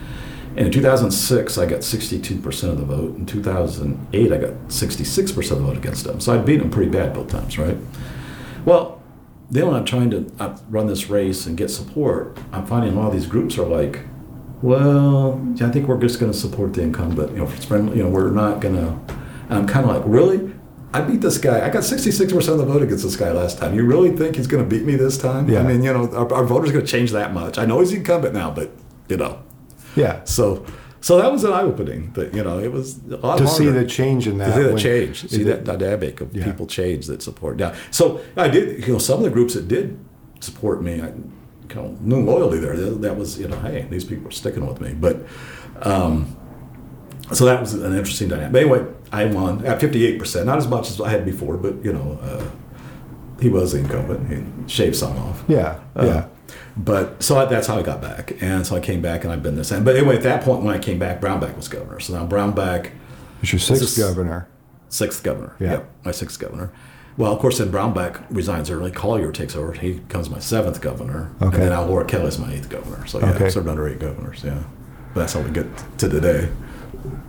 And 0.56 0.68
in 0.68 0.72
2006, 0.72 1.58
I 1.58 1.66
got 1.66 1.80
62% 1.80 2.70
of 2.70 2.78
the 2.78 2.86
vote. 2.86 3.16
In 3.16 3.26
2008, 3.26 4.32
I 4.32 4.38
got 4.38 4.52
66% 4.68 5.52
of 5.52 5.58
the 5.58 5.64
vote 5.64 5.78
against 5.78 6.06
him. 6.06 6.20
So 6.20 6.36
I'd 6.36 6.46
beat 6.46 6.62
him 6.62 6.70
pretty 6.70 6.92
bad 6.92 7.16
both 7.16 7.30
times, 7.30 7.58
right? 7.58 7.78
Well, 8.64 9.02
then 9.50 9.68
when 9.68 9.76
I'm 9.76 9.86
trying 9.86 10.12
to 10.12 10.32
uh, 10.40 10.58
run 10.70 10.86
this 10.86 11.10
race 11.10 11.48
and 11.48 11.58
get 11.58 11.70
support, 11.70 12.38
I'm 12.52 12.66
finding 12.66 12.94
a 12.94 13.00
lot 13.00 13.08
of 13.08 13.14
these 13.14 13.28
groups 13.28 13.58
are 13.58 13.66
like, 13.66 14.02
well, 14.62 15.40
I 15.62 15.70
think 15.70 15.88
we're 15.88 16.00
just 16.00 16.20
going 16.20 16.32
to 16.32 16.38
support 16.38 16.74
the 16.74 16.82
incumbent. 16.82 17.32
You 17.32 17.38
know, 17.38 17.48
friendly, 17.48 17.98
you 17.98 18.04
know, 18.04 18.10
we're 18.10 18.30
not 18.30 18.62
going 18.62 18.76
to. 18.76 19.16
And 19.50 19.60
I'm 19.60 19.68
kind 19.68 19.90
of 19.90 19.96
like, 19.96 20.04
really? 20.06 20.54
I 20.98 21.02
beat 21.02 21.22
this 21.22 21.38
guy. 21.38 21.66
I 21.66 21.70
got 21.70 21.84
66% 21.84 22.32
of 22.50 22.58
the 22.58 22.66
vote 22.66 22.82
against 22.82 23.04
this 23.04 23.16
guy 23.16 23.32
last 23.32 23.58
time. 23.60 23.76
You 23.76 23.86
really 23.86 24.12
think 24.16 24.36
he's 24.36 24.48
going 24.48 24.64
to 24.64 24.70
beat 24.70 24.86
me 24.86 24.96
this 24.96 25.18
time? 25.18 25.50
Yeah. 25.50 25.60
I 25.60 25.64
mean, 25.64 25.84
you 25.84 25.94
know, 25.94 26.10
our, 26.14 26.32
our 26.34 26.44
voters 26.46 26.72
going 26.72 26.86
to 26.86 26.92
change 26.92 27.12
that 27.12 27.34
much. 27.34 27.58
I 27.58 27.66
know 27.66 27.80
he's 27.80 27.92
incumbent 27.94 28.34
now, 28.34 28.52
but, 28.52 28.72
you 29.08 29.18
know. 29.18 29.42
Yeah. 29.96 30.24
So 30.24 30.66
so 31.02 31.18
that 31.18 31.32
was 31.32 31.44
an 31.44 31.54
eye 31.54 31.62
opening. 31.62 32.12
That, 32.14 32.34
you 32.34 32.44
know, 32.44 32.60
it 32.60 32.72
was 32.72 33.00
a 33.10 33.18
lot 33.18 33.38
To 33.38 33.48
see 33.48 33.68
the 33.68 33.86
change 33.86 34.28
in 34.28 34.38
that. 34.40 34.48
To 34.48 34.54
see 34.54 34.64
the 34.64 34.70
when- 34.70 34.78
change, 34.78 35.30
see 35.30 35.44
that 35.44 35.64
dynamic 35.64 36.22
of 36.22 36.36
Yeah. 36.36 36.46
people 36.46 36.68
change 36.68 37.08
that 37.08 37.22
support. 37.22 37.60
Yeah. 37.60 37.76
So 37.92 38.22
I 38.36 38.48
did, 38.48 38.86
you 38.88 38.94
know, 38.94 39.00
some 39.00 39.18
of 39.20 39.24
the 39.24 39.30
groups 39.30 39.54
that 39.54 39.68
did 39.68 39.98
support 40.40 40.82
me, 40.82 41.02
I 41.02 41.08
you 41.08 41.76
know, 41.76 41.98
knew 42.00 42.22
loyalty 42.24 42.60
there. 42.60 42.76
That 42.78 43.02
that 43.02 43.18
was, 43.18 43.40
you 43.40 43.48
know, 43.48 43.60
hey, 43.60 43.86
these 43.90 44.06
people 44.06 44.28
are 44.30 44.32
sticking 44.32 44.66
with 44.66 44.80
me. 44.82 44.94
But, 44.94 45.26
um, 45.82 46.37
so 47.34 47.46
that 47.46 47.60
was 47.60 47.74
an 47.74 47.94
interesting 47.94 48.28
dynamic. 48.30 48.52
But 48.54 48.62
anyway, 48.62 48.86
I 49.12 49.26
won 49.26 49.66
at 49.66 49.80
58%, 49.80 50.46
not 50.46 50.58
as 50.58 50.68
much 50.68 50.90
as 50.90 51.00
I 51.02 51.10
had 51.10 51.26
before, 51.26 51.58
but, 51.58 51.84
you 51.84 51.94
know, 51.94 52.20
uh, 52.22 52.44
he 53.42 53.50
was 53.50 53.74
the 53.74 53.80
incumbent. 53.80 54.30
He 54.32 54.44
shaved 54.72 54.96
some 54.96 55.18
off. 55.18 55.44
Yeah. 55.48 55.80
Uh, 55.96 56.06
Yeah. 56.06 56.26
But 56.78 57.22
so 57.24 57.38
I, 57.40 57.46
that's 57.46 57.66
how 57.68 57.78
I 57.78 57.82
got 57.82 58.02
back, 58.02 58.34
and 58.40 58.66
so 58.66 58.76
I 58.76 58.80
came 58.80 59.02
back, 59.02 59.24
and 59.24 59.34
I've 59.34 59.42
been 59.42 59.56
this. 59.56 59.72
But 59.72 59.96
anyway, 59.96 60.16
at 60.16 60.24
that 60.24 60.44
point 60.44 60.64
when 60.64 60.74
I 60.76 60.80
came 60.80 61.00
back, 61.00 61.20
Brownback 61.20 61.56
was 61.58 61.68
governor. 61.68 62.00
So 62.00 62.14
now 62.14 62.26
Brownback, 62.28 62.92
It's 63.42 63.52
your 63.52 63.60
sixth 63.60 63.84
is- 63.84 63.98
governor. 63.98 64.48
sixth 64.90 65.24
governor. 65.24 65.56
Yeah. 65.60 65.72
Yep, 65.72 65.92
my 66.06 66.12
sixth 66.12 66.40
governor. 66.40 66.72
Well, 67.18 67.34
of 67.34 67.40
course, 67.40 67.58
then 67.58 67.72
Brownback 67.72 68.24
resigns 68.30 68.70
early. 68.70 68.92
Colyer 68.92 69.32
takes 69.32 69.56
over. 69.56 69.74
He 69.74 69.94
becomes 69.94 70.30
my 70.30 70.38
seventh 70.40 70.80
governor, 70.82 71.32
Okay. 71.42 71.56
and 71.56 71.64
then 71.64 71.70
now 71.72 71.84
Laura 71.84 72.06
Kelly's 72.06 72.38
my 72.38 72.54
eighth 72.54 72.70
governor. 72.70 73.08
So 73.08 73.20
yeah, 73.20 73.32
Okay. 73.32 73.50
Served 73.50 73.68
under 73.68 73.88
eight 73.88 74.00
governors. 74.00 74.44
Yeah, 74.46 74.60
but 75.16 75.22
that's 75.22 75.34
how 75.34 75.42
we 75.42 75.50
get 75.50 75.66
to 75.98 76.08
today. 76.08 76.50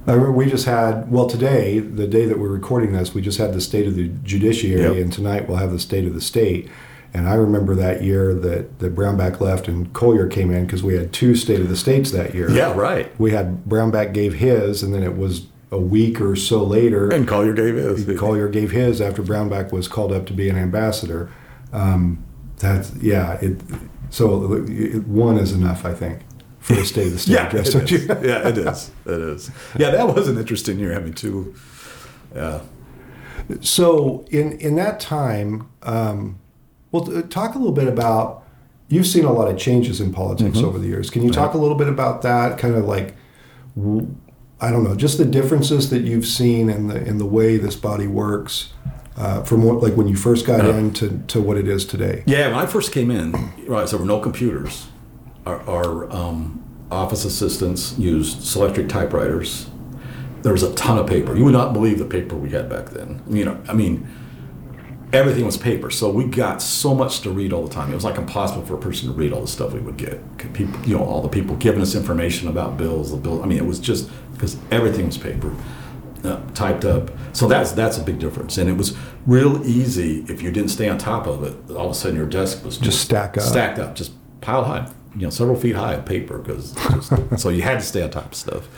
I 0.06 0.12
remember 0.12 0.32
we 0.32 0.46
just 0.46 0.64
had, 0.66 1.10
well, 1.10 1.26
today, 1.26 1.78
the 1.80 2.06
day 2.06 2.24
that 2.26 2.38
we're 2.38 2.48
recording 2.48 2.92
this, 2.92 3.14
we 3.14 3.20
just 3.20 3.38
had 3.38 3.52
the 3.52 3.60
state 3.60 3.86
of 3.86 3.94
the 3.94 4.08
judiciary, 4.24 4.82
Yep. 4.82 5.04
and 5.04 5.12
tonight 5.12 5.48
we'll 5.48 5.58
have 5.58 5.70
the 5.72 5.78
state 5.78 6.06
of 6.06 6.14
the 6.14 6.20
state. 6.20 6.68
And 7.14 7.28
I 7.28 7.34
remember 7.34 7.74
that 7.74 8.02
year 8.02 8.34
that, 8.34 8.78
that 8.80 8.94
Brownback 8.94 9.40
left 9.40 9.66
and 9.68 9.92
Colyer 9.94 10.26
came 10.26 10.50
in 10.50 10.66
because 10.66 10.82
we 10.82 10.94
had 10.94 11.12
two 11.12 11.34
state 11.34 11.60
of 11.60 11.68
the 11.68 11.76
states 11.76 12.10
that 12.12 12.34
year. 12.34 12.50
Yeah, 12.50 12.74
right. 12.74 13.18
We 13.18 13.30
had 13.32 13.64
Brownback 13.64 14.12
gave 14.12 14.34
his, 14.34 14.82
and 14.82 14.92
then 14.94 15.02
it 15.02 15.16
was 15.16 15.46
a 15.70 15.78
week 15.78 16.20
or 16.20 16.34
so 16.36 16.62
later, 16.64 17.10
And 17.10 17.26
Colyer 17.28 17.52
gave 17.54 17.74
his. 17.76 18.18
Colyer 18.18 18.48
gave 18.48 18.70
his 18.72 19.00
after 19.00 19.22
Brownback 19.22 19.72
was 19.72 19.88
called 19.88 20.12
up 20.12 20.26
to 20.26 20.32
be 20.32 20.48
an 20.48 20.56
ambassador. 20.56 21.30
Um, 21.72 22.24
that's 22.58 22.94
yeah. 22.96 23.34
It 23.40 23.60
so 24.10 24.38
one 25.06 25.36
is 25.38 25.52
enough, 25.52 25.84
I 25.84 25.92
think, 25.92 26.20
for 26.68 26.94
day 26.94 27.06
of 27.06 27.12
the 27.12 27.18
state 27.18 27.32
Yeah, 27.32 27.48
it 27.56 27.72
don't 27.72 27.90
you? 27.90 27.98
yeah, 28.28 28.48
it 28.48 28.58
is. 28.58 28.90
It 29.06 29.20
is. 29.20 29.50
Yeah, 29.78 29.90
that 29.90 30.14
was 30.14 30.28
an 30.28 30.38
interesting 30.38 30.78
year 30.78 30.92
having 30.92 31.14
two. 31.14 31.54
Yeah. 32.34 32.60
So 33.60 34.24
in 34.30 34.52
in 34.58 34.76
that 34.76 35.00
time, 35.00 35.68
um, 35.82 36.38
well, 36.92 37.04
talk 37.28 37.54
a 37.54 37.58
little 37.58 37.72
bit 37.72 37.88
about. 37.88 38.44
You've 38.90 39.06
seen 39.06 39.24
a 39.26 39.32
lot 39.32 39.48
of 39.50 39.58
changes 39.58 40.00
in 40.00 40.12
politics 40.14 40.56
Mm-hmm. 40.58 40.66
over 40.66 40.78
the 40.78 40.86
years. 40.86 41.10
Can 41.10 41.22
you 41.22 41.30
talk 41.30 41.52
a 41.54 41.58
little 41.58 41.76
bit 41.76 41.88
about 41.88 42.22
that? 42.22 42.56
Kind 42.56 42.74
of 42.74 42.86
like, 42.86 43.14
I 44.60 44.70
don't 44.70 44.82
know, 44.82 44.94
just 44.96 45.18
the 45.18 45.26
differences 45.26 45.90
that 45.90 46.02
you've 46.04 46.24
seen 46.26 46.70
in 46.70 46.88
the 46.88 46.96
in 47.06 47.18
the 47.18 47.26
way 47.26 47.58
this 47.58 47.76
body 47.76 48.06
works, 48.06 48.72
uh, 49.16 49.42
from 49.42 49.62
what 49.62 49.82
like 49.82 49.94
when 49.94 50.08
you 50.08 50.16
first 50.16 50.46
got 50.46 50.64
Uh, 50.64 50.70
in 50.70 50.92
to, 50.94 51.22
to 51.28 51.40
what 51.40 51.56
it 51.58 51.68
is 51.68 51.84
today. 51.84 52.22
Yeah, 52.26 52.48
when 52.48 52.58
I 52.58 52.66
first 52.66 52.90
came 52.92 53.10
in, 53.10 53.32
right, 53.66 53.86
so 53.88 53.96
there 53.96 54.06
were 54.06 54.06
no 54.06 54.20
computers. 54.20 54.86
Our, 55.48 55.62
our 55.66 56.12
um, 56.12 56.62
office 56.90 57.24
assistants 57.24 57.98
used 57.98 58.40
Selectric 58.40 58.86
typewriters. 58.90 59.70
There 60.42 60.52
was 60.52 60.62
a 60.62 60.74
ton 60.74 60.98
of 60.98 61.06
paper. 61.06 61.34
You 61.34 61.44
would 61.44 61.54
not 61.54 61.72
believe 61.72 61.98
the 61.98 62.04
paper 62.04 62.36
we 62.36 62.50
had 62.50 62.68
back 62.68 62.90
then. 62.90 63.22
You 63.30 63.46
know, 63.46 63.58
I 63.66 63.72
mean, 63.72 64.06
everything 65.10 65.46
was 65.46 65.56
paper. 65.56 65.90
So 65.90 66.10
we 66.10 66.24
got 66.24 66.60
so 66.60 66.94
much 66.94 67.20
to 67.22 67.30
read 67.30 67.54
all 67.54 67.66
the 67.66 67.72
time. 67.72 67.90
It 67.90 67.94
was 67.94 68.04
like 68.04 68.18
impossible 68.18 68.66
for 68.66 68.74
a 68.74 68.78
person 68.78 69.08
to 69.08 69.14
read 69.14 69.32
all 69.32 69.40
the 69.40 69.48
stuff 69.48 69.72
we 69.72 69.80
would 69.80 69.96
get. 69.96 70.20
People, 70.52 70.78
you 70.86 70.98
know, 70.98 71.02
all 71.02 71.22
the 71.22 71.28
people 71.30 71.56
giving 71.56 71.80
us 71.80 71.94
information 71.94 72.48
about 72.48 72.76
bills, 72.76 73.10
the 73.10 73.16
bill. 73.16 73.42
I 73.42 73.46
mean, 73.46 73.58
it 73.58 73.66
was 73.66 73.78
just 73.78 74.10
because 74.32 74.58
everything 74.70 75.06
was 75.06 75.16
paper, 75.16 75.54
uh, 76.24 76.42
typed 76.52 76.84
up. 76.84 77.10
So 77.32 77.48
that's 77.48 77.72
that's 77.72 77.96
a 77.96 78.02
big 78.02 78.18
difference. 78.18 78.58
And 78.58 78.68
it 78.68 78.76
was 78.76 78.94
real 79.26 79.66
easy 79.66 80.26
if 80.28 80.42
you 80.42 80.50
didn't 80.50 80.70
stay 80.70 80.90
on 80.90 80.98
top 80.98 81.26
of 81.26 81.42
it. 81.42 81.74
All 81.74 81.86
of 81.86 81.92
a 81.92 81.94
sudden, 81.94 82.16
your 82.18 82.26
desk 82.26 82.64
was 82.66 82.76
just, 82.76 82.90
just 82.90 83.04
stack 83.06 83.38
up, 83.38 83.44
stacked 83.44 83.78
up, 83.78 83.94
just 83.94 84.12
piled 84.42 84.66
high. 84.66 84.90
You 85.18 85.24
know, 85.24 85.30
several 85.30 85.58
feet 85.58 85.74
high 85.74 85.94
of 85.94 86.06
paper 86.06 86.38
because 86.38 86.74
so 87.36 87.48
you 87.48 87.62
had 87.62 87.80
to 87.80 87.84
stay 87.84 88.02
on 88.02 88.10
top 88.10 88.26
of 88.26 88.34
stuff. 88.34 88.68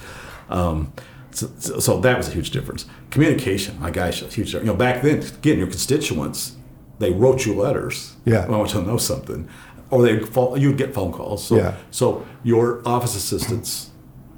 Um, 0.48 0.92
so, 1.33 1.46
so, 1.79 2.00
that 2.00 2.16
was 2.16 2.26
a 2.29 2.33
huge 2.33 2.50
difference. 2.50 2.87
Communication, 3.11 3.79
my 3.79 3.90
gosh, 3.90 4.20
a 4.20 4.26
huge 4.26 4.48
difference. 4.48 4.66
You 4.66 4.72
know, 4.72 4.74
back 4.74 5.03
then, 5.03 5.18
again, 5.22 5.59
your 5.59 5.68
constituents, 5.68 6.57
they 6.98 7.12
wrote 7.12 7.46
you 7.46 7.55
letters. 7.55 8.16
Yeah. 8.24 8.46
I 8.46 8.48
want 8.48 8.70
to 8.70 8.83
know 8.83 8.96
something, 8.96 9.48
or 9.90 10.03
they 10.03 10.14
you'd 10.61 10.76
get 10.76 10.92
phone 10.92 11.12
calls. 11.12 11.46
So, 11.46 11.57
yeah. 11.57 11.76
So 11.92 12.26
your 12.42 12.83
office 12.87 13.14
assistants, 13.14 13.90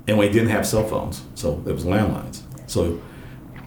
and 0.06 0.18
we 0.18 0.28
didn't 0.28 0.50
have 0.50 0.66
cell 0.66 0.86
phones, 0.86 1.22
so 1.34 1.62
it 1.66 1.72
was 1.72 1.84
landlines. 1.84 2.42
So 2.66 3.00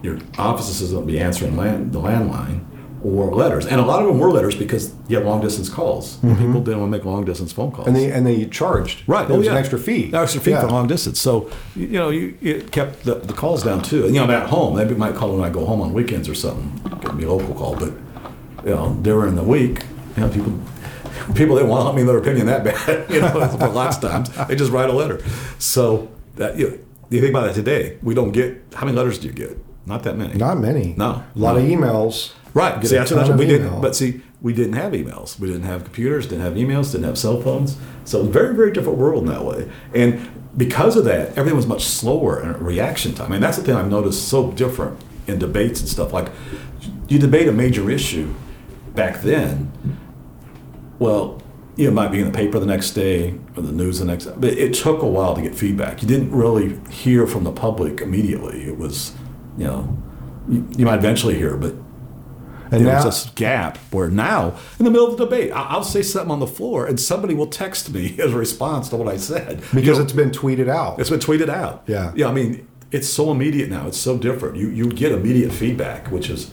your 0.02 0.18
office 0.38 0.70
assistant 0.70 1.00
would 1.00 1.08
be 1.08 1.18
answering 1.18 1.56
land, 1.56 1.92
the 1.92 2.00
landline, 2.00 2.64
or 3.06 3.32
letters, 3.34 3.66
and 3.66 3.80
a 3.80 3.84
lot 3.84 4.02
of 4.02 4.08
them 4.08 4.18
were 4.18 4.30
letters 4.30 4.56
because 4.56 4.92
you 5.08 5.16
had 5.16 5.24
long 5.24 5.40
distance 5.40 5.68
calls. 5.68 6.16
Mm-hmm. 6.16 6.46
People 6.46 6.60
didn't 6.60 6.80
want 6.80 6.92
to 6.92 6.98
make 6.98 7.04
long 7.04 7.24
distance 7.24 7.52
phone 7.52 7.70
calls, 7.70 7.86
and 7.86 7.96
they 7.96 8.10
and 8.10 8.26
they 8.26 8.46
charged. 8.46 9.08
Right, 9.08 9.26
there 9.26 9.34
oh, 9.36 9.38
was 9.38 9.46
yeah. 9.46 9.52
an 9.52 9.58
extra 9.58 9.78
fee, 9.78 10.06
an 10.06 10.16
extra 10.16 10.40
fee 10.40 10.50
yeah. 10.50 10.62
for 10.62 10.68
long 10.68 10.86
distance. 10.86 11.20
So 11.20 11.50
you 11.74 11.88
know, 11.88 12.10
you 12.10 12.36
it 12.42 12.72
kept 12.72 13.04
the, 13.04 13.14
the 13.14 13.32
calls 13.32 13.62
down 13.62 13.82
too. 13.82 14.04
And, 14.06 14.14
you 14.14 14.20
know, 14.20 14.24
I'm 14.24 14.30
at 14.30 14.48
home. 14.48 14.76
They 14.76 14.84
might 14.94 15.14
call 15.14 15.36
when 15.36 15.44
I 15.44 15.52
go 15.52 15.64
home 15.64 15.80
on 15.80 15.92
weekends 15.92 16.28
or 16.28 16.34
something. 16.34 16.98
Give 17.00 17.14
me 17.14 17.24
a 17.24 17.32
local 17.32 17.54
call, 17.54 17.76
but 17.76 17.92
you 18.64 18.74
know, 18.74 18.98
during 19.02 19.36
the 19.36 19.44
week, 19.44 19.84
you 20.16 20.22
know, 20.22 20.28
people 20.28 20.58
people 21.34 21.56
didn't 21.56 21.70
want 21.70 21.82
to 21.82 21.86
let 21.86 21.94
me 21.94 22.02
their 22.02 22.18
opinion 22.18 22.46
that 22.46 22.64
bad. 22.86 23.10
You 23.10 23.20
know, 23.20 23.38
lots 23.72 23.96
of 23.96 24.10
times 24.10 24.48
they 24.48 24.56
just 24.56 24.72
write 24.72 24.90
a 24.90 24.92
letter. 24.92 25.22
So 25.58 26.10
that 26.36 26.56
you, 26.56 26.70
know, 26.70 26.78
you 27.10 27.20
think 27.20 27.30
about 27.30 27.46
that 27.46 27.54
today, 27.54 27.98
we 28.02 28.14
don't 28.14 28.32
get 28.32 28.62
how 28.74 28.84
many 28.84 28.96
letters 28.96 29.18
do 29.18 29.28
you 29.28 29.32
get? 29.32 29.56
Not 29.86 30.02
that 30.02 30.16
many. 30.16 30.34
Not 30.34 30.58
many. 30.58 30.94
No. 30.96 31.22
A 31.34 31.38
lot 31.38 31.56
no. 31.56 31.58
of 31.58 31.64
emails. 31.64 32.32
Right. 32.56 32.86
See, 32.86 32.96
that's, 32.96 33.10
what 33.10 33.36
we 33.36 33.46
didn't. 33.46 33.82
But 33.82 33.94
see, 33.94 34.22
we 34.40 34.54
didn't 34.54 34.72
have 34.72 34.92
emails. 34.92 35.38
We 35.38 35.46
didn't 35.48 35.64
have 35.64 35.84
computers. 35.84 36.26
Didn't 36.26 36.40
have 36.40 36.54
emails. 36.54 36.90
Didn't 36.90 37.04
have 37.04 37.18
cell 37.18 37.38
phones. 37.38 37.76
So 38.06 38.20
a 38.20 38.24
very, 38.24 38.54
very 38.54 38.72
different 38.72 38.96
world 38.96 39.24
in 39.24 39.28
that 39.28 39.44
way. 39.44 39.70
And 39.94 40.26
because 40.56 40.96
of 40.96 41.04
that, 41.04 41.36
everything 41.36 41.54
was 41.54 41.66
much 41.66 41.84
slower 41.84 42.42
in 42.42 42.54
reaction 42.64 43.14
time. 43.14 43.26
I 43.26 43.32
mean, 43.32 43.40
that's 43.42 43.58
the 43.58 43.62
thing 43.62 43.74
I've 43.76 43.90
noticed 43.90 44.28
so 44.28 44.52
different 44.52 44.98
in 45.26 45.38
debates 45.38 45.80
and 45.80 45.88
stuff. 45.88 46.14
Like, 46.14 46.30
you 47.08 47.18
debate 47.18 47.46
a 47.46 47.52
major 47.52 47.90
issue 47.90 48.34
back 48.94 49.20
then. 49.20 49.70
Well, 50.98 51.42
you 51.76 51.84
know, 51.84 51.90
it 51.90 51.94
might 51.94 52.10
be 52.10 52.20
in 52.20 52.32
the 52.32 52.38
paper 52.38 52.58
the 52.58 52.64
next 52.64 52.92
day 52.92 53.38
or 53.54 53.64
the 53.64 53.72
news 53.72 53.98
the 53.98 54.06
next 54.06 54.24
day. 54.24 54.34
But 54.34 54.54
it 54.54 54.72
took 54.72 55.02
a 55.02 55.06
while 55.06 55.34
to 55.34 55.42
get 55.42 55.54
feedback. 55.54 56.00
You 56.00 56.08
didn't 56.08 56.30
really 56.30 56.80
hear 56.88 57.26
from 57.26 57.44
the 57.44 57.52
public 57.52 58.00
immediately. 58.00 58.66
It 58.66 58.78
was, 58.78 59.14
you 59.58 59.64
know, 59.64 60.02
you, 60.48 60.66
you 60.78 60.86
might 60.86 61.00
eventually 61.00 61.34
hear, 61.34 61.58
but 61.58 61.74
and 62.70 62.86
there 62.86 62.94
now, 62.94 63.04
was 63.04 63.24
this 63.24 63.32
gap 63.34 63.78
where 63.90 64.08
now, 64.08 64.56
in 64.78 64.84
the 64.84 64.90
middle 64.90 65.06
of 65.06 65.16
the 65.16 65.24
debate, 65.24 65.52
I'll 65.54 65.84
say 65.84 66.02
something 66.02 66.30
on 66.30 66.40
the 66.40 66.46
floor, 66.46 66.86
and 66.86 66.98
somebody 66.98 67.34
will 67.34 67.46
text 67.46 67.92
me 67.92 68.16
as 68.20 68.32
a 68.32 68.36
response 68.36 68.88
to 68.90 68.96
what 68.96 69.08
I 69.08 69.16
said 69.16 69.60
because 69.60 69.76
you 69.84 69.92
know, 69.94 70.00
it's 70.00 70.12
been 70.12 70.30
tweeted 70.30 70.68
out. 70.68 71.00
It's 71.00 71.10
been 71.10 71.20
tweeted 71.20 71.48
out. 71.48 71.84
Yeah, 71.86 72.12
yeah. 72.14 72.28
I 72.28 72.32
mean, 72.32 72.66
it's 72.90 73.08
so 73.08 73.30
immediate 73.30 73.70
now. 73.70 73.86
It's 73.86 73.98
so 73.98 74.18
different. 74.18 74.56
You 74.56 74.70
you 74.70 74.88
get 74.88 75.12
immediate 75.12 75.52
feedback, 75.52 76.10
which 76.10 76.30
is 76.30 76.50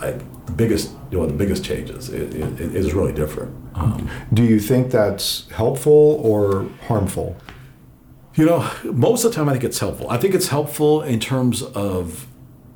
like 0.00 0.18
the 0.46 0.52
biggest 0.52 0.92
you 1.10 1.18
know 1.18 1.26
the 1.26 1.32
biggest 1.32 1.64
changes. 1.64 2.08
It, 2.08 2.34
it, 2.34 2.60
it 2.60 2.74
is 2.74 2.94
really 2.94 3.12
different. 3.12 3.54
Um, 3.74 4.08
Do 4.32 4.44
you 4.44 4.60
think 4.60 4.90
that's 4.90 5.48
helpful 5.50 6.20
or 6.22 6.68
harmful? 6.86 7.36
You 8.34 8.46
know, 8.46 8.70
most 8.84 9.24
of 9.24 9.32
the 9.32 9.36
time 9.36 9.48
I 9.48 9.52
think 9.52 9.64
it's 9.64 9.78
helpful. 9.78 10.08
I 10.10 10.16
think 10.18 10.34
it's 10.34 10.48
helpful 10.48 11.02
in 11.02 11.18
terms 11.18 11.62
of 11.62 12.26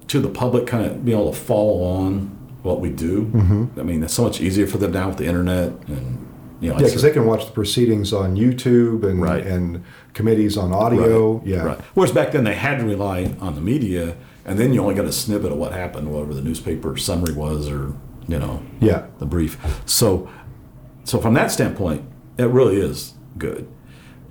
to 0.09 0.21
the 0.21 0.29
public 0.29 0.67
kind 0.67 0.85
of 0.85 1.05
being 1.05 1.19
able 1.19 1.33
to 1.33 1.39
follow 1.39 1.83
on 1.83 2.37
what 2.62 2.81
we 2.81 2.90
do. 2.90 3.27
Mm-hmm. 3.27 3.81
I 3.81 3.83
mean, 3.83 4.03
it's 4.03 4.14
so 4.14 4.22
much 4.22 4.40
easier 4.40 4.66
for 4.66 4.79
them 4.79 4.92
now 4.92 5.09
with 5.09 5.18
the 5.18 5.27
internet 5.27 5.72
and 5.88 6.29
you 6.61 6.70
know. 6.70 6.79
Yeah, 6.79 6.85
because 6.85 7.03
they 7.03 7.11
can 7.11 7.27
watch 7.27 7.46
the 7.46 7.53
proceedings 7.53 8.12
on 8.12 8.37
YouTube 8.37 9.05
and 9.05 9.20
right. 9.20 9.44
and 9.44 9.85
committees 10.14 10.57
on 10.57 10.72
audio. 10.72 11.38
Right. 11.38 11.46
Yeah. 11.46 11.64
Right. 11.64 11.81
Whereas 11.94 12.12
back 12.12 12.33
then 12.33 12.44
they 12.44 12.55
had 12.55 12.79
to 12.79 12.85
rely 12.85 13.35
on 13.40 13.57
the 13.57 13.61
media, 13.61 14.16
and 14.44 14.59
then 14.59 14.72
you 14.72 14.81
only 14.81 14.94
got 14.94 15.05
a 15.05 15.12
snippet 15.12 15.53
of 15.53 15.59
what 15.59 15.72
happened, 15.72 16.12
whatever 16.12 16.35
the 16.35 16.42
newspaper 16.42 16.96
summary 16.96 17.35
was, 17.35 17.68
or 17.68 17.94
you 18.29 18.38
know, 18.38 18.62
yeah, 18.81 19.07
the 19.18 19.27
brief. 19.27 19.59
So, 19.87 20.31
so 21.05 21.18
from 21.18 21.35
that 21.35 21.51
standpoint, 21.51 22.05
it 22.38 22.46
really 22.46 22.81
is 22.81 23.14
good. 23.38 23.68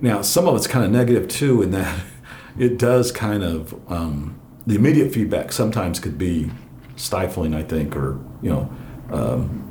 Now, 0.00 0.22
some 0.22 0.48
of 0.48 0.56
it's 0.56 0.66
kind 0.66 0.84
of 0.84 0.90
negative 0.90 1.28
too, 1.28 1.62
in 1.62 1.70
that 1.72 2.00
it 2.58 2.78
does 2.78 3.12
kind 3.12 3.42
of 3.42 3.74
um, 3.92 4.40
the 4.66 4.74
immediate 4.74 5.12
feedback 5.12 5.52
sometimes 5.52 6.00
could 6.00 6.16
be 6.16 6.50
stifling, 6.96 7.54
I 7.54 7.62
think, 7.62 7.96
or 7.96 8.18
you 8.42 8.50
know. 8.50 8.70
Um, 9.10 9.70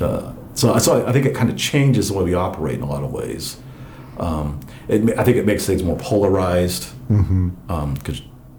uh, 0.00 0.32
so, 0.54 0.76
so 0.78 1.06
I 1.06 1.12
think 1.12 1.26
it 1.26 1.34
kind 1.34 1.48
of 1.48 1.56
changes 1.56 2.08
the 2.08 2.14
way 2.14 2.24
we 2.24 2.34
operate 2.34 2.76
in 2.76 2.82
a 2.82 2.88
lot 2.88 3.02
of 3.02 3.12
ways. 3.12 3.58
Um, 4.18 4.60
it, 4.88 5.18
I 5.18 5.24
think 5.24 5.36
it 5.36 5.46
makes 5.46 5.66
things 5.66 5.82
more 5.82 5.96
polarized 5.96 6.92
because 7.08 7.24
mm-hmm. 7.24 7.72
um, 7.72 7.96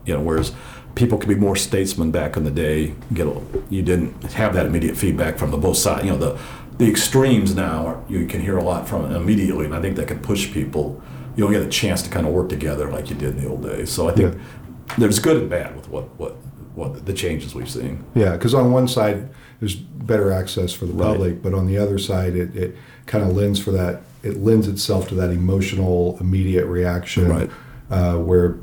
you 0.06 0.14
know, 0.14 0.22
whereas 0.22 0.54
people 0.96 1.18
could 1.18 1.30
be 1.30 1.36
more 1.36 1.56
statesmen 1.56 2.12
back 2.12 2.38
in 2.38 2.44
the 2.44 2.52
day. 2.52 2.96
Get 3.14 3.28
a, 3.28 3.42
you 3.70 3.82
didn't 3.82 4.24
have 4.34 4.54
that 4.56 4.66
immediate 4.66 4.98
feedback 4.98 5.38
from 5.38 5.52
the 5.52 5.58
both 5.58 5.78
sides. 5.78 6.06
You 6.06 6.12
know, 6.12 6.18
the 6.18 6.40
the 6.78 6.90
extremes 6.90 7.56
now 7.56 7.86
are, 7.86 8.04
you 8.10 8.26
can 8.26 8.42
hear 8.42 8.58
a 8.58 8.64
lot 8.64 8.88
from 8.88 9.12
immediately, 9.14 9.66
and 9.66 9.76
I 9.76 9.82
think 9.82 9.96
that 9.98 10.08
can 10.08 10.20
push 10.20 10.52
people. 10.52 11.02
You 11.36 11.44
don't 11.44 11.54
get 11.54 11.64
a 11.64 11.70
chance 11.70 12.02
to 12.04 12.10
kind 12.10 12.28
of 12.28 12.34
work 12.34 12.50
together 12.50 12.92
like 12.92 13.10
you 13.10 13.16
did 13.16 13.36
in 13.36 13.44
the 13.44 13.50
old 13.50 13.64
days. 13.64 13.92
So 13.92 14.08
I 14.08 14.14
think 14.14 14.36
yeah. 14.36 14.96
there's 14.98 15.20
good 15.20 15.38
and 15.38 15.50
bad 15.50 15.76
with 15.76 15.88
what 15.90 16.06
what 16.20 16.36
what 16.76 17.06
the 17.06 17.14
changes 17.14 17.54
we've 17.56 17.70
seen. 17.70 18.04
Yeah, 18.16 18.32
because 18.34 18.54
on 18.54 18.72
one 18.72 18.88
side 18.88 19.30
there's 19.60 19.76
better 19.76 20.32
access 20.32 20.74
for 20.74 20.86
the 20.86 20.94
Right. 20.94 21.06
public, 21.08 21.42
but 21.42 21.54
on 21.54 21.66
the 21.68 21.78
other 21.78 21.98
side 21.98 22.36
it, 22.36 22.56
it 22.56 22.76
kind 23.06 23.24
of 23.24 23.36
lends 23.36 23.60
for 23.60 23.72
that. 23.72 24.02
It 24.24 24.42
lends 24.44 24.68
itself 24.68 25.08
to 25.10 25.16
that 25.16 25.30
emotional, 25.32 26.18
immediate 26.20 26.66
reaction, 26.66 27.30
Right. 27.30 27.50
uh, 27.92 28.16
where 28.18 28.56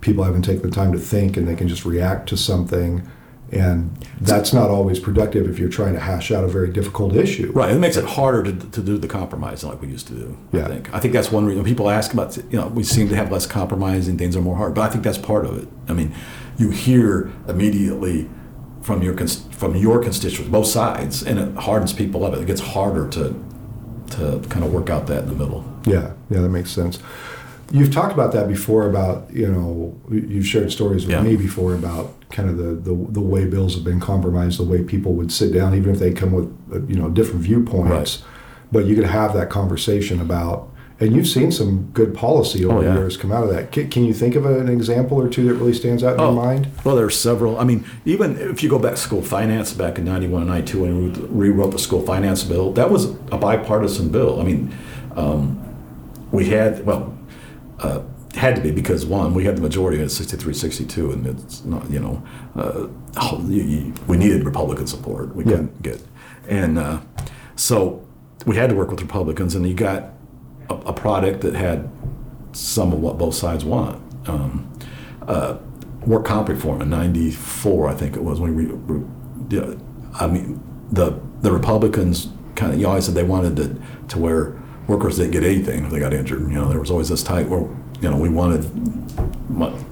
people 0.00 0.24
haven't 0.24 0.42
taken 0.42 0.62
the 0.62 0.74
time 0.74 0.92
to 0.92 0.98
think 0.98 1.36
and 1.36 1.46
they 1.46 1.54
can 1.54 1.68
just 1.68 1.84
react 1.84 2.28
to 2.30 2.36
something, 2.36 3.02
and 3.52 3.90
that's 4.20 4.52
not 4.52 4.70
always 4.70 4.98
productive 5.00 5.48
if 5.48 5.58
you're 5.58 5.68
trying 5.68 5.92
to 5.94 6.00
hash 6.00 6.30
out 6.30 6.44
a 6.44 6.48
very 6.48 6.70
difficult 6.70 7.14
issue. 7.16 7.50
Right, 7.54 7.70
it 7.70 7.78
makes 7.78 7.96
it 7.96 8.04
harder 8.04 8.44
to, 8.44 8.52
to 8.70 8.80
do 8.80 8.96
the 8.96 9.08
compromising 9.08 9.68
like 9.68 9.82
we 9.82 9.88
used 9.88 10.06
to 10.06 10.14
do. 10.14 10.38
Yeah. 10.52 10.64
I 10.66 10.68
think. 10.68 10.94
I 10.94 11.00
think 11.00 11.12
that's 11.12 11.30
one 11.32 11.44
reason 11.44 11.64
people 11.64 11.90
ask 11.90 12.12
about. 12.12 12.36
You 12.50 12.58
know, 12.60 12.68
we 12.68 12.82
seem 12.84 13.08
to 13.08 13.16
have 13.16 13.30
less 13.30 13.46
compromising. 13.46 14.16
Things 14.16 14.36
are 14.36 14.40
more 14.40 14.56
hard, 14.56 14.74
but 14.74 14.82
I 14.82 14.88
think 14.88 15.02
that's 15.04 15.18
part 15.18 15.44
of 15.44 15.58
it. 15.58 15.68
I 15.88 15.92
mean, 15.92 16.12
you 16.60 16.70
hear 16.70 17.32
immediately 17.48 18.28
from 18.82 19.02
your 19.02 19.16
from 19.16 19.74
your 19.76 20.02
constituents, 20.02 20.50
both 20.50 20.66
sides, 20.66 21.22
and 21.22 21.38
it 21.38 21.54
hardens 21.56 21.92
people 21.92 22.24
up. 22.24 22.34
It 22.34 22.46
gets 22.46 22.60
harder 22.60 23.08
to 23.10 23.34
to 24.10 24.42
kind 24.48 24.64
of 24.64 24.72
work 24.72 24.90
out 24.90 25.06
that 25.06 25.22
in 25.24 25.28
the 25.30 25.34
middle. 25.34 25.64
Yeah, 25.86 26.12
yeah, 26.28 26.40
that 26.40 26.48
makes 26.50 26.70
sense. 26.70 26.98
You've 27.72 27.92
talked 27.92 28.12
about 28.12 28.32
that 28.32 28.48
before. 28.48 28.88
About 28.88 29.32
you 29.32 29.48
know, 29.50 29.98
you've 30.10 30.46
shared 30.46 30.70
stories 30.72 31.06
with 31.06 31.12
Yeah. 31.14 31.22
me 31.22 31.36
before 31.36 31.74
about 31.74 32.14
kind 32.30 32.48
of 32.50 32.56
the, 32.58 32.74
the 32.88 32.94
the 33.12 33.20
way 33.20 33.46
bills 33.46 33.74
have 33.74 33.84
been 33.84 34.00
compromised, 34.00 34.58
the 34.58 34.64
way 34.64 34.82
people 34.82 35.14
would 35.14 35.32
sit 35.32 35.52
down, 35.54 35.74
even 35.74 35.90
if 35.94 35.98
they 35.98 36.12
come 36.12 36.32
with 36.32 36.90
you 36.90 36.96
know 36.96 37.08
different 37.08 37.40
viewpoints. 37.42 38.22
But 38.72 38.84
you 38.86 38.94
could 38.94 39.06
have 39.06 39.34
that 39.34 39.50
conversation 39.50 40.20
about, 40.20 40.68
and 41.00 41.16
you've 41.16 41.26
seen 41.26 41.50
some 41.50 41.90
good 41.94 42.14
policy 42.14 42.64
over 42.64 42.78
Oh, 42.78 42.82
the 42.82 42.92
years 42.92 43.16
come 43.16 43.32
out 43.32 43.42
of 43.44 43.50
that. 43.50 43.72
Can, 43.72 43.88
can 43.90 44.04
you 44.04 44.12
think 44.12 44.34
of 44.34 44.44
an 44.44 44.68
example 44.68 45.18
or 45.18 45.28
two 45.28 45.44
that 45.48 45.54
really 45.54 45.72
stands 45.72 46.04
out 46.04 46.14
in 46.14 46.20
Oh. 46.20 46.32
your 46.32 46.42
mind? 46.44 46.68
Well, 46.84 46.94
there 46.94 47.06
are 47.06 47.10
several. 47.10 47.58
I 47.58 47.64
mean, 47.64 47.84
even 48.04 48.36
if 48.38 48.62
you 48.62 48.68
go 48.68 48.78
back 48.78 48.92
to 48.92 49.00
school 49.00 49.22
finance 49.22 49.72
back 49.72 49.98
in 49.98 50.04
91 50.04 50.42
and 50.42 50.50
92 50.50 50.80
when 50.80 51.12
we 51.12 51.20
rewrote 51.28 51.72
the 51.72 51.78
school 51.78 52.02
finance 52.02 52.44
bill, 52.44 52.72
that 52.72 52.90
was 52.90 53.06
a 53.32 53.38
bipartisan 53.38 54.10
bill. 54.10 54.40
I 54.40 54.44
mean, 54.44 54.74
um, 55.16 55.58
we 56.32 56.46
had, 56.50 56.84
well, 56.84 57.16
uh, 57.80 58.02
had 58.34 58.54
to 58.56 58.60
be 58.60 58.70
because 58.70 59.04
one, 59.06 59.32
we 59.34 59.44
had 59.44 59.56
the 59.56 59.60
majority 59.62 60.00
at 60.02 60.10
63 60.10 60.52
62, 60.54 61.10
and 61.12 61.26
it's 61.26 61.64
not, 61.64 61.90
you 61.90 61.98
know, 61.98 62.22
uh, 62.54 62.86
oh, 63.16 63.44
you, 63.48 63.62
you, 63.62 63.94
we 64.06 64.16
needed 64.18 64.44
Republican 64.44 64.86
support. 64.86 65.34
We 65.34 65.44
Yeah. 65.44 65.50
couldn't 65.52 65.82
get. 65.82 66.00
And 66.46 66.78
uh, 66.78 67.00
so 67.56 68.06
we 68.46 68.56
had 68.56 68.68
to 68.70 68.76
work 68.76 68.90
with 68.90 69.00
Republicans, 69.00 69.54
and 69.54 69.66
you 69.66 69.74
got 69.74 70.12
a, 70.70 70.74
a 70.74 70.92
product 70.92 71.42
that 71.42 71.54
had 71.54 71.90
some 72.52 72.92
of 72.92 73.00
what 73.00 73.18
both 73.18 73.34
sides 73.34 73.64
want. 73.64 74.02
Um, 74.28 74.72
uh, 75.26 75.58
work 76.06 76.24
comp 76.24 76.48
reform 76.48 76.80
in 76.80 76.90
'94, 76.90 77.88
I 77.88 77.94
think 77.94 78.16
it 78.16 78.22
was 78.22 78.40
when 78.40 78.54
we. 78.54 78.66
we 78.66 79.04
yeah, 79.50 79.74
I 80.14 80.26
mean, 80.26 80.62
the 80.92 81.20
the 81.40 81.52
Republicans 81.52 82.28
kind 82.54 82.72
of 82.72 82.80
you 82.80 82.86
always 82.86 83.06
said 83.06 83.14
they 83.14 83.24
wanted 83.24 83.56
to 83.56 83.76
to 84.08 84.18
where 84.18 84.60
workers 84.86 85.16
didn't 85.16 85.32
get 85.32 85.44
anything 85.44 85.84
if 85.84 85.90
they 85.90 85.98
got 85.98 86.12
injured. 86.12 86.42
You 86.42 86.48
know, 86.48 86.68
there 86.68 86.80
was 86.80 86.90
always 86.90 87.08
this 87.08 87.22
tight 87.22 87.48
where 87.48 87.62
you 88.00 88.10
know 88.10 88.16
we 88.16 88.28
wanted 88.28 88.64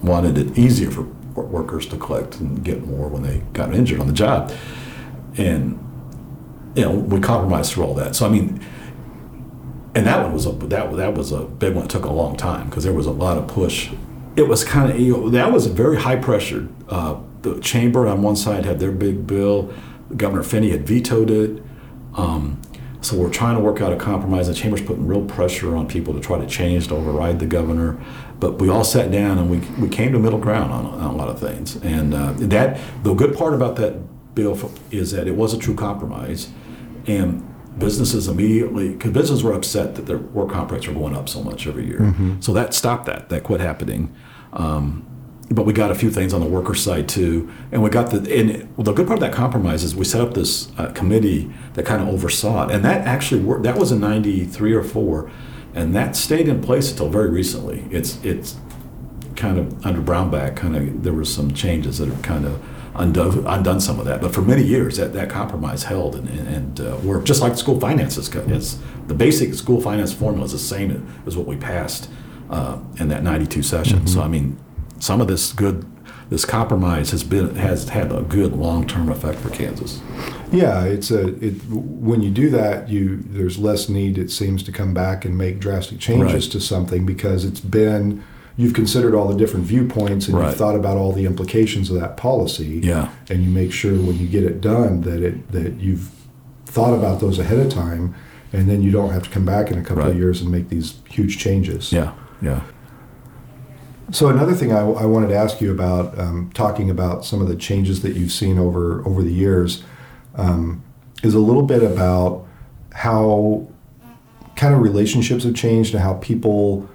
wanted 0.02 0.38
it 0.38 0.58
easier 0.58 0.90
for 0.90 1.02
workers 1.34 1.86
to 1.86 1.96
collect 1.96 2.40
and 2.40 2.64
get 2.64 2.84
more 2.86 3.08
when 3.08 3.22
they 3.22 3.38
got 3.52 3.74
injured 3.74 4.00
on 4.00 4.06
the 4.06 4.12
job, 4.12 4.52
and 5.36 5.78
you 6.74 6.82
know 6.82 6.92
we 6.92 7.20
compromised 7.20 7.72
through 7.72 7.84
all 7.84 7.94
that. 7.94 8.16
So 8.16 8.26
I 8.26 8.28
mean, 8.28 8.64
and 9.99 10.07
that 10.07 10.22
one 10.22 10.32
was 10.32 10.46
a 10.46 10.53
that 10.53 10.96
that 10.96 11.14
was 11.14 11.32
a 11.32 11.42
big 11.42 11.74
one. 11.74 11.86
It 11.86 11.90
took 11.90 12.05
a 12.05 12.12
long 12.12 12.36
time 12.36 12.68
because 12.68 12.84
there 12.84 12.92
was 12.92 13.07
a 13.07 13.11
lot 13.11 13.36
of 13.36 13.49
push. 13.49 13.90
It 14.36 14.46
was 14.46 14.62
kind 14.62 14.92
of 14.92 15.01
you 15.01 15.12
know 15.12 15.28
that 15.30 15.51
was 15.53 15.66
a 15.66 15.70
very 15.70 15.96
high 15.96 16.14
pressured. 16.14 16.72
Uh, 16.88 17.18
the 17.42 17.59
chamber 17.59 18.07
on 18.07 18.22
one 18.22 18.36
side 18.36 18.64
had 18.64 18.78
their 18.78 18.92
big 18.92 19.26
bill. 19.26 19.72
Governor 20.16 20.44
Finney 20.44 20.70
had 20.70 20.86
vetoed 20.86 21.30
it. 21.30 21.62
Um, 22.14 22.62
so 23.01 23.16
we're 23.16 23.30
trying 23.30 23.57
to 23.57 23.61
work 23.61 23.80
out 23.80 23.92
a 23.92 23.96
compromise. 23.96 24.46
The 24.46 24.55
chamber's 24.55 24.82
putting 24.82 25.07
real 25.07 25.24
pressure 25.24 25.74
on 25.74 25.88
people 25.88 26.14
to 26.14 26.20
try 26.20 26.38
to 26.38 26.46
change 26.46 26.88
to 26.88 26.94
override 26.94 27.40
the 27.40 27.46
governor. 27.46 28.01
But 28.38 28.61
we 28.61 28.68
all 28.68 28.84
sat 28.84 29.11
down 29.11 29.38
and 29.38 29.51
we, 29.51 29.59
we 29.80 29.88
came 29.88 30.12
to 30.12 30.18
middle 30.20 30.38
ground 30.38 30.72
on, 30.72 30.86
on 30.86 31.14
a 31.14 31.16
lot 31.16 31.28
of 31.28 31.40
things. 31.40 31.76
And 31.76 32.14
uh, 32.14 32.34
that 32.36 32.80
the 33.03 33.14
good 33.14 33.36
part 33.36 33.53
about 33.53 33.76
that 33.76 34.34
bill 34.36 34.72
is 34.92 35.11
that 35.11 35.26
it 35.26 35.34
was 35.34 35.55
a 35.55 35.59
true 35.59 35.74
compromise, 35.74 36.51
and 37.09 37.47
businesses 37.78 38.28
immediately 38.28 38.90
because 38.90 39.12
businesses 39.12 39.44
were 39.44 39.52
upset 39.52 39.94
that 39.96 40.06
their 40.06 40.18
work 40.18 40.50
comp 40.50 40.70
rates 40.70 40.86
were 40.86 40.94
going 40.94 41.14
up 41.14 41.28
so 41.28 41.42
much 41.42 41.66
every 41.66 41.86
year. 41.86 42.00
Mm-hmm. 42.00 42.40
So 42.40 42.52
that 42.52 42.74
stopped 42.74 43.06
that. 43.06 43.28
That 43.28 43.44
quit 43.44 43.60
happening. 43.60 44.14
Um, 44.52 45.04
but 45.50 45.64
we 45.64 45.72
got 45.72 45.90
a 45.90 45.94
few 45.94 46.10
things 46.10 46.34
on 46.34 46.40
the 46.40 46.46
worker 46.46 46.74
side 46.74 47.08
too, 47.08 47.50
and 47.72 47.82
we 47.82 47.88
got 47.88 48.10
the 48.10 48.18
and 48.38 48.76
well, 48.76 48.84
the 48.84 48.92
good 48.92 49.06
part 49.06 49.18
of 49.18 49.20
that 49.20 49.32
compromise 49.32 49.82
is 49.82 49.96
we 49.96 50.04
set 50.04 50.20
up 50.20 50.34
this 50.34 50.70
uh, 50.78 50.92
committee 50.92 51.50
that 51.74 51.86
kind 51.86 52.02
of 52.02 52.08
oversaw 52.08 52.68
it, 52.68 52.74
and 52.74 52.84
that 52.84 53.06
actually 53.06 53.40
worked. 53.40 53.62
That 53.62 53.78
was 53.78 53.90
in 53.90 54.00
'93 54.00 54.74
or 54.74 54.82
four, 54.82 55.30
and 55.74 55.94
that 55.94 56.16
stayed 56.16 56.48
in 56.48 56.60
place 56.60 56.90
until 56.90 57.08
very 57.08 57.30
recently. 57.30 57.86
It's 57.90 58.22
it's 58.22 58.56
kind 59.36 59.58
of 59.58 59.86
under 59.86 60.02
Brownback, 60.02 60.56
kind 60.56 60.76
of 60.76 61.02
there 61.02 61.14
were 61.14 61.24
some 61.24 61.54
changes 61.54 61.98
that 61.98 62.08
have 62.08 62.22
kind 62.22 62.44
of 62.44 62.62
undone, 62.99 63.46
undone 63.46 63.80
some 63.80 63.99
of 63.99 64.07
that. 64.07 64.20
But 64.20 64.34
for 64.34 64.42
many 64.42 64.62
years, 64.62 64.96
that, 64.96 65.12
that 65.14 65.30
compromise 65.30 65.84
held, 65.84 66.16
and, 66.16 66.28
and 66.28 66.80
uh, 66.80 66.99
we're 67.03 67.22
just 67.22 67.40
like 67.40 67.57
school 67.57 67.80
finances. 67.80 68.28
It's 68.34 68.78
the 69.07 69.14
basic 69.14 69.55
school 69.55 69.80
finance 69.80 70.12
formula 70.12 70.44
is 70.44 70.53
the 70.53 70.59
same 70.59 71.07
as 71.26 71.36
what 71.36 71.46
we 71.46 71.57
passed 71.57 72.11
uh, 72.51 72.78
in 72.99 73.09
that 73.09 73.22
'92 73.22 73.62
session. 73.62 73.99
Mm-hmm. 73.99 74.07
So 74.09 74.22
I 74.22 74.28
mean 74.28 74.59
some 74.99 75.20
of 75.20 75.28
this 75.28 75.53
good 75.53 75.86
this 76.30 76.44
compromise 76.44 77.11
has 77.11 77.24
been 77.24 77.55
has 77.57 77.88
had 77.88 78.12
a 78.12 78.22
good 78.22 78.53
long 78.53 78.86
term 78.86 79.09
effect 79.09 79.38
for 79.38 79.51
Kansas. 79.51 80.01
Yeah, 80.53 80.84
it's 80.84 81.11
a 81.11 81.28
it, 81.44 81.64
when 81.70 82.22
you 82.22 82.30
do 82.30 82.51
that, 82.51 82.88
you 82.88 83.18
there's 83.18 83.59
less 83.59 83.88
need 83.88 84.18
it 84.18 84.30
seems 84.30 84.62
to 84.64 84.72
come 84.72 84.92
back 84.92 85.24
and 85.24 85.38
make 85.38 85.59
drastic 85.59 85.99
changes 85.99 86.46
right. 86.46 86.53
to 86.53 86.61
something 86.61 87.07
because 87.07 87.44
it's 87.44 87.61
been 87.61 88.22
you've 88.59 88.74
considered 88.74 89.14
all 89.14 89.26
the 89.28 89.36
different 89.36 89.64
viewpoints 89.64 90.28
and 90.28 90.36
right. 90.36 90.48
you've 90.48 90.56
thought 90.56 90.76
about 90.76 90.98
all 90.98 91.12
the 91.12 91.24
implications 91.24 91.90
of 91.90 91.98
that 91.98 92.18
policy. 92.18 92.80
Yeah, 92.82 93.11
and 93.30 93.42
you 93.42 93.50
make 93.50 93.72
sure 93.72 93.92
when 93.92 94.18
you 94.18 94.26
get 94.26 94.44
it 94.44 94.61
done 94.61 95.00
that 95.02 95.22
it 95.22 95.50
that 95.52 95.80
you've 95.80 96.11
thought 96.66 96.92
about 96.92 97.20
those 97.20 97.38
ahead 97.38 97.59
of 97.59 97.72
time, 97.72 98.14
and 98.52 98.68
then 98.68 98.82
you 98.82 98.90
don't 98.90 99.11
have 99.11 99.22
to 99.22 99.30
come 99.30 99.46
back 99.46 99.70
in 99.70 99.78
a 99.78 99.82
couple 99.82 100.02
right. 100.02 100.11
of 100.11 100.16
years 100.16 100.42
and 100.42 100.52
make 100.52 100.68
these 100.68 101.00
huge 101.09 101.38
changes. 101.38 101.90
Yeah, 101.92 102.12
yeah. 102.42 102.62
So 104.11 104.28
another 104.28 104.54
thing 104.54 104.72
I, 104.72 104.80
I, 104.80 105.04
wanted 105.04 105.28
to 105.28 105.36
ask 105.36 105.61
you 105.61 105.70
about, 105.70 106.18
um, 106.18 106.50
talking 106.54 106.88
about 106.88 107.26
some 107.26 107.42
of 107.42 107.48
the 107.48 107.56
changes 107.56 108.00
that 108.00 108.16
you've 108.16 108.32
seen 108.32 108.59
over 108.59 109.06
over 109.06 109.22
the 109.22 109.32
years, 109.32 109.82
um, 110.34 110.82
is 111.22 111.34
a 111.34 111.38
little 111.38 111.62
bit 111.62 111.82
about 111.82 112.46
how 112.92 113.68
kind 114.56 114.74
of 114.74 114.80
relationships 114.80 115.44
have 115.44 115.54
changed 115.54 115.94
and 115.94 116.02
how 116.02 116.14
people, 116.14 116.88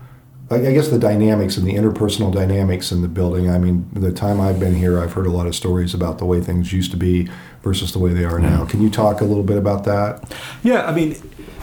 I 0.56 0.74
guess, 0.74 0.89
the 0.89 0.99
dynamics 0.99 1.58
and 1.58 1.68
the 1.68 1.74
interpersonal 1.74 2.34
dynamics 2.34 2.91
in 2.91 3.01
the 3.01 3.08
building. 3.08 3.49
I 3.49 3.58
mean, 3.58 3.88
the 3.93 4.12
time 4.12 4.39
I've 4.41 4.60
been 4.60 4.76
here, 4.76 4.99
I've 4.99 5.14
heard 5.14 5.28
a 5.28 5.32
lot 5.32 5.47
of 5.47 5.56
stories 5.56 5.93
about 5.93 6.18
the 6.18 6.26
way 6.26 6.41
things 6.41 6.74
used 6.74 6.91
to 6.91 6.97
be 6.97 7.30
versus 7.62 7.91
the 7.91 7.99
way 7.99 8.14
they 8.14 8.26
are 8.26 8.39
now. 8.39 8.66
Can 8.66 8.82
you 8.82 8.89
talk 8.89 9.22
a 9.22 9.26
little 9.26 9.43
bit 9.43 9.58
about 9.58 9.84
that? 9.86 10.34
Yeah, 10.64 10.86
I 10.86 10.93
mean, 10.93 11.16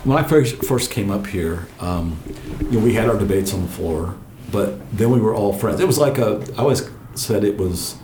when 0.04 0.18
I 0.18 0.22
first 0.22 0.64
first 0.64 0.90
came 0.90 1.10
up 1.10 1.26
here, 1.26 1.66
um, 1.80 2.18
you 2.62 2.72
know, 2.72 2.80
we 2.80 2.94
had 2.94 3.08
our 3.08 3.18
debates 3.18 3.52
on 3.52 3.62
the 3.62 3.68
floor 3.68 4.16
but 4.50 4.78
then 4.96 5.10
we 5.10 5.20
were 5.20 5.34
all 5.34 5.52
friends. 5.52 5.80
It 5.80 5.86
was 5.86 5.98
like 5.98 6.18
a. 6.18 6.44
I 6.56 6.62
always 6.62 6.88
said 7.14 7.44
it 7.44 7.56
was 7.56 7.96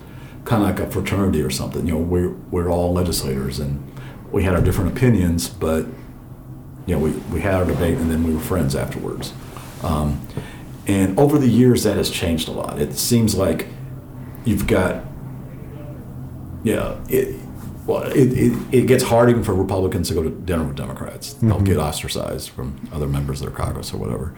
kind 0.45 0.63
of 0.63 0.69
like 0.69 0.81
a 0.81 0.91
fraternity 0.91 1.43
or 1.43 1.51
something. 1.51 1.87
You 1.87 1.95
know, 1.95 2.01
we're 2.01 2.31
we're 2.51 2.71
all 2.71 2.93
legislators 2.93 3.59
and 3.59 3.83
we 4.31 4.45
had 4.45 4.55
our 4.55 4.61
different 4.61 4.97
opinions, 4.97 5.49
but 5.49 5.87
you 6.87 6.95
know, 6.95 6.99
we, 6.99 7.11
we 7.33 7.41
had 7.41 7.55
our 7.55 7.65
debate 7.65 7.99
and 7.99 8.11
then 8.11 8.23
we 8.23 8.35
were 8.35 8.41
friends 8.41 8.77
afterwards. 8.77 9.33
Um, 9.83 10.27
and 10.87 11.19
over 11.19 11.39
the 11.39 11.49
years, 11.49 11.83
that 11.83 11.97
has 11.97 12.11
changed 12.11 12.49
a 12.49 12.53
lot. 12.53 12.79
It 12.79 12.95
seems 12.95 13.35
like 13.35 13.67
you've 14.45 14.67
got, 14.67 15.05
yeah, 16.63 16.97
it, 17.09 17.41
well, 17.87 18.03
it, 18.05 18.33
it, 18.33 18.75
it, 18.75 18.87
gets 18.87 19.05
hard 19.05 19.31
even 19.31 19.43
for 19.43 19.55
Republicans 19.55 20.09
to 20.09 20.15
go 20.15 20.23
to 20.23 20.31
dinner 20.31 20.65
with 20.65 20.77
Democrats. 20.77 21.35
They'll 21.35 21.57
mm-hmm. 21.57 21.65
get 21.65 21.77
ostracized 21.77 22.51
from 22.51 22.89
other 22.93 23.07
members 23.09 23.41
of 23.41 23.49
their 23.49 23.57
Congress 23.57 23.93
or 23.93 23.99
whatever. 23.99 24.35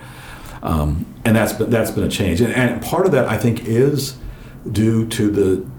Um, 0.62 1.06
and 1.24 1.36
that's 1.36 1.52
been, 1.52 1.70
that's 1.70 1.90
been 1.90 2.04
a 2.04 2.10
change. 2.10 2.40
And, 2.40 2.52
and, 2.52 2.82
part 2.82 3.06
of 3.06 3.12
that, 3.12 3.28
I 3.28 3.36
think, 3.36 3.64
is 3.64 4.18
due 4.70 5.06
to 5.08 5.30
the, 5.30 5.70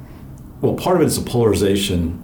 well, 0.62 0.76
part 0.76 0.96
of 0.96 1.02
it 1.02 1.06
is 1.06 1.22
the 1.22 1.30
polarization. 1.30 2.24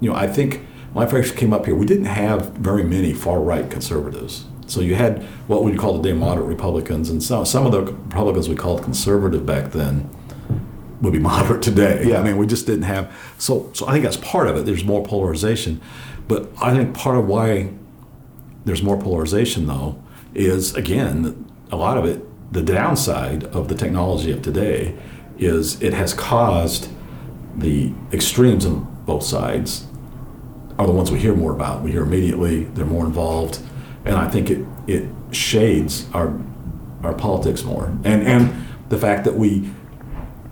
You 0.00 0.10
know, 0.10 0.16
I 0.16 0.26
think 0.26 0.66
when 0.92 1.06
I 1.06 1.10
first 1.10 1.36
came 1.36 1.52
up 1.52 1.66
here, 1.66 1.74
we 1.74 1.86
didn't 1.86 2.06
have 2.06 2.52
very 2.52 2.82
many 2.82 3.12
far 3.12 3.40
right 3.40 3.70
conservatives. 3.70 4.46
So 4.70 4.80
you 4.80 4.94
had 4.94 5.24
what 5.48 5.64
we'd 5.64 5.78
call 5.78 6.00
today 6.00 6.12
moderate 6.12 6.46
Republicans, 6.46 7.10
and 7.10 7.22
some, 7.22 7.44
some 7.44 7.66
of 7.66 7.72
the 7.72 7.82
Republicans 7.82 8.48
we 8.48 8.54
called 8.54 8.82
conservative 8.82 9.44
back 9.44 9.72
then 9.72 10.08
would 11.00 11.12
be 11.12 11.18
moderate 11.32 11.62
today. 11.62 12.04
Yeah, 12.06 12.20
I 12.20 12.22
mean, 12.22 12.36
we 12.36 12.46
just 12.46 12.66
didn't 12.66 12.84
have. 12.84 13.12
So, 13.38 13.70
so 13.74 13.88
I 13.88 13.92
think 13.92 14.04
that's 14.04 14.16
part 14.18 14.46
of 14.46 14.56
it. 14.56 14.66
There's 14.66 14.84
more 14.84 15.04
polarization, 15.04 15.80
but 16.28 16.48
I 16.62 16.74
think 16.74 16.94
part 16.94 17.16
of 17.16 17.26
why 17.26 17.72
there's 18.64 18.82
more 18.82 19.00
polarization, 19.00 19.66
though, 19.66 20.00
is 20.34 20.74
again 20.74 21.50
a 21.72 21.76
lot 21.76 21.96
of 21.96 22.04
it, 22.04 22.24
the 22.52 22.62
downside 22.62 23.44
of 23.44 23.68
the 23.68 23.74
technology 23.74 24.30
of 24.32 24.42
today 24.42 24.96
is 25.38 25.80
it 25.82 25.94
has 25.94 26.12
caused 26.12 26.88
the 27.56 27.92
extremes 28.12 28.66
on 28.66 28.84
both 29.06 29.24
sides 29.24 29.86
are 30.78 30.86
the 30.86 30.92
ones 30.92 31.10
we 31.10 31.18
hear 31.18 31.34
more 31.34 31.52
about. 31.52 31.82
We 31.82 31.92
hear 31.92 32.02
immediately, 32.02 32.64
they're 32.64 32.86
more 32.86 33.04
involved, 33.04 33.60
and 34.04 34.16
I 34.16 34.28
think 34.28 34.50
it, 34.50 34.66
it 34.86 35.08
shades 35.32 36.06
our 36.12 36.38
our 37.02 37.14
politics 37.14 37.62
more. 37.64 37.86
And 38.04 38.26
and 38.26 38.66
the 38.88 38.98
fact 38.98 39.24
that 39.24 39.34
we 39.34 39.70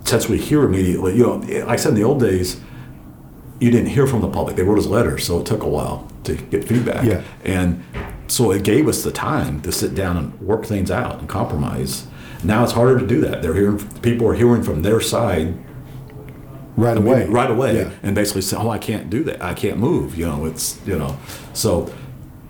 since 0.05 0.29
we 0.29 0.39
hear 0.39 0.65
immediately, 0.65 1.17
you 1.17 1.23
know, 1.23 1.37
like 1.37 1.69
I 1.69 1.77
said 1.77 1.91
in 1.91 1.95
the 1.97 2.05
old 2.05 2.21
days, 2.21 2.61
you 3.61 3.71
didn't 3.71 3.89
hear 3.89 4.07
from 4.07 4.21
the 4.21 4.29
public. 4.29 4.57
They 4.57 4.63
wrote 4.63 4.79
us 4.79 4.87
letters, 4.87 5.27
so 5.27 5.41
it 5.41 5.47
took 5.47 5.63
a 5.63 5.69
while 5.69 6.11
to 6.25 6.35
get 6.35 6.65
feedback. 6.65 7.05
Yeah. 7.05 7.23
And 7.45 7.85
so 8.29 8.51
it 8.53 8.63
gave 8.63 8.89
us 8.89 9.03
the 9.03 9.11
time 9.11 9.61
to 9.63 9.73
sit 9.73 9.95
down 9.95 10.17
and 10.17 10.41
work 10.41 10.65
things 10.65 10.91
out 10.91 11.19
and 11.19 11.29
compromise. 11.29 12.07
Now 12.45 12.63
it's 12.63 12.73
harder 12.73 12.99
to 12.99 13.07
do 13.07 13.21
that. 13.23 13.43
They're 13.43 13.55
hearing 13.55 13.79
people 14.01 14.29
are 14.29 14.35
hearing 14.35 14.63
from 14.63 14.83
their 14.83 15.01
side 15.01 15.55
right 16.77 16.97
away, 16.97 17.27
right 17.27 17.51
away, 17.51 17.77
yeah. 17.77 17.91
and 18.03 18.15
basically 18.15 18.43
say, 18.43 18.57
"Oh, 18.57 18.71
I 18.71 18.79
can't 18.79 19.11
do 19.11 19.25
that. 19.25 19.43
I 19.43 19.55
can't 19.55 19.79
move." 19.79 20.17
You 20.17 20.27
know, 20.27 20.45
it's 20.45 20.81
you 20.87 20.97
know, 20.97 21.19
so 21.53 21.93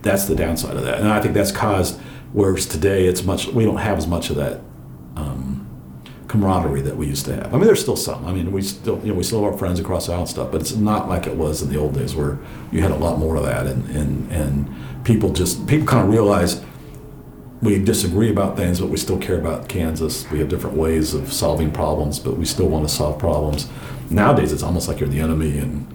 that's 0.02 0.26
the 0.26 0.34
downside 0.34 0.76
of 0.76 0.84
that, 0.84 1.00
and 1.00 1.08
I 1.08 1.20
think 1.20 1.34
that's 1.34 1.52
caused. 1.52 2.00
Whereas 2.32 2.66
today, 2.66 3.06
it's 3.06 3.24
much 3.24 3.48
we 3.48 3.64
don't 3.64 3.78
have 3.78 3.98
as 3.98 4.06
much 4.06 4.30
of 4.30 4.36
that 4.36 4.60
um, 5.16 5.66
camaraderie 6.28 6.82
that 6.82 6.96
we 6.96 7.06
used 7.06 7.24
to 7.24 7.34
have. 7.34 7.54
I 7.54 7.56
mean, 7.56 7.66
there's 7.66 7.80
still 7.80 7.96
some. 7.96 8.26
I 8.26 8.32
mean, 8.32 8.52
we 8.52 8.62
still 8.62 9.00
you 9.02 9.12
know 9.12 9.14
we 9.14 9.24
still 9.24 9.42
have 9.42 9.52
our 9.52 9.58
friends 9.58 9.80
across 9.80 10.06
the 10.06 10.12
aisle 10.12 10.20
and 10.20 10.28
stuff, 10.28 10.52
but 10.52 10.60
it's 10.60 10.76
not 10.76 11.08
like 11.08 11.26
it 11.26 11.36
was 11.36 11.62
in 11.62 11.70
the 11.70 11.78
old 11.78 11.94
days 11.94 12.14
where 12.14 12.38
you 12.70 12.82
had 12.82 12.90
a 12.90 12.96
lot 12.96 13.18
more 13.18 13.36
of 13.36 13.44
that 13.44 13.66
and 13.66 13.88
and 13.96 14.30
and 14.30 15.04
people 15.04 15.32
just 15.32 15.66
people 15.66 15.86
kind 15.86 16.06
of 16.06 16.12
realize 16.12 16.62
we 17.60 17.82
disagree 17.82 18.30
about 18.30 18.56
things, 18.56 18.80
but 18.80 18.88
we 18.88 18.96
still 18.96 19.18
care 19.18 19.38
about 19.38 19.68
Kansas. 19.68 20.30
We 20.30 20.38
have 20.38 20.48
different 20.48 20.76
ways 20.76 21.14
of 21.14 21.32
solving 21.32 21.72
problems, 21.72 22.20
but 22.20 22.36
we 22.36 22.44
still 22.44 22.68
want 22.68 22.88
to 22.88 22.94
solve 22.94 23.18
problems. 23.18 23.68
Nowadays, 24.10 24.52
it's 24.52 24.62
almost 24.62 24.86
like 24.86 25.00
you're 25.00 25.08
the 25.08 25.20
enemy, 25.20 25.58
and 25.58 25.92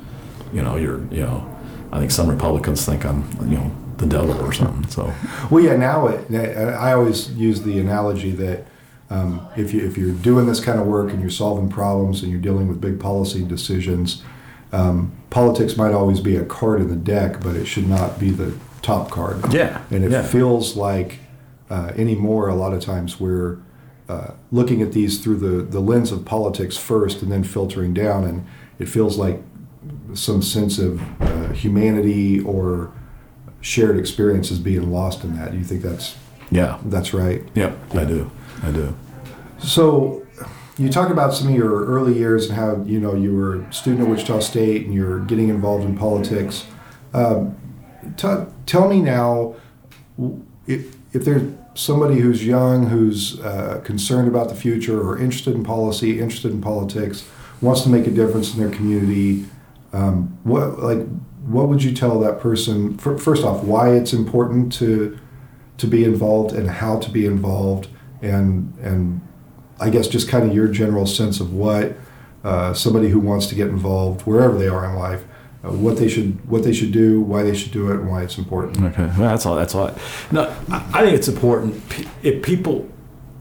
you 0.52 0.62
know, 0.62 0.76
you're 0.76 1.00
you 1.06 1.22
know, 1.22 1.58
I 1.92 2.00
think 2.00 2.12
some 2.12 2.28
Republicans 2.28 2.86
think 2.86 3.06
I'm 3.06 3.24
you 3.50 3.58
know 3.58 3.72
the 4.04 4.18
devil 4.18 4.40
or 4.42 4.54
something. 4.54 4.90
So, 4.90 5.14
well, 5.50 5.64
yeah. 5.64 5.76
Now 5.76 6.08
it, 6.08 6.32
I 6.34 6.94
always 6.94 7.32
use 7.32 7.62
the 7.62 7.80
analogy 7.80 8.32
that 8.32 8.66
um, 9.10 9.48
if 9.56 9.74
you 9.74 9.86
if 9.86 9.98
you're 9.98 10.12
doing 10.12 10.46
this 10.46 10.60
kind 10.60 10.80
of 10.80 10.88
work 10.88 11.12
and 11.12 11.22
you're 11.22 11.30
solving 11.30 11.70
problems 11.70 12.24
and 12.24 12.32
you're 12.32 12.42
dealing 12.42 12.68
with 12.68 12.82
big 12.82 13.00
policy 13.00 13.44
decisions, 13.44 14.24
um, 14.72 15.12
politics 15.30 15.78
might 15.78 15.94
always 15.94 16.20
be 16.20 16.36
a 16.36 16.46
card 16.46 16.82
in 16.82 16.90
the 16.90 16.96
deck, 16.96 17.42
but 17.42 17.56
it 17.56 17.66
should 17.66 17.88
not 17.88 18.20
be 18.20 18.32
the 18.32 18.58
top 18.82 19.10
card. 19.12 19.54
Yeah. 19.54 19.82
And 19.90 20.04
it 20.04 20.12
yeah. 20.12 20.24
feels 20.24 20.76
like 20.76 21.20
uh, 21.70 21.92
anymore, 21.96 22.50
a 22.50 22.56
lot 22.56 22.74
of 22.74 22.82
times 22.82 23.20
we're 23.20 23.58
uh, 24.10 24.32
looking 24.52 24.82
at 24.82 24.92
these 24.92 25.24
through 25.24 25.38
the, 25.38 25.64
the 25.64 25.80
lens 25.80 26.12
of 26.12 26.26
politics 26.26 26.78
first 26.78 27.22
and 27.22 27.32
then 27.32 27.44
filtering 27.44 27.94
down. 27.94 28.26
And 28.26 28.46
it 28.78 28.90
feels 28.90 29.18
like 29.18 29.42
some 30.14 30.42
sense 30.42 30.78
of 30.78 31.02
uh, 31.22 31.54
humanity 31.54 32.40
or 32.42 32.92
shared 33.64 33.98
experiences 33.98 34.60
being 34.60 34.92
lost 34.92 35.24
in 35.24 35.36
that. 35.38 35.52
Do 35.52 35.58
you 35.58 35.64
think 35.64 35.82
that's 35.82 36.16
yeah 36.52 36.80
that's 36.86 37.14
right? 37.14 37.42
Yep, 37.56 37.80
yeah. 37.94 38.02
I 38.02 38.06
do. 38.06 38.32
I 38.62 38.72
do. 38.72 38.96
So 39.58 40.24
you 40.78 40.90
talk 40.90 41.10
about 41.10 41.34
some 41.34 41.48
of 41.48 41.56
your 41.56 41.86
early 41.86 42.14
years 42.14 42.50
and 42.50 42.56
how 42.56 42.84
you 42.84 43.00
know 43.00 43.16
you 43.16 43.36
were 43.36 43.62
a 43.62 43.74
student 43.74 44.04
at 44.04 44.10
Wichita 44.10 44.40
State 44.40 44.86
and 44.86 44.94
you're 44.94 45.20
getting 45.26 45.50
involved 45.50 45.86
in 45.86 45.98
politics. 45.98 46.66
Um, 47.14 47.58
t- 48.18 48.46
tell 48.66 48.88
me 48.88 49.02
now 49.02 49.56
if 50.68 50.96
if 51.14 51.26
there's 51.26 51.54
somebody 51.76 52.20
who's 52.20 52.46
young, 52.46 52.88
who's 52.88 53.40
uh, 53.42 53.82
concerned 53.84 54.28
about 54.28 54.50
the 54.50 54.56
future, 54.56 55.02
or 55.02 55.18
interested 55.18 55.56
in 55.56 55.64
policy, 55.64 56.20
interested 56.20 56.52
in 56.52 56.62
politics, 56.62 57.28
wants 57.62 57.82
to 57.82 57.90
make 57.90 58.08
a 58.08 58.12
difference 58.12 58.54
in 58.54 58.60
their 58.60 58.70
community. 58.70 59.46
Um, 59.94 60.38
what 60.44 60.80
like 60.80 61.00
what 61.44 61.68
would 61.70 61.84
you 61.84 61.94
tell 61.94 62.20
that 62.20 62.40
person? 62.40 62.98
first 62.98 63.44
off, 63.44 63.64
why 63.64 63.92
it's 63.92 64.14
important 64.14 64.72
to 64.74 65.20
to 65.78 65.88
be 65.88 66.04
involved 66.04 66.54
and 66.54 66.70
how 66.70 67.00
to 67.00 67.10
be 67.10 67.26
involved, 67.26 67.88
and 68.22 68.74
and 68.82 69.22
I 69.80 69.90
guess 69.90 70.08
just 70.08 70.30
kind 70.30 70.48
of 70.50 70.56
your 70.56 70.68
general 70.68 71.06
sense 71.06 71.40
of 71.40 71.54
what 71.54 71.96
uh, 72.44 72.74
somebody 72.74 73.10
who 73.10 73.20
wants 73.20 73.48
to 73.48 73.56
get 73.56 73.68
involved 73.68 74.22
wherever 74.22 74.58
they 74.58 74.68
are 74.68 74.86
in 74.86 74.96
life 74.96 75.24
uh, 75.64 75.72
what 75.72 75.98
they 75.98 76.10
should 76.10 76.46
what 76.50 76.64
they 76.64 76.74
should 76.74 76.92
do, 76.92 77.22
why 77.22 77.44
they 77.44 77.56
should 77.56 77.72
do 77.72 77.90
it, 77.90 77.96
and 77.96 78.10
why 78.10 78.22
it's 78.22 78.38
important. 78.38 78.84
Okay, 78.84 79.06
well, 79.18 79.30
that's 79.30 79.46
all. 79.46 79.56
That's 79.56 79.74
all. 79.74 79.96
No, 80.32 80.54
I 80.70 81.04
think 81.04 81.16
it's 81.16 81.30
important 81.30 81.82
if 82.22 82.44
people, 82.44 82.90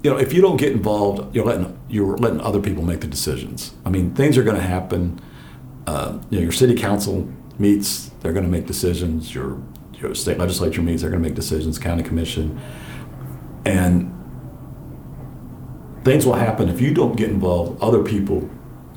you 0.04 0.10
know, 0.10 0.16
if 0.18 0.32
you 0.32 0.40
don't 0.40 0.56
get 0.56 0.72
involved, 0.72 1.34
you're 1.34 1.44
letting 1.44 1.76
you're 1.88 2.16
letting 2.16 2.40
other 2.40 2.60
people 2.60 2.84
make 2.84 3.00
the 3.00 3.08
decisions. 3.08 3.74
I 3.84 3.90
mean, 3.90 4.14
things 4.14 4.38
are 4.38 4.44
going 4.44 4.56
to 4.56 4.62
happen. 4.62 5.20
Uh, 5.86 6.20
you 6.30 6.38
know, 6.38 6.44
your 6.44 6.52
city 6.52 6.76
council 6.76 7.28
meets, 7.58 8.10
they're 8.20 8.32
going 8.32 8.44
to 8.44 8.50
make 8.50 8.66
decisions. 8.66 9.34
Your 9.34 9.60
your 9.94 10.14
state 10.14 10.38
legislature 10.38 10.82
meets, 10.82 11.02
they're 11.02 11.10
going 11.10 11.22
to 11.22 11.28
make 11.28 11.36
decisions. 11.36 11.78
County 11.78 12.02
commission, 12.02 12.60
and 13.64 14.12
things 16.04 16.26
will 16.26 16.34
happen 16.34 16.68
if 16.68 16.80
you 16.80 16.92
don't 16.92 17.16
get 17.16 17.30
involved. 17.30 17.80
Other 17.82 18.02
people 18.02 18.48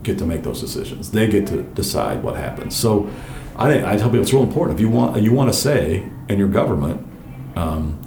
get 0.03 0.17
to 0.19 0.25
make 0.25 0.43
those 0.43 0.61
decisions. 0.61 1.11
They 1.11 1.27
get 1.27 1.47
to 1.47 1.63
decide 1.63 2.23
what 2.23 2.35
happens. 2.35 2.75
So 2.75 3.09
I 3.55 3.93
I 3.93 3.97
tell 3.97 4.09
people 4.09 4.21
it's 4.21 4.33
real 4.33 4.43
important. 4.43 4.77
If 4.77 4.81
you 4.81 4.89
want 4.89 5.21
you 5.21 5.33
want 5.33 5.51
to 5.51 5.57
say 5.57 6.09
in 6.29 6.39
your 6.39 6.47
government, 6.47 7.05
um, 7.55 8.01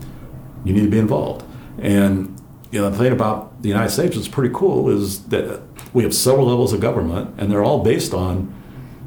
you 0.65 0.73
need 0.73 0.83
to 0.83 0.91
be 0.91 0.99
involved. 0.99 1.45
And 1.81 2.41
you 2.71 2.81
know 2.81 2.91
the 2.91 2.99
thing 2.99 3.13
about 3.13 3.63
the 3.63 3.69
United 3.69 3.91
States 3.91 4.17
that's 4.17 4.29
pretty 4.29 4.55
cool 4.55 4.89
is 4.91 5.25
that 5.27 5.63
we 5.93 6.03
have 6.03 6.15
several 6.15 6.47
levels 6.47 6.73
of 6.73 6.81
government, 6.81 7.35
and 7.39 7.51
they're 7.51 7.65
all 7.65 7.83
based 7.83 8.13
on 8.13 8.55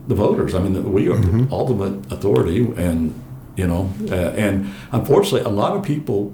the 0.08 0.16
voters. 0.16 0.54
I 0.54 0.60
mean, 0.60 0.92
we 0.92 1.08
are 1.10 1.16
mm-hmm. 1.16 1.46
the 1.48 1.54
ultimate 1.54 2.12
authority, 2.12 2.62
and 2.78 3.14
you 3.56 3.68
know, 3.68 3.92
uh, 4.10 4.16
and 4.16 4.74
unfortunately, 4.92 5.42
a 5.42 5.54
lot 5.54 5.76
of 5.76 5.84
people 5.84 6.34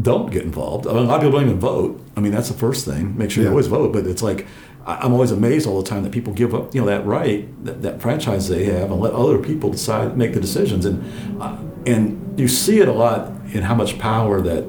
don't 0.00 0.30
get 0.30 0.42
involved. 0.42 0.86
I 0.86 0.92
mean, 0.92 1.04
a 1.04 1.06
lot 1.06 1.16
of 1.16 1.22
people 1.22 1.38
don't 1.38 1.48
even 1.48 1.60
vote. 1.60 2.02
I 2.16 2.20
mean, 2.20 2.32
that's 2.32 2.48
the 2.48 2.58
first 2.58 2.84
thing. 2.84 3.16
Make 3.16 3.30
sure 3.30 3.42
yeah. 3.42 3.48
you 3.48 3.52
always 3.52 3.66
vote. 3.66 3.92
But 3.92 4.06
it's 4.06 4.22
like 4.22 4.46
I'm 4.86 5.12
always 5.12 5.32
amazed 5.32 5.66
all 5.66 5.82
the 5.82 5.88
time 5.88 6.04
that 6.04 6.12
people 6.12 6.32
give 6.32 6.54
up, 6.54 6.74
you 6.74 6.80
know, 6.80 6.86
that 6.86 7.04
right, 7.04 7.48
that, 7.64 7.82
that 7.82 8.00
franchise 8.00 8.48
they 8.48 8.64
have, 8.66 8.90
and 8.92 9.00
let 9.00 9.12
other 9.12 9.38
people 9.38 9.70
decide, 9.70 10.16
make 10.16 10.32
the 10.32 10.40
decisions, 10.40 10.84
and 10.84 11.42
uh, 11.42 11.56
and 11.86 12.38
you 12.38 12.48
see 12.48 12.78
it 12.78 12.88
a 12.88 12.92
lot 12.92 13.32
in 13.52 13.62
how 13.62 13.74
much 13.74 13.98
power 13.98 14.40
that 14.40 14.64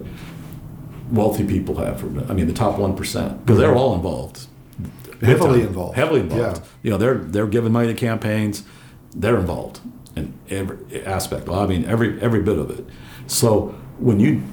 wealthy 1.11 1.45
people 1.45 1.75
have. 1.75 1.99
For, 1.99 2.07
I 2.29 2.33
mean, 2.33 2.47
the 2.47 2.53
top 2.53 2.79
one 2.79 2.95
percent, 2.95 3.45
because 3.45 3.59
they're 3.59 3.69
mm-hmm. 3.69 3.77
all 3.77 3.95
involved, 3.95 4.47
heavily 5.21 5.61
involved, 5.61 5.95
heavily 5.95 6.21
involved. 6.21 6.61
Yeah. 6.61 6.69
You 6.83 6.91
know, 6.91 6.97
they're 6.97 7.15
they're 7.15 7.47
giving 7.47 7.71
money 7.71 7.87
to 7.87 7.93
campaigns, 7.93 8.63
they're 9.15 9.37
involved 9.37 9.79
in 10.15 10.33
every 10.49 11.05
aspect. 11.05 11.47
Well, 11.47 11.59
I 11.59 11.67
mean, 11.67 11.85
every 11.85 12.19
every 12.21 12.41
bit 12.41 12.57
of 12.57 12.69
it. 12.71 12.85
So 13.27 13.75
when 13.99 14.19
you, 14.19 14.43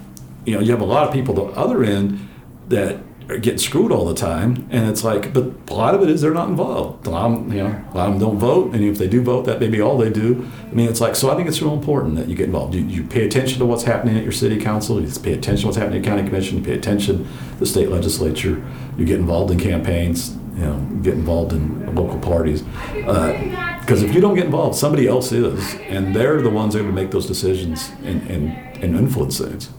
you 0.44 0.54
know, 0.54 0.60
you 0.60 0.70
have 0.72 0.80
a 0.80 0.86
lot 0.86 1.06
of 1.06 1.12
people 1.12 1.34
the 1.34 1.44
other 1.58 1.84
end 1.84 2.28
that 2.68 3.00
are 3.28 3.38
getting 3.38 3.58
screwed 3.58 3.90
all 3.90 4.04
the 4.04 4.14
time, 4.14 4.68
and 4.70 4.86
it's 4.88 5.02
like, 5.02 5.32
but 5.32 5.50
a 5.68 5.74
lot 5.74 5.94
of 5.94 6.02
it 6.02 6.10
is 6.10 6.20
they're 6.20 6.34
not 6.34 6.48
involved. 6.48 7.06
A 7.06 7.10
lot 7.10 7.30
of 7.30 7.32
them, 7.32 7.52
you 7.52 7.62
know, 7.62 7.84
a 7.92 7.96
lot 7.96 8.08
of 8.08 8.14
them 8.14 8.18
don't 8.18 8.38
vote, 8.38 8.74
and 8.74 8.84
if 8.84 8.98
they 8.98 9.08
do 9.08 9.22
vote, 9.22 9.46
that 9.46 9.60
may 9.60 9.68
be 9.68 9.80
all 9.80 9.96
they 9.96 10.10
do. 10.10 10.46
I 10.70 10.74
mean, 10.74 10.90
it's 10.90 11.00
like, 11.00 11.16
so 11.16 11.30
I 11.30 11.36
think 11.36 11.48
it's 11.48 11.62
real 11.62 11.72
important 11.72 12.16
that 12.16 12.28
you 12.28 12.36
get 12.36 12.46
involved. 12.46 12.74
You, 12.74 12.82
you 12.82 13.02
pay 13.02 13.24
attention 13.24 13.60
to 13.60 13.66
what's 13.66 13.84
happening 13.84 14.18
at 14.18 14.24
your 14.24 14.32
city 14.32 14.60
council. 14.60 15.00
You 15.00 15.08
pay 15.20 15.32
attention 15.32 15.62
to 15.62 15.66
what's 15.68 15.78
happening 15.78 16.00
at 16.00 16.04
county 16.04 16.22
commission. 16.22 16.58
You 16.58 16.64
pay 16.64 16.74
attention 16.74 17.24
to 17.24 17.58
the 17.60 17.66
state 17.66 17.88
legislature. 17.88 18.62
You 18.98 19.06
get 19.06 19.20
involved 19.20 19.50
in 19.50 19.58
campaigns. 19.58 20.36
You 20.54 20.60
know, 20.60 20.78
get 21.02 21.14
involved 21.14 21.52
in 21.52 21.94
local 21.94 22.18
parties. 22.18 22.62
Because 22.92 24.02
uh, 24.02 24.06
if 24.06 24.14
you 24.14 24.20
don't 24.20 24.36
get 24.36 24.44
involved, 24.44 24.76
somebody 24.76 25.08
else 25.08 25.32
is, 25.32 25.74
and 25.88 26.14
they're 26.14 26.40
the 26.40 26.50
ones 26.50 26.74
that 26.74 26.80
are 26.80 26.82
going 26.84 26.94
to 26.94 27.02
make 27.02 27.10
those 27.10 27.26
decisions 27.26 27.90
and, 28.04 28.22
and, 28.30 28.52
and 28.82 28.96
influence 28.96 29.38
things. 29.38 29.70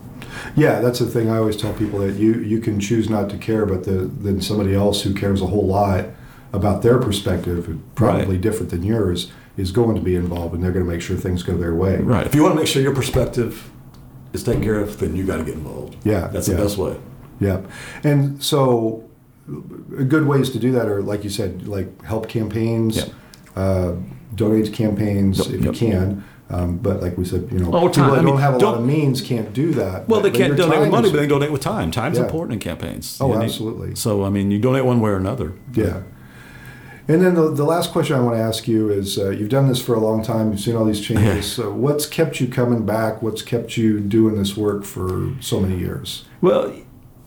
Yeah, 0.56 0.80
that's 0.82 1.00
the 1.00 1.08
thing 1.08 1.30
I 1.30 1.38
always 1.38 1.58
tell 1.58 1.74
people 1.74 2.00
that 2.00 2.16
you 2.16 2.36
you 2.36 2.60
can 2.60 2.80
choose 2.80 3.10
not 3.10 3.30
to 3.30 3.38
care, 3.38 3.66
but 3.66 3.84
the, 3.84 4.06
then 4.06 4.42
somebody 4.42 4.74
else 4.74 5.02
who 5.02 5.14
cares 5.14 5.42
a 5.42 5.48
whole 5.48 5.66
lot 5.66 6.06
about 6.54 6.82
their 6.82 6.98
perspective, 6.98 7.78
probably 7.96 8.36
right. 8.36 8.42
different 8.42 8.70
than 8.70 8.84
yours, 8.84 9.32
is 9.58 9.72
going 9.72 9.96
to 9.96 10.02
be 10.02 10.16
involved, 10.16 10.54
and 10.54 10.64
they're 10.64 10.72
going 10.72 10.86
to 10.86 10.92
make 10.92 11.02
sure 11.02 11.18
things 11.18 11.44
go 11.44 11.58
their 11.58 11.76
way. 11.76 11.98
Right. 11.98 12.26
If 12.26 12.36
you 12.36 12.44
want 12.44 12.54
to 12.54 12.60
make 12.60 12.68
sure 12.68 12.82
your 12.82 12.96
perspective 12.96 13.70
is 14.34 14.44
taken 14.44 14.64
care 14.64 14.80
of, 14.80 15.00
then 15.00 15.16
you 15.16 15.26
got 15.26 15.38
to 15.38 15.44
get 15.44 15.56
involved. 15.56 15.98
Yeah, 16.04 16.28
that's 16.28 16.48
yeah. 16.48 16.56
the 16.56 16.64
best 16.64 16.78
way. 16.78 16.98
Yeah, 17.40 17.62
and 18.04 18.42
so 18.42 19.10
good 19.48 20.26
ways 20.26 20.50
to 20.52 20.60
do 20.60 20.72
that 20.72 20.88
are, 20.88 21.02
like 21.02 21.24
you 21.24 21.30
said, 21.30 21.68
like 21.68 22.04
help 22.04 22.28
campaigns, 22.28 23.10
uh, 23.56 23.96
donate 24.34 24.66
to 24.66 24.72
campaigns 24.72 25.40
yep, 25.40 25.48
if 25.48 25.66
yep. 25.66 25.74
you 25.74 25.80
can. 25.80 26.24
Um, 26.50 26.78
but 26.78 27.02
like 27.02 27.18
we 27.18 27.26
said, 27.26 27.48
you 27.52 27.58
know, 27.58 27.74
oh, 27.74 27.90
people 27.90 28.12
that 28.12 28.20
I 28.20 28.22
don't 28.22 28.40
have 28.40 28.56
a 28.56 28.60
don't, 28.60 28.74
lot 28.74 28.80
of 28.82 28.86
means 28.86 29.20
can't 29.22 29.52
do 29.52 29.72
that. 29.74 30.08
Well, 30.08 30.22
they 30.22 30.30
can't 30.30 30.56
donate 30.56 30.80
with 30.80 30.90
money, 30.92 31.08
is, 31.08 31.12
but 31.12 31.20
they 31.20 31.28
donate 31.28 31.52
with 31.52 31.62
time. 31.62 31.90
Time's 31.90 32.18
yeah. 32.18 32.26
important 32.26 32.54
in 32.54 32.60
campaigns. 32.60 33.18
Oh, 33.20 33.34
absolutely. 33.34 33.96
so, 33.96 34.24
I 34.24 34.30
mean, 34.30 34.52
you 34.52 34.60
donate 34.60 34.86
one 34.86 35.02
way 35.02 35.10
or 35.10 35.18
another. 35.18 35.54
Yeah. 35.74 36.04
And 37.08 37.22
then 37.22 37.36
the, 37.36 37.52
the 37.52 37.64
last 37.64 37.92
question 37.92 38.16
I 38.16 38.20
want 38.20 38.36
to 38.36 38.42
ask 38.42 38.68
you 38.68 38.90
is 38.90 39.18
uh, 39.18 39.30
you've 39.30 39.50
done 39.50 39.68
this 39.68 39.80
for 39.80 39.96
a 39.96 40.00
long 40.00 40.24
time, 40.24 40.52
you've 40.52 40.60
seen 40.60 40.76
all 40.76 40.86
these 40.86 41.02
changes. 41.02 41.52
so 41.52 41.72
what's 41.72 42.06
kept 42.06 42.40
you 42.40 42.48
coming 42.48 42.86
back? 42.86 43.22
What's 43.22 43.42
kept 43.42 43.78
you 43.78 44.00
doing 44.00 44.36
this 44.38 44.58
work 44.58 44.84
for 44.84 45.36
so 45.40 45.60
many 45.60 45.78
years? 45.78 46.26
Well, 46.42 46.76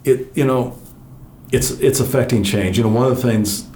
it, 0.05 0.37
you 0.37 0.45
know, 0.45 0.79
it's, 1.53 1.71
it's 1.73 2.01
affecting 2.01 2.43
change. 2.43 2.77
You 2.77 2.85
know, 2.85 2.91
one 2.91 3.11
of 3.11 3.17
the 3.17 3.23
things, 3.23 3.69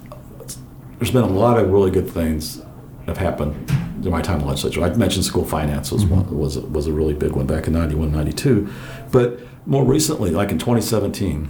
there's 0.98 1.10
been 1.10 1.24
a 1.24 1.26
lot 1.26 1.58
of 1.58 1.70
really 1.70 1.90
good 1.90 2.08
things 2.08 2.58
that 2.58 3.08
have 3.08 3.18
happened 3.18 3.70
in 4.04 4.10
my 4.10 4.22
time 4.22 4.40
in 4.40 4.46
legislature. 4.46 4.82
I 4.82 4.90
mentioned 4.94 5.24
school 5.24 5.44
finance 5.44 5.92
was 5.92 6.04
mm-hmm. 6.04 6.16
one, 6.16 6.38
was 6.38 6.58
was 6.58 6.86
a 6.86 6.92
really 6.92 7.14
big 7.14 7.32
one 7.32 7.46
back 7.46 7.66
in 7.66 7.72
91, 7.72 8.12
92. 8.12 8.68
But 9.10 9.40
more 9.66 9.84
recently, 9.84 10.30
like 10.30 10.50
in 10.50 10.58
2017, 10.58 11.48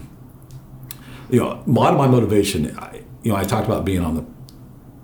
you 1.31 1.41
know, 1.41 1.63
a 1.67 1.71
lot 1.71 1.93
of 1.93 1.99
my 1.99 2.07
motivation, 2.07 2.79
I, 2.79 3.03
you 3.23 3.33
know, 3.33 3.37
I 3.37 3.45
talked 3.45 3.67
about 3.67 3.85
being 3.85 4.01
on 4.01 4.17
the 4.17 4.25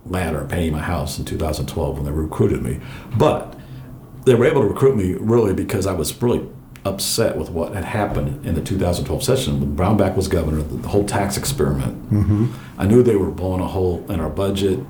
ladder, 0.07 0.47
paying 0.49 0.73
my 0.73 0.81
house 0.81 1.19
in 1.19 1.25
2012 1.25 1.97
when 1.97 2.05
they 2.05 2.11
recruited 2.13 2.63
me, 2.63 2.81
but 3.17 3.59
they 4.25 4.35
were 4.35 4.45
able 4.45 4.63
to 4.63 4.69
recruit 4.69 4.97
me 4.97 5.15
really 5.15 5.55
because 5.55 5.87
I 5.87 5.93
was 5.93 6.21
really 6.23 6.47
upset 6.89 7.37
with 7.37 7.51
what 7.51 7.75
had 7.75 7.85
happened 7.85 8.45
in 8.47 8.55
the 8.55 8.61
2012 8.61 9.23
session 9.23 9.61
when 9.61 9.77
Brownback 9.77 10.17
was 10.17 10.27
governor, 10.29 10.63
the, 10.63 10.89
whole 10.89 11.05
tax 11.05 11.37
experiment. 11.37 12.11
Mm-hmm. 12.11 12.47
I 12.79 12.87
knew 12.87 13.03
they 13.03 13.17
were 13.17 13.31
blowing 13.31 13.61
a 13.61 13.67
hole 13.67 14.05
in 14.09 14.21
our 14.21 14.31
budget. 14.31 14.81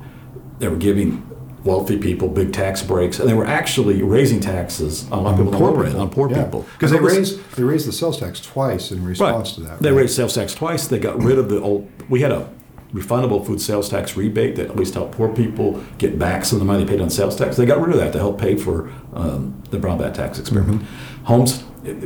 They 0.59 0.67
were 0.67 0.77
giving 0.77 1.25
wealthy 1.63 1.97
people 1.97 2.29
big 2.29 2.53
tax 2.53 2.81
breaks, 2.81 3.19
and 3.19 3.29
they 3.29 3.33
were 3.33 3.45
actually 3.45 4.01
raising 4.01 4.39
taxes 4.39 5.09
on, 5.11 5.25
on 5.25 5.37
people 5.37 5.51
poor 5.51 5.83
people. 5.83 6.01
on 6.01 6.09
poor 6.09 6.31
yeah. 6.31 6.43
people 6.43 6.65
because 6.73 6.91
they 6.91 6.99
raised 6.99 7.39
they 7.55 7.63
raised 7.63 7.87
the 7.87 7.91
sales 7.91 8.19
tax 8.19 8.39
twice 8.39 8.91
in 8.91 9.03
response 9.03 9.49
right. 9.49 9.55
to 9.55 9.61
that. 9.61 9.79
They 9.79 9.91
raised 9.91 10.15
sales 10.15 10.33
tax 10.33 10.53
twice. 10.53 10.87
They 10.87 10.99
got 10.99 11.21
rid 11.21 11.37
of 11.37 11.49
the 11.49 11.61
old. 11.61 11.89
We 12.09 12.21
had 12.21 12.31
a 12.31 12.49
refundable 12.93 13.45
food 13.45 13.61
sales 13.61 13.87
tax 13.87 14.17
rebate 14.17 14.55
that 14.55 14.67
at 14.67 14.75
least 14.75 14.95
helped 14.95 15.15
poor 15.15 15.29
people 15.29 15.83
get 15.97 16.17
back 16.17 16.43
some 16.43 16.55
of 16.55 16.59
the 16.59 16.65
money 16.65 16.83
they 16.83 16.91
paid 16.91 17.01
on 17.01 17.09
sales 17.09 17.35
tax. 17.35 17.55
They 17.55 17.65
got 17.65 17.79
rid 17.79 17.91
of 17.91 17.97
that 17.97 18.13
to 18.13 18.19
help 18.19 18.39
pay 18.39 18.55
for 18.55 18.91
um, 19.13 19.61
the 19.69 19.77
Brownback 19.77 20.15
tax 20.15 20.39
experiment. 20.39 20.81
Mm-hmm. 20.81 21.25
Homes, 21.25 21.63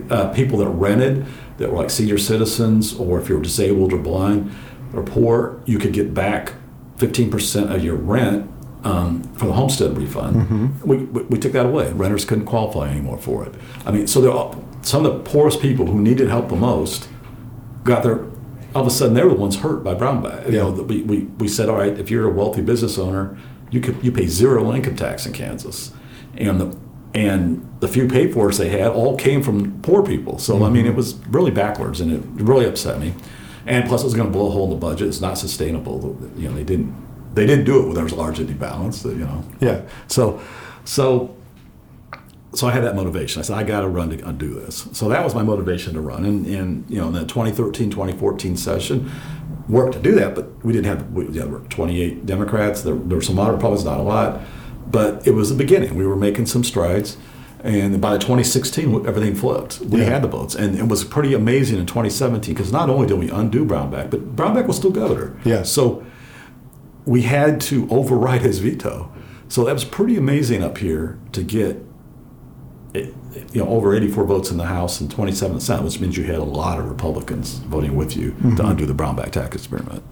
uh, 0.10 0.34
people 0.34 0.58
that 0.60 0.68
rented 0.68 1.26
that 1.58 1.72
were 1.72 1.78
like 1.78 1.90
senior 1.90 2.18
citizens, 2.18 2.94
or 2.94 3.20
if 3.20 3.30
you 3.30 3.36
were 3.36 3.44
disabled 3.44 3.94
or 3.94 3.98
blind 3.98 4.52
or 4.94 5.04
poor, 5.04 5.62
you 5.66 5.80
could 5.80 5.94
get 5.94 6.14
back 6.14 6.54
15% 6.98 7.74
of 7.74 7.84
your 7.84 7.96
rent 7.96 8.50
um, 8.84 9.24
for 9.36 9.46
the 9.46 9.54
homestead 9.54 9.98
refund. 9.98 10.36
Mm-hmm. 10.36 10.88
We, 10.88 10.98
we, 10.98 11.24
we, 11.24 11.40
took 11.40 11.54
that 11.54 11.66
away. 11.66 11.92
Renters 11.94 12.26
couldn't 12.26 12.46
qualify 12.46 12.90
anymore 12.90 13.18
for 13.18 13.46
it. 13.46 13.56
I 13.86 13.92
mean, 13.92 14.08
so 14.08 14.22
there 14.22 14.32
some 14.86 15.06
of 15.06 15.14
the 15.14 15.30
poorest 15.30 15.62
people 15.62 15.86
who 15.86 16.02
needed 16.02 16.28
help 16.28 16.50
the 16.50 16.56
most 16.56 17.08
got 17.84 18.04
their 18.04 18.26
all 18.76 18.82
of 18.82 18.88
a 18.88 18.92
sudden 18.92 19.14
they 19.14 19.24
were 19.24 19.30
the 19.30 19.36
ones 19.36 19.58
hurt 19.58 19.84
by 19.84 19.94
Brownback. 19.94 20.46
You 20.48 20.58
know, 20.58 20.72
we, 20.72 21.04
we, 21.04 21.20
we 21.20 21.48
said, 21.48 21.70
all 21.70 21.78
right, 21.78 21.98
if 21.98 22.10
you're 22.10 22.28
a 22.28 22.34
wealthy 22.34 22.62
business 22.62 22.98
owner, 22.98 23.38
you 23.70 23.80
could 23.80 24.04
you 24.04 24.12
pay 24.12 24.28
zero 24.28 24.74
income 24.74 24.96
tax 24.96 25.26
in 25.26 25.34
Kansas, 25.34 25.94
and 26.36 26.60
the 26.60 26.78
and 27.14 27.70
the 27.80 27.88
few 27.88 28.08
pay 28.08 28.32
for 28.32 28.52
they 28.52 28.70
had 28.70 28.92
all 28.92 29.18
came 29.18 29.44
from 29.44 29.82
poor 29.82 30.04
people. 30.04 30.40
So 30.40 30.56
mm-hmm. 30.56 30.64
I 30.64 30.70
mean, 30.70 30.86
it 30.86 30.96
was 30.96 31.16
really 31.28 31.52
backwards, 31.52 32.02
and 32.02 32.12
it 32.12 32.44
really 32.44 32.66
upset 32.66 33.00
me. 33.00 33.14
And 33.66 33.88
plus, 33.88 34.02
it 34.02 34.06
was 34.06 34.14
going 34.14 34.28
to 34.28 34.34
blow 34.34 34.48
a 34.48 34.52
hole 34.52 34.66
in 34.66 34.72
the 34.72 34.76
budget. 34.76 35.08
It's 35.08 35.22
not 35.22 35.38
sustainable. 35.38 36.18
You 36.36 36.50
know, 36.50 36.56
they 36.56 36.64
didn't 36.64 36.94
they 37.34 37.46
didn't 37.46 37.66
do 37.66 37.82
it 37.82 37.86
when 37.86 37.96
there 37.96 38.04
was 38.04 38.14
a 38.14 38.18
large 38.18 38.40
empty 38.40 38.54
balance. 38.54 39.04
You 39.06 39.16
know. 39.16 39.44
Yeah. 39.60 39.82
So, 40.08 40.42
so 40.86 41.36
so 42.54 42.68
I 42.68 42.72
had 42.72 42.84
that 42.84 42.96
motivation. 42.96 43.42
I 43.42 43.44
said, 43.44 43.58
I 43.58 43.64
got 43.64 43.82
to 43.82 43.88
run 43.88 44.10
to 44.12 44.28
undo 44.28 44.54
this. 44.54 44.88
So 44.92 45.10
that 45.10 45.24
was 45.24 45.34
my 45.34 45.42
motivation 45.42 45.96
to 45.96 46.02
run. 46.02 46.24
And, 46.24 46.46
and 46.46 46.90
you 46.90 46.98
know, 46.98 47.08
in 47.08 47.14
the 47.14 47.26
2013, 47.26 47.90
2014 47.90 48.58
session, 48.58 49.12
worked 49.68 49.94
to 49.94 50.00
do 50.00 50.14
that, 50.16 50.36
but 50.36 50.64
we 50.64 50.72
didn't 50.72 50.86
have, 50.86 51.12
we, 51.14 51.26
yeah, 51.26 51.44
there 51.44 51.48
were 51.48 51.60
28 51.62 52.26
Democrats. 52.26 52.84
There, 52.84 52.94
there 52.94 53.18
were 53.18 53.24
some 53.24 53.36
moderate 53.36 53.58
Republicans, 53.58 53.86
not 53.86 54.00
a 54.00 54.04
lot. 54.04 54.42
But 54.90 55.26
it 55.28 55.32
was 55.32 55.50
the 55.50 55.56
beginning. 55.56 55.96
We 55.96 56.06
were 56.06 56.16
making 56.16 56.48
some 56.48 56.64
strides. 56.64 57.18
And 57.64 58.02
by 58.02 58.18
2016, 58.18 59.08
everything 59.08 59.36
flipped. 59.36 59.80
We 59.80 60.02
yeah. 60.02 60.10
had 60.10 60.22
the 60.22 60.28
votes. 60.28 60.54
And 60.54 60.78
it 60.78 60.90
was 60.90 61.06
pretty 61.06 61.34
amazing 61.34 61.80
in 61.80 61.86
2017 61.86 62.54
because 62.54 62.74
not 62.74 62.90
only 62.90 63.08
did 63.08 63.18
we 63.18 63.30
undo 63.30 63.66
Brownback, 63.66 64.10
but 64.10 64.36
Brownback 64.36 64.68
was 64.68 64.76
still 64.76 64.92
governor. 64.92 65.40
Yeah. 65.46 65.64
So 65.64 66.06
we 67.06 67.22
had 67.22 67.62
to 67.62 67.88
override 67.90 68.42
his 68.42 68.60
veto. 68.60 69.14
So 69.48 69.64
that 69.64 69.74
was 69.74 69.86
pretty 69.86 70.18
amazing 70.18 70.62
up 70.62 70.78
here 70.78 71.20
to 71.32 71.44
get 71.44 71.86
you 72.94 73.64
know, 73.64 73.68
over 73.68 73.96
84 73.96 74.26
votes 74.26 74.52
in 74.52 74.58
the 74.58 74.66
House 74.66 75.02
and 75.02 75.10
27 75.10 75.52
in 75.52 75.60
the 75.60 75.66
Senate, 75.66 75.84
which 75.84 76.00
means 76.00 76.18
you 76.18 76.26
had 76.26 76.36
a 76.36 76.44
lot 76.44 76.80
of 76.80 76.90
Republicans 76.90 77.56
voting 77.60 77.96
with 77.96 78.16
you 78.16 78.32
mm-hmm. 78.32 78.56
to 78.56 78.66
undo 78.66 78.86
the 78.86 78.94
Brownback 78.94 79.32
tax 79.32 79.56
experiment. 79.56 80.04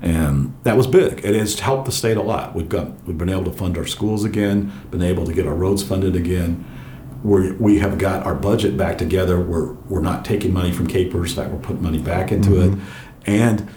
And 0.00 0.56
that 0.62 0.76
was 0.76 0.86
big. 0.86 1.24
It 1.24 1.34
has 1.34 1.58
helped 1.58 1.86
the 1.86 1.92
state 1.92 2.16
a 2.16 2.22
lot. 2.22 2.54
We've 2.54 2.68
got 2.68 3.02
we've 3.04 3.18
been 3.18 3.28
able 3.28 3.44
to 3.44 3.52
fund 3.52 3.76
our 3.76 3.86
schools 3.86 4.24
again, 4.24 4.72
been 4.90 5.02
able 5.02 5.26
to 5.26 5.32
get 5.32 5.46
our 5.46 5.54
roads 5.54 5.82
funded 5.82 6.14
again. 6.14 6.64
we 7.24 7.52
we 7.52 7.78
have 7.78 7.98
got 7.98 8.24
our 8.24 8.34
budget 8.34 8.76
back 8.76 8.98
together. 8.98 9.40
We're 9.40 9.72
we're 9.88 10.00
not 10.00 10.24
taking 10.24 10.52
money 10.52 10.72
from 10.72 10.86
KPERS. 10.86 11.30
In 11.30 11.36
fact, 11.36 11.50
we're 11.50 11.58
putting 11.58 11.82
money 11.82 11.98
back 11.98 12.30
into 12.30 12.50
mm-hmm. 12.50 12.80
it. 12.80 12.86
And 13.26 13.68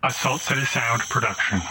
a 0.08 0.12
Salt 0.12 0.40
City 0.40 0.64
Sound 0.64 1.02
production. 1.02 1.62